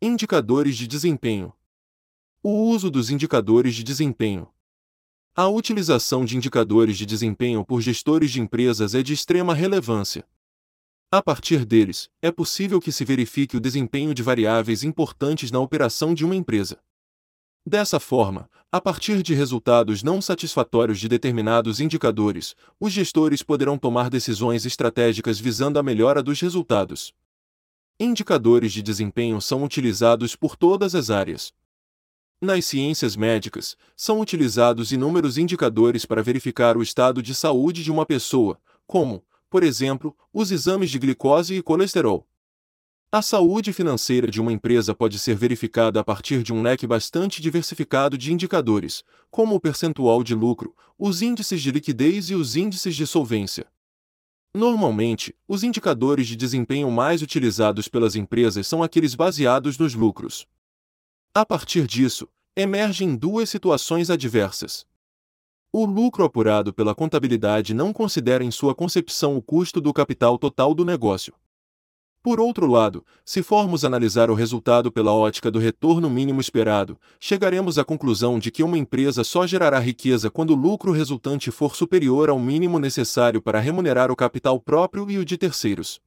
Indicadores 0.00 0.76
de 0.76 0.86
desempenho. 0.86 1.52
O 2.42 2.70
uso 2.70 2.90
dos 2.90 3.10
indicadores 3.10 3.74
de 3.74 3.82
desempenho. 3.82 4.48
A 5.36 5.48
utilização 5.48 6.24
de 6.24 6.36
indicadores 6.36 6.96
de 6.96 7.04
desempenho 7.04 7.64
por 7.64 7.80
gestores 7.80 8.30
de 8.30 8.40
empresas 8.40 8.94
é 8.94 9.02
de 9.02 9.12
extrema 9.12 9.52
relevância. 9.52 10.26
A 11.14 11.22
partir 11.22 11.64
deles, 11.64 12.10
é 12.20 12.32
possível 12.32 12.80
que 12.80 12.90
se 12.90 13.04
verifique 13.04 13.56
o 13.56 13.60
desempenho 13.60 14.12
de 14.12 14.20
variáveis 14.20 14.82
importantes 14.82 15.52
na 15.52 15.60
operação 15.60 16.12
de 16.12 16.24
uma 16.24 16.34
empresa. 16.34 16.80
Dessa 17.64 18.00
forma, 18.00 18.50
a 18.72 18.80
partir 18.80 19.22
de 19.22 19.32
resultados 19.32 20.02
não 20.02 20.20
satisfatórios 20.20 20.98
de 20.98 21.06
determinados 21.08 21.78
indicadores, 21.78 22.56
os 22.80 22.92
gestores 22.92 23.44
poderão 23.44 23.78
tomar 23.78 24.10
decisões 24.10 24.66
estratégicas 24.66 25.38
visando 25.38 25.78
a 25.78 25.84
melhora 25.84 26.20
dos 26.20 26.40
resultados. 26.40 27.14
Indicadores 28.00 28.72
de 28.72 28.82
desempenho 28.82 29.40
são 29.40 29.62
utilizados 29.62 30.34
por 30.34 30.56
todas 30.56 30.96
as 30.96 31.10
áreas. 31.10 31.52
Nas 32.42 32.64
ciências 32.64 33.14
médicas, 33.14 33.76
são 33.94 34.18
utilizados 34.20 34.90
inúmeros 34.90 35.38
indicadores 35.38 36.04
para 36.04 36.24
verificar 36.24 36.76
o 36.76 36.82
estado 36.82 37.22
de 37.22 37.36
saúde 37.36 37.84
de 37.84 37.92
uma 37.92 38.04
pessoa, 38.04 38.58
como, 38.84 39.24
por 39.54 39.62
exemplo, 39.62 40.16
os 40.32 40.50
exames 40.50 40.90
de 40.90 40.98
glicose 40.98 41.54
e 41.54 41.62
colesterol. 41.62 42.26
A 43.12 43.22
saúde 43.22 43.72
financeira 43.72 44.28
de 44.28 44.40
uma 44.40 44.52
empresa 44.52 44.92
pode 44.96 45.16
ser 45.16 45.36
verificada 45.36 46.00
a 46.00 46.02
partir 46.02 46.42
de 46.42 46.52
um 46.52 46.60
leque 46.60 46.88
bastante 46.88 47.40
diversificado 47.40 48.18
de 48.18 48.32
indicadores, 48.32 49.04
como 49.30 49.54
o 49.54 49.60
percentual 49.60 50.24
de 50.24 50.34
lucro, 50.34 50.74
os 50.98 51.22
índices 51.22 51.62
de 51.62 51.70
liquidez 51.70 52.30
e 52.30 52.34
os 52.34 52.56
índices 52.56 52.96
de 52.96 53.06
solvência. 53.06 53.68
Normalmente, 54.52 55.32
os 55.46 55.62
indicadores 55.62 56.26
de 56.26 56.34
desempenho 56.34 56.90
mais 56.90 57.22
utilizados 57.22 57.86
pelas 57.86 58.16
empresas 58.16 58.66
são 58.66 58.82
aqueles 58.82 59.14
baseados 59.14 59.78
nos 59.78 59.94
lucros. 59.94 60.48
A 61.32 61.46
partir 61.46 61.86
disso, 61.86 62.28
emergem 62.56 63.14
duas 63.14 63.50
situações 63.50 64.10
adversas. 64.10 64.84
O 65.76 65.84
lucro 65.84 66.22
apurado 66.22 66.72
pela 66.72 66.94
contabilidade 66.94 67.74
não 67.74 67.92
considera 67.92 68.44
em 68.44 68.50
sua 68.52 68.76
concepção 68.76 69.36
o 69.36 69.42
custo 69.42 69.80
do 69.80 69.92
capital 69.92 70.38
total 70.38 70.72
do 70.72 70.84
negócio. 70.84 71.34
Por 72.22 72.38
outro 72.38 72.68
lado, 72.68 73.04
se 73.24 73.42
formos 73.42 73.84
analisar 73.84 74.30
o 74.30 74.34
resultado 74.34 74.92
pela 74.92 75.12
ótica 75.12 75.50
do 75.50 75.58
retorno 75.58 76.08
mínimo 76.08 76.40
esperado, 76.40 76.96
chegaremos 77.18 77.76
à 77.76 77.84
conclusão 77.84 78.38
de 78.38 78.52
que 78.52 78.62
uma 78.62 78.78
empresa 78.78 79.24
só 79.24 79.48
gerará 79.48 79.80
riqueza 79.80 80.30
quando 80.30 80.50
o 80.50 80.54
lucro 80.54 80.92
resultante 80.92 81.50
for 81.50 81.74
superior 81.74 82.30
ao 82.30 82.38
mínimo 82.38 82.78
necessário 82.78 83.42
para 83.42 83.58
remunerar 83.58 84.12
o 84.12 84.16
capital 84.16 84.60
próprio 84.60 85.10
e 85.10 85.18
o 85.18 85.24
de 85.24 85.36
terceiros. 85.36 86.00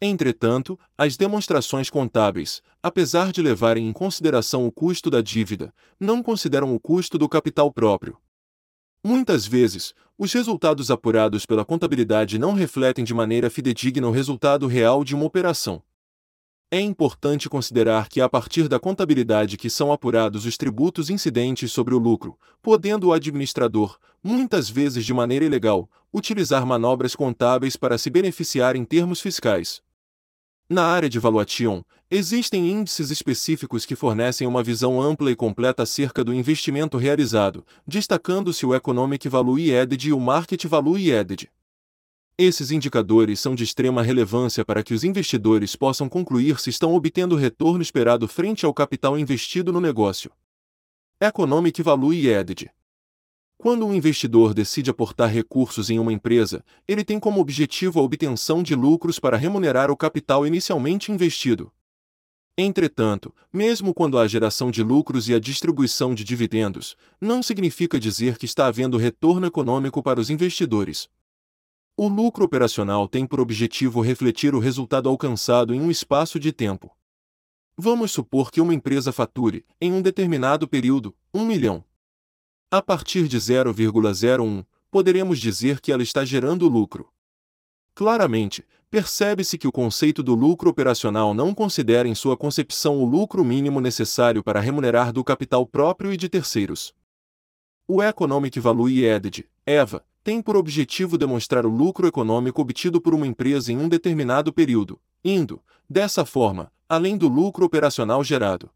Entretanto, 0.00 0.80
as 0.96 1.14
demonstrações 1.14 1.90
contábeis, 1.90 2.62
apesar 2.82 3.32
de 3.32 3.42
levarem 3.42 3.86
em 3.86 3.92
consideração 3.92 4.66
o 4.66 4.72
custo 4.72 5.10
da 5.10 5.20
dívida, 5.20 5.74
não 6.00 6.22
consideram 6.22 6.74
o 6.74 6.80
custo 6.80 7.18
do 7.18 7.28
capital 7.28 7.70
próprio. 7.70 8.16
Muitas 9.04 9.46
vezes, 9.46 9.94
os 10.18 10.32
resultados 10.32 10.90
apurados 10.90 11.46
pela 11.46 11.64
contabilidade 11.64 12.38
não 12.38 12.52
refletem 12.52 13.04
de 13.04 13.14
maneira 13.14 13.48
fidedigna 13.48 14.08
o 14.08 14.10
resultado 14.10 14.66
real 14.66 15.04
de 15.04 15.14
uma 15.14 15.24
operação. 15.24 15.82
É 16.70 16.80
importante 16.80 17.48
considerar 17.48 18.08
que 18.08 18.20
a 18.20 18.28
partir 18.28 18.68
da 18.68 18.78
contabilidade 18.78 19.56
que 19.56 19.70
são 19.70 19.90
apurados 19.90 20.44
os 20.44 20.56
tributos 20.58 21.08
incidentes 21.08 21.72
sobre 21.72 21.94
o 21.94 21.98
lucro, 21.98 22.38
podendo 22.60 23.06
o 23.08 23.12
administrador, 23.12 23.98
muitas 24.22 24.68
vezes 24.68 25.06
de 25.06 25.14
maneira 25.14 25.44
ilegal, 25.44 25.88
utilizar 26.12 26.66
manobras 26.66 27.14
contábeis 27.14 27.76
para 27.76 27.96
se 27.96 28.10
beneficiar 28.10 28.76
em 28.76 28.84
termos 28.84 29.20
fiscais. 29.20 29.80
Na 30.70 30.84
área 30.84 31.08
de 31.08 31.18
valuation, 31.18 31.82
existem 32.10 32.70
índices 32.70 33.10
específicos 33.10 33.86
que 33.86 33.96
fornecem 33.96 34.46
uma 34.46 34.62
visão 34.62 35.00
ampla 35.00 35.30
e 35.30 35.36
completa 35.36 35.82
acerca 35.82 36.22
do 36.22 36.34
investimento 36.34 36.98
realizado, 36.98 37.64
destacando-se 37.86 38.66
o 38.66 38.74
Economic 38.74 39.26
Value 39.30 39.74
Added 39.74 40.08
e 40.08 40.12
o 40.12 40.20
Market 40.20 40.62
Value 40.66 41.16
Added. 41.18 41.50
Esses 42.36 42.70
indicadores 42.70 43.40
são 43.40 43.54
de 43.54 43.64
extrema 43.64 44.02
relevância 44.02 44.62
para 44.62 44.82
que 44.82 44.92
os 44.92 45.04
investidores 45.04 45.74
possam 45.74 46.06
concluir 46.06 46.60
se 46.60 46.68
estão 46.68 46.94
obtendo 46.94 47.34
o 47.34 47.38
retorno 47.38 47.80
esperado 47.80 48.28
frente 48.28 48.66
ao 48.66 48.74
capital 48.74 49.18
investido 49.18 49.72
no 49.72 49.80
negócio. 49.80 50.30
Economic 51.18 51.82
Value 51.82 52.34
Added 52.34 52.70
Quando 53.60 53.84
um 53.84 53.92
investidor 53.92 54.54
decide 54.54 54.88
aportar 54.88 55.28
recursos 55.28 55.90
em 55.90 55.98
uma 55.98 56.12
empresa, 56.12 56.64
ele 56.86 57.04
tem 57.04 57.18
como 57.18 57.40
objetivo 57.40 57.98
a 57.98 58.02
obtenção 58.04 58.62
de 58.62 58.72
lucros 58.72 59.18
para 59.18 59.36
remunerar 59.36 59.90
o 59.90 59.96
capital 59.96 60.46
inicialmente 60.46 61.10
investido. 61.10 61.72
Entretanto, 62.56 63.34
mesmo 63.52 63.92
quando 63.92 64.16
há 64.16 64.28
geração 64.28 64.70
de 64.70 64.80
lucros 64.80 65.28
e 65.28 65.34
a 65.34 65.40
distribuição 65.40 66.14
de 66.14 66.22
dividendos, 66.22 66.96
não 67.20 67.42
significa 67.42 67.98
dizer 67.98 68.38
que 68.38 68.46
está 68.46 68.68
havendo 68.68 68.96
retorno 68.96 69.46
econômico 69.46 70.04
para 70.04 70.20
os 70.20 70.30
investidores. 70.30 71.08
O 71.96 72.06
lucro 72.06 72.44
operacional 72.44 73.08
tem 73.08 73.26
por 73.26 73.40
objetivo 73.40 74.00
refletir 74.00 74.54
o 74.54 74.60
resultado 74.60 75.08
alcançado 75.08 75.74
em 75.74 75.80
um 75.80 75.90
espaço 75.90 76.38
de 76.38 76.52
tempo. 76.52 76.96
Vamos 77.76 78.12
supor 78.12 78.52
que 78.52 78.60
uma 78.60 78.74
empresa 78.74 79.10
fature, 79.10 79.64
em 79.80 79.92
um 79.92 80.00
determinado 80.00 80.68
período, 80.68 81.12
1 81.34 81.44
milhão. 81.44 81.84
A 82.70 82.82
partir 82.82 83.28
de 83.28 83.38
0,01, 83.38 84.62
poderemos 84.90 85.38
dizer 85.38 85.80
que 85.80 85.90
ela 85.90 86.02
está 86.02 86.22
gerando 86.22 86.68
lucro. 86.68 87.08
Claramente, 87.94 88.62
percebe-se 88.90 89.56
que 89.56 89.66
o 89.66 89.72
conceito 89.72 90.22
do 90.22 90.34
lucro 90.34 90.68
operacional 90.68 91.32
não 91.32 91.54
considera 91.54 92.06
em 92.06 92.14
sua 92.14 92.36
concepção 92.36 92.98
o 92.98 93.06
lucro 93.06 93.42
mínimo 93.42 93.80
necessário 93.80 94.44
para 94.44 94.60
remunerar 94.60 95.14
do 95.14 95.24
capital 95.24 95.64
próprio 95.64 96.12
e 96.12 96.16
de 96.18 96.28
terceiros. 96.28 96.92
O 97.86 98.02
Economic 98.02 98.60
Value 98.60 99.10
Added, 99.10 99.48
EVA, 99.64 100.04
tem 100.22 100.42
por 100.42 100.54
objetivo 100.54 101.16
demonstrar 101.16 101.64
o 101.64 101.70
lucro 101.70 102.06
econômico 102.06 102.60
obtido 102.60 103.00
por 103.00 103.14
uma 103.14 103.26
empresa 103.26 103.72
em 103.72 103.78
um 103.78 103.88
determinado 103.88 104.52
período, 104.52 105.00
indo, 105.24 105.62
dessa 105.88 106.22
forma, 106.26 106.70
além 106.86 107.16
do 107.16 107.28
lucro 107.28 107.64
operacional 107.64 108.22
gerado. 108.22 108.70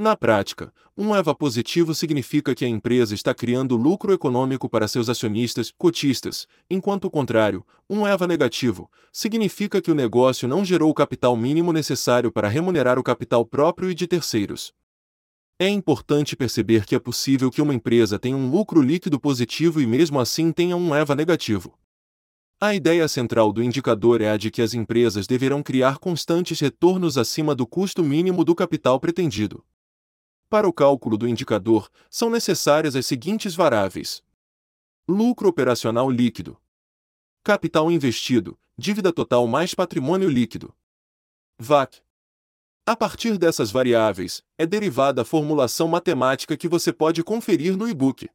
Na 0.00 0.16
prática, 0.16 0.72
um 0.96 1.14
EVA 1.14 1.34
positivo 1.34 1.94
significa 1.94 2.54
que 2.54 2.64
a 2.64 2.68
empresa 2.68 3.14
está 3.14 3.34
criando 3.34 3.76
lucro 3.76 4.14
econômico 4.14 4.66
para 4.66 4.88
seus 4.88 5.10
acionistas, 5.10 5.70
cotistas, 5.76 6.48
enquanto 6.70 7.04
o 7.04 7.10
contrário, 7.10 7.62
um 7.86 8.08
EVA 8.08 8.26
negativo, 8.26 8.90
significa 9.12 9.78
que 9.78 9.90
o 9.90 9.94
negócio 9.94 10.48
não 10.48 10.64
gerou 10.64 10.88
o 10.88 10.94
capital 10.94 11.36
mínimo 11.36 11.70
necessário 11.70 12.32
para 12.32 12.48
remunerar 12.48 12.98
o 12.98 13.02
capital 13.02 13.44
próprio 13.44 13.90
e 13.90 13.94
de 13.94 14.06
terceiros. 14.06 14.72
É 15.58 15.68
importante 15.68 16.34
perceber 16.34 16.86
que 16.86 16.94
é 16.94 16.98
possível 16.98 17.50
que 17.50 17.60
uma 17.60 17.74
empresa 17.74 18.18
tenha 18.18 18.38
um 18.38 18.50
lucro 18.50 18.80
líquido 18.80 19.20
positivo 19.20 19.82
e 19.82 19.86
mesmo 19.86 20.18
assim 20.18 20.50
tenha 20.50 20.78
um 20.78 20.94
EVA 20.94 21.14
negativo. 21.14 21.78
A 22.58 22.74
ideia 22.74 23.06
central 23.06 23.52
do 23.52 23.62
indicador 23.62 24.22
é 24.22 24.30
a 24.30 24.38
de 24.38 24.50
que 24.50 24.62
as 24.62 24.72
empresas 24.72 25.26
deverão 25.26 25.62
criar 25.62 25.98
constantes 25.98 26.58
retornos 26.58 27.18
acima 27.18 27.54
do 27.54 27.66
custo 27.66 28.02
mínimo 28.02 28.46
do 28.46 28.54
capital 28.54 28.98
pretendido. 28.98 29.62
Para 30.50 30.68
o 30.68 30.72
cálculo 30.72 31.16
do 31.16 31.28
indicador, 31.28 31.88
são 32.10 32.28
necessárias 32.28 32.96
as 32.96 33.06
seguintes 33.06 33.54
variáveis: 33.54 34.22
lucro 35.08 35.48
operacional 35.48 36.10
líquido, 36.10 36.60
capital 37.42 37.90
investido, 37.90 38.58
dívida 38.76 39.12
total 39.12 39.46
mais 39.46 39.74
patrimônio 39.74 40.28
líquido, 40.28 40.74
VAC, 41.56 42.02
a 42.84 42.96
partir 42.96 43.38
dessas 43.38 43.70
variáveis, 43.70 44.42
é 44.58 44.66
derivada 44.66 45.22
a 45.22 45.24
formulação 45.24 45.86
matemática 45.86 46.56
que 46.56 46.66
você 46.66 46.92
pode 46.92 47.22
conferir 47.22 47.76
no 47.76 47.88
e-book. 47.88 48.28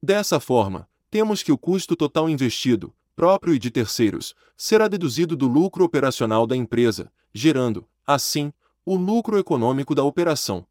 Dessa 0.00 0.38
forma, 0.38 0.88
temos 1.10 1.42
que 1.42 1.50
o 1.50 1.58
custo 1.58 1.96
total 1.96 2.30
investido, 2.30 2.94
próprio 3.16 3.52
e 3.52 3.58
de 3.58 3.72
terceiros, 3.72 4.36
será 4.56 4.86
deduzido 4.86 5.36
do 5.36 5.48
lucro 5.48 5.84
operacional 5.84 6.46
da 6.46 6.54
empresa, 6.54 7.10
gerando, 7.32 7.88
assim, 8.06 8.52
o 8.86 8.94
lucro 8.94 9.36
econômico 9.36 9.92
da 9.92 10.04
operação. 10.04 10.64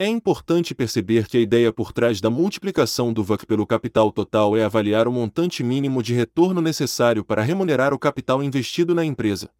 É 0.00 0.06
importante 0.06 0.76
perceber 0.76 1.26
que 1.26 1.36
a 1.36 1.40
ideia 1.40 1.72
por 1.72 1.92
trás 1.92 2.20
da 2.20 2.30
multiplicação 2.30 3.12
do 3.12 3.24
VAC 3.24 3.44
pelo 3.44 3.66
capital 3.66 4.12
total 4.12 4.56
é 4.56 4.62
avaliar 4.62 5.08
o 5.08 5.12
montante 5.12 5.64
mínimo 5.64 6.04
de 6.04 6.14
retorno 6.14 6.60
necessário 6.62 7.24
para 7.24 7.42
remunerar 7.42 7.92
o 7.92 7.98
capital 7.98 8.40
investido 8.40 8.94
na 8.94 9.04
empresa. 9.04 9.50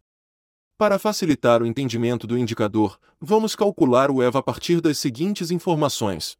Para 0.77 0.97
facilitar 0.97 1.61
o 1.61 1.65
entendimento 1.65 2.25
do 2.25 2.37
indicador, 2.37 2.97
vamos 3.19 3.53
calcular 3.53 4.09
o 4.09 4.23
EVA 4.23 4.39
a 4.39 4.41
partir 4.41 4.79
das 4.79 4.97
seguintes 4.97 5.51
informações. 5.51 6.37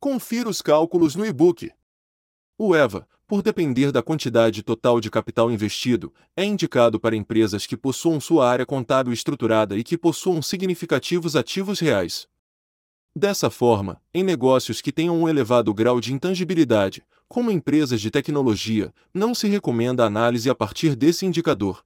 Confira 0.00 0.48
os 0.48 0.60
cálculos 0.60 1.14
no 1.14 1.24
e-book. 1.24 1.70
O 2.58 2.74
EVA, 2.74 3.06
por 3.28 3.42
depender 3.42 3.92
da 3.92 4.02
quantidade 4.02 4.60
total 4.64 5.00
de 5.00 5.08
capital 5.08 5.52
investido, 5.52 6.12
é 6.36 6.44
indicado 6.44 6.98
para 6.98 7.14
empresas 7.14 7.64
que 7.64 7.76
possuam 7.76 8.20
sua 8.20 8.50
área 8.50 8.66
contábil 8.66 9.12
estruturada 9.12 9.78
e 9.78 9.84
que 9.84 9.96
possuam 9.96 10.42
significativos 10.42 11.36
ativos 11.36 11.78
reais. 11.78 12.26
Dessa 13.16 13.48
forma, 13.48 14.02
em 14.12 14.24
negócios 14.24 14.80
que 14.80 14.90
tenham 14.90 15.16
um 15.16 15.28
elevado 15.28 15.72
grau 15.72 16.00
de 16.00 16.12
intangibilidade, 16.12 17.04
como 17.28 17.48
empresas 17.48 18.00
de 18.00 18.10
tecnologia, 18.10 18.92
não 19.14 19.32
se 19.32 19.46
recomenda 19.46 20.02
a 20.02 20.06
análise 20.06 20.50
a 20.50 20.54
partir 20.54 20.96
desse 20.96 21.24
indicador. 21.24 21.84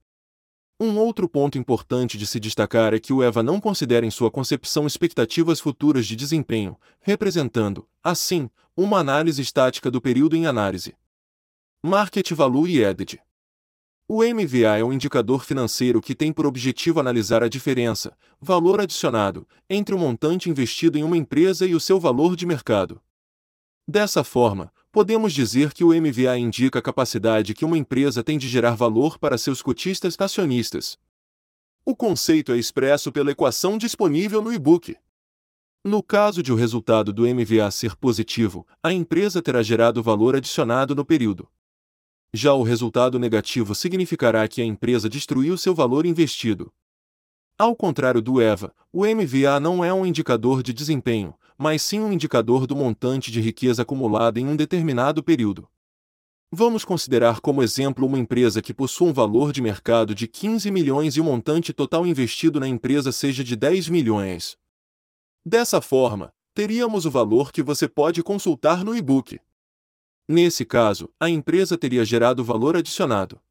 Um 0.79 0.97
outro 0.97 1.29
ponto 1.29 1.55
importante 1.55 2.17
de 2.17 2.25
se 2.25 2.39
destacar 2.39 2.95
é 2.95 2.99
que 2.99 3.13
o 3.13 3.21
EVA 3.21 3.43
não 3.43 3.59
considera 3.59 4.05
em 4.05 4.09
sua 4.09 4.31
concepção 4.31 4.87
expectativas 4.87 5.59
futuras 5.59 6.07
de 6.07 6.15
desempenho, 6.15 6.75
representando, 6.99 7.87
assim, 8.03 8.49
uma 8.75 8.97
análise 8.97 9.39
estática 9.39 9.91
do 9.91 10.01
período 10.01 10.35
em 10.35 10.47
análise. 10.47 10.95
Market 11.83 12.31
Value 12.31 12.83
Added 12.83 13.19
O 14.11 14.23
MVA 14.23 14.79
é 14.79 14.83
um 14.83 14.91
indicador 14.91 15.45
financeiro 15.45 16.01
que 16.01 16.15
tem 16.15 16.33
por 16.33 16.47
objetivo 16.47 16.99
analisar 16.99 17.43
a 17.43 17.47
diferença, 17.47 18.17
valor 18.41 18.81
adicionado, 18.81 19.47
entre 19.69 19.93
o 19.93 19.99
montante 19.99 20.49
investido 20.49 20.97
em 20.97 21.03
uma 21.03 21.15
empresa 21.15 21.63
e 21.63 21.75
o 21.75 21.79
seu 21.79 21.99
valor 21.99 22.35
de 22.35 22.43
mercado. 22.43 22.99
Dessa 23.87 24.23
forma, 24.23 24.73
podemos 24.91 25.31
dizer 25.31 25.75
que 25.75 25.83
o 25.83 25.89
MVA 25.89 26.39
indica 26.39 26.79
a 26.79 26.81
capacidade 26.81 27.53
que 27.53 27.63
uma 27.63 27.77
empresa 27.77 28.23
tem 28.23 28.39
de 28.39 28.47
gerar 28.47 28.73
valor 28.73 29.19
para 29.19 29.37
seus 29.37 29.61
cotistas 29.61 30.15
acionistas. 30.19 30.97
O 31.85 31.95
conceito 31.95 32.51
é 32.51 32.57
expresso 32.57 33.11
pela 33.11 33.29
equação 33.29 33.77
disponível 33.77 34.41
no 34.41 34.51
e-book. 34.51 34.97
No 35.85 36.01
caso 36.01 36.41
de 36.41 36.51
o 36.51 36.55
resultado 36.55 37.13
do 37.13 37.27
MVA 37.27 37.69
ser 37.69 37.95
positivo, 37.95 38.65
a 38.81 38.91
empresa 38.91 39.39
terá 39.39 39.61
gerado 39.61 40.01
valor 40.01 40.35
adicionado 40.35 40.95
no 40.95 41.05
período. 41.05 41.47
Já 42.33 42.53
o 42.53 42.61
resultado 42.61 43.17
negativo 43.17 43.73
significará 43.73 44.47
que 44.47 44.61
a 44.61 44.65
empresa 44.65 45.09
destruiu 45.09 45.57
seu 45.57 45.73
valor 45.73 46.05
investido. 46.05 46.71
Ao 47.57 47.75
contrário 47.75 48.21
do 48.21 48.39
EVA, 48.39 48.73
o 48.93 49.03
MVA 49.05 49.59
não 49.59 49.83
é 49.83 49.91
um 49.91 50.05
indicador 50.05 50.61
de 50.61 50.71
desempenho, 50.71 51.33
mas 51.57 51.81
sim 51.81 51.99
um 51.99 52.13
indicador 52.13 52.67
do 52.67 52.75
montante 52.75 53.31
de 53.31 53.41
riqueza 53.41 53.81
acumulada 53.81 54.39
em 54.39 54.47
um 54.47 54.55
determinado 54.55 55.23
período. 55.23 55.67
Vamos 56.51 56.85
considerar 56.85 57.41
como 57.41 57.61
exemplo 57.61 58.05
uma 58.07 58.17
empresa 58.17 58.61
que 58.61 58.73
possua 58.73 59.09
um 59.09 59.13
valor 59.13 59.51
de 59.51 59.61
mercado 59.61 60.15
de 60.15 60.27
15 60.27 60.71
milhões 60.71 61.15
e 61.15 61.21
o 61.21 61.23
montante 61.23 61.73
total 61.73 62.07
investido 62.07 62.59
na 62.59 62.67
empresa 62.67 63.11
seja 63.11 63.43
de 63.43 63.55
10 63.55 63.89
milhões. 63.89 64.55
Dessa 65.45 65.81
forma, 65.81 66.31
teríamos 66.53 67.05
o 67.05 67.11
valor 67.11 67.51
que 67.51 67.61
você 67.61 67.87
pode 67.87 68.23
consultar 68.23 68.83
no 68.83 68.95
e-book. 68.95 69.39
Nesse 70.31 70.63
caso, 70.63 71.09
a 71.19 71.27
empresa 71.27 71.75
teria 71.75 72.05
gerado 72.05 72.43
valor 72.43 72.77
adicionado. 72.77 73.41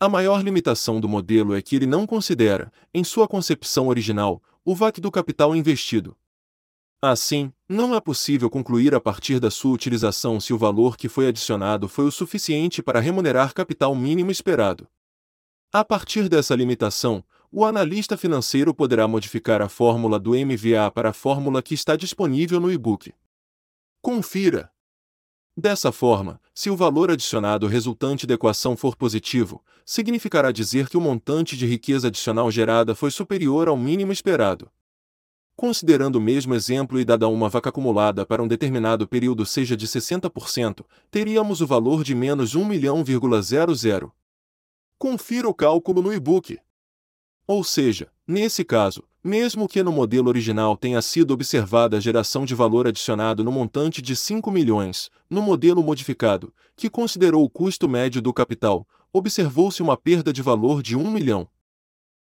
A 0.00 0.08
maior 0.08 0.42
limitação 0.42 1.00
do 1.00 1.08
modelo 1.08 1.54
é 1.54 1.62
que 1.62 1.76
ele 1.76 1.86
não 1.86 2.08
considera, 2.08 2.72
em 2.92 3.04
sua 3.04 3.28
concepção 3.28 3.86
original, 3.86 4.42
o 4.64 4.74
VAC 4.74 5.00
do 5.00 5.12
capital 5.12 5.54
investido. 5.54 6.16
Assim, 7.00 7.52
não 7.68 7.94
é 7.94 8.00
possível 8.00 8.50
concluir 8.50 8.96
a 8.96 9.00
partir 9.00 9.38
da 9.38 9.48
sua 9.48 9.70
utilização 9.70 10.40
se 10.40 10.52
o 10.52 10.58
valor 10.58 10.96
que 10.96 11.08
foi 11.08 11.28
adicionado 11.28 11.86
foi 11.86 12.04
o 12.04 12.10
suficiente 12.10 12.82
para 12.82 12.98
remunerar 12.98 13.54
capital 13.54 13.94
mínimo 13.94 14.32
esperado. 14.32 14.88
A 15.72 15.84
partir 15.84 16.28
dessa 16.28 16.56
limitação, 16.56 17.22
o 17.48 17.64
analista 17.64 18.16
financeiro 18.16 18.74
poderá 18.74 19.06
modificar 19.06 19.62
a 19.62 19.68
fórmula 19.68 20.18
do 20.18 20.30
MVA 20.30 20.90
para 20.92 21.10
a 21.10 21.12
fórmula 21.12 21.62
que 21.62 21.74
está 21.74 21.94
disponível 21.94 22.58
no 22.58 22.72
e-book. 22.72 23.14
Confira! 24.00 24.71
Dessa 25.56 25.92
forma, 25.92 26.40
se 26.54 26.70
o 26.70 26.76
valor 26.76 27.10
adicionado 27.10 27.66
resultante 27.66 28.26
da 28.26 28.32
equação 28.32 28.74
for 28.74 28.96
positivo, 28.96 29.62
significará 29.84 30.50
dizer 30.50 30.88
que 30.88 30.96
o 30.96 31.00
montante 31.00 31.58
de 31.58 31.66
riqueza 31.66 32.08
adicional 32.08 32.50
gerada 32.50 32.94
foi 32.94 33.10
superior 33.10 33.68
ao 33.68 33.76
mínimo 33.76 34.12
esperado. 34.12 34.70
Considerando 35.54 36.16
o 36.16 36.20
mesmo 36.20 36.54
exemplo 36.54 36.98
e 36.98 37.04
dada 37.04 37.28
uma 37.28 37.50
vaca 37.50 37.68
acumulada 37.68 38.24
para 38.24 38.42
um 38.42 38.48
determinado 38.48 39.06
período 39.06 39.44
seja 39.44 39.76
de 39.76 39.86
60%, 39.86 40.86
teríamos 41.10 41.60
o 41.60 41.66
valor 41.66 42.02
de 42.02 42.14
menos 42.14 42.54
1 42.54 42.64
milhão,00. 42.64 44.10
Confira 44.96 45.46
o 45.46 45.54
cálculo 45.54 46.00
no 46.00 46.14
e-book. 46.14 46.58
Ou 47.46 47.64
seja, 47.64 48.08
nesse 48.26 48.64
caso, 48.64 49.02
mesmo 49.22 49.68
que 49.68 49.82
no 49.82 49.92
modelo 49.92 50.28
original 50.28 50.76
tenha 50.76 51.00
sido 51.00 51.32
observada 51.32 51.96
a 51.96 52.00
geração 52.00 52.44
de 52.44 52.54
valor 52.54 52.86
adicionado 52.86 53.44
no 53.44 53.52
montante 53.52 54.02
de 54.02 54.16
5 54.16 54.50
milhões, 54.50 55.10
no 55.28 55.42
modelo 55.42 55.82
modificado, 55.82 56.52
que 56.76 56.90
considerou 56.90 57.44
o 57.44 57.50
custo 57.50 57.88
médio 57.88 58.22
do 58.22 58.32
capital, 58.32 58.86
observou-se 59.12 59.82
uma 59.82 59.96
perda 59.96 60.32
de 60.32 60.42
valor 60.42 60.82
de 60.82 60.96
1 60.96 61.10
milhão. 61.10 61.48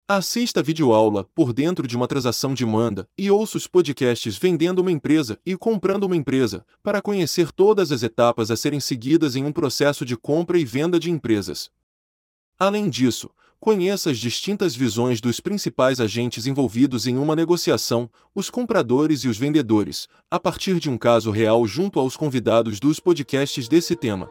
Assista 0.06 0.60
a 0.60 0.62
videoaula 0.62 1.24
por 1.34 1.54
dentro 1.54 1.88
de 1.88 1.96
uma 1.96 2.06
transação 2.06 2.52
de 2.52 2.66
manda 2.66 3.08
e 3.16 3.30
ouça 3.30 3.56
os 3.56 3.66
podcasts 3.66 4.36
vendendo 4.36 4.80
uma 4.80 4.92
empresa 4.92 5.40
e 5.46 5.56
comprando 5.56 6.04
uma 6.04 6.14
empresa 6.14 6.62
para 6.82 7.00
conhecer 7.00 7.50
todas 7.50 7.90
as 7.90 8.02
etapas 8.02 8.50
a 8.50 8.56
serem 8.56 8.80
seguidas 8.80 9.34
em 9.34 9.46
um 9.46 9.52
processo 9.52 10.04
de 10.04 10.14
compra 10.14 10.58
e 10.58 10.64
venda 10.64 11.00
de 11.00 11.10
empresas. 11.10 11.70
Além 12.58 12.90
disso, 12.90 13.30
conheça 13.64 14.10
as 14.10 14.18
distintas 14.18 14.76
visões 14.76 15.22
dos 15.22 15.40
principais 15.40 15.98
agentes 15.98 16.46
envolvidos 16.46 17.06
em 17.06 17.16
uma 17.16 17.34
negociação, 17.34 18.10
os 18.34 18.50
compradores 18.50 19.24
e 19.24 19.28
os 19.28 19.38
vendedores, 19.38 20.06
a 20.30 20.38
partir 20.38 20.78
de 20.78 20.90
um 20.90 20.98
caso 20.98 21.30
real 21.30 21.66
junto 21.66 21.98
aos 21.98 22.14
convidados 22.14 22.78
dos 22.78 23.00
podcasts 23.00 23.66
desse 23.66 23.96
tema. 23.96 24.28